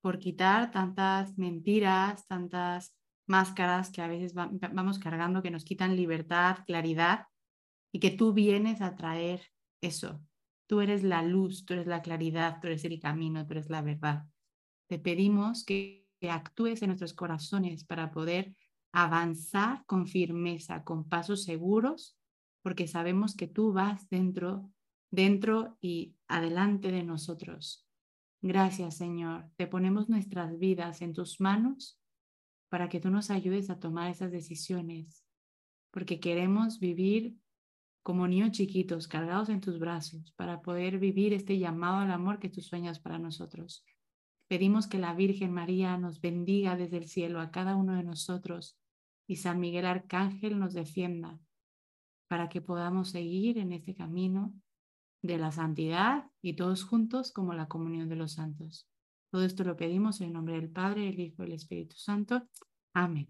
por 0.00 0.18
quitar 0.18 0.70
tantas 0.70 1.36
mentiras, 1.38 2.26
tantas 2.26 2.94
máscaras 3.26 3.90
que 3.90 4.02
a 4.02 4.06
veces 4.06 4.34
vamos 4.34 4.98
cargando, 4.98 5.42
que 5.42 5.50
nos 5.50 5.64
quitan 5.64 5.96
libertad, 5.96 6.58
claridad, 6.66 7.26
y 7.90 8.00
que 8.00 8.10
tú 8.10 8.32
vienes 8.32 8.80
a 8.80 8.96
traer 8.96 9.42
eso. 9.80 10.20
Tú 10.66 10.80
eres 10.80 11.02
la 11.02 11.22
luz, 11.22 11.64
tú 11.64 11.74
eres 11.74 11.86
la 11.86 12.02
claridad, 12.02 12.58
tú 12.60 12.66
eres 12.66 12.84
el 12.84 13.00
camino, 13.00 13.46
tú 13.46 13.52
eres 13.52 13.70
la 13.70 13.82
verdad. 13.82 14.24
Te 14.86 14.98
pedimos 14.98 15.64
que, 15.64 16.02
actúes 16.26 16.80
en 16.80 16.88
nuestros 16.88 17.12
corazones 17.12 17.84
para 17.84 18.10
poder 18.10 18.56
avanzar 18.92 19.84
con 19.84 20.06
firmeza, 20.06 20.82
con 20.82 21.06
pasos 21.06 21.44
seguros, 21.44 22.16
porque 22.62 22.88
sabemos 22.88 23.36
que 23.36 23.46
tú 23.46 23.74
vas 23.74 24.08
dentro, 24.08 24.72
dentro 25.10 25.76
y 25.82 26.14
adelante 26.26 26.90
de 26.90 27.02
nosotros. 27.02 27.86
Gracias, 28.40 28.96
Señor. 28.96 29.50
Te 29.56 29.66
ponemos 29.66 30.08
nuestras 30.08 30.58
vidas 30.58 31.02
en 31.02 31.12
tus 31.12 31.42
manos 31.42 32.00
para 32.70 32.88
que 32.88 33.00
tú 33.00 33.10
nos 33.10 33.30
ayudes 33.30 33.68
a 33.68 33.78
tomar 33.78 34.10
esas 34.10 34.32
decisiones, 34.32 35.26
porque 35.90 36.20
queremos 36.20 36.80
vivir 36.80 37.36
como 38.02 38.28
niños 38.28 38.52
chiquitos, 38.52 39.08
cargados 39.08 39.48
en 39.48 39.60
tus 39.60 39.78
brazos, 39.78 40.32
para 40.36 40.60
poder 40.60 40.98
vivir 40.98 41.32
este 41.32 41.58
llamado 41.58 41.98
al 41.98 42.10
amor 42.10 42.38
que 42.38 42.50
tú 42.50 42.60
sueñas 42.60 42.98
para 43.00 43.18
nosotros. 43.18 43.82
Pedimos 44.48 44.86
que 44.86 44.98
la 44.98 45.14
Virgen 45.14 45.52
María 45.52 45.96
nos 45.96 46.20
bendiga 46.20 46.76
desde 46.76 46.98
el 46.98 47.08
cielo 47.08 47.40
a 47.40 47.50
cada 47.50 47.76
uno 47.76 47.94
de 47.96 48.04
nosotros 48.04 48.78
y 49.26 49.36
San 49.36 49.58
Miguel 49.60 49.86
Arcángel 49.86 50.58
nos 50.58 50.74
defienda 50.74 51.38
para 52.28 52.48
que 52.48 52.60
podamos 52.60 53.10
seguir 53.10 53.58
en 53.58 53.72
este 53.72 53.94
camino 53.94 54.52
de 55.22 55.38
la 55.38 55.50
santidad 55.50 56.30
y 56.42 56.54
todos 56.56 56.84
juntos 56.84 57.32
como 57.32 57.54
la 57.54 57.66
comunión 57.66 58.08
de 58.08 58.16
los 58.16 58.32
santos. 58.32 58.88
Todo 59.30 59.44
esto 59.44 59.64
lo 59.64 59.76
pedimos 59.76 60.20
en 60.20 60.32
nombre 60.32 60.54
del 60.54 60.70
Padre, 60.70 61.08
el 61.08 61.18
Hijo 61.18 61.42
y 61.42 61.46
el 61.46 61.52
Espíritu 61.52 61.96
Santo. 61.96 62.46
Amén. 62.92 63.28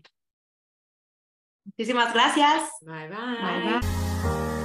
Muchísimas 1.64 2.12
gracias. 2.12 2.70
Bye 2.82 3.08
bye. 3.08 3.70
bye, 3.70 3.80
bye. 3.80 4.63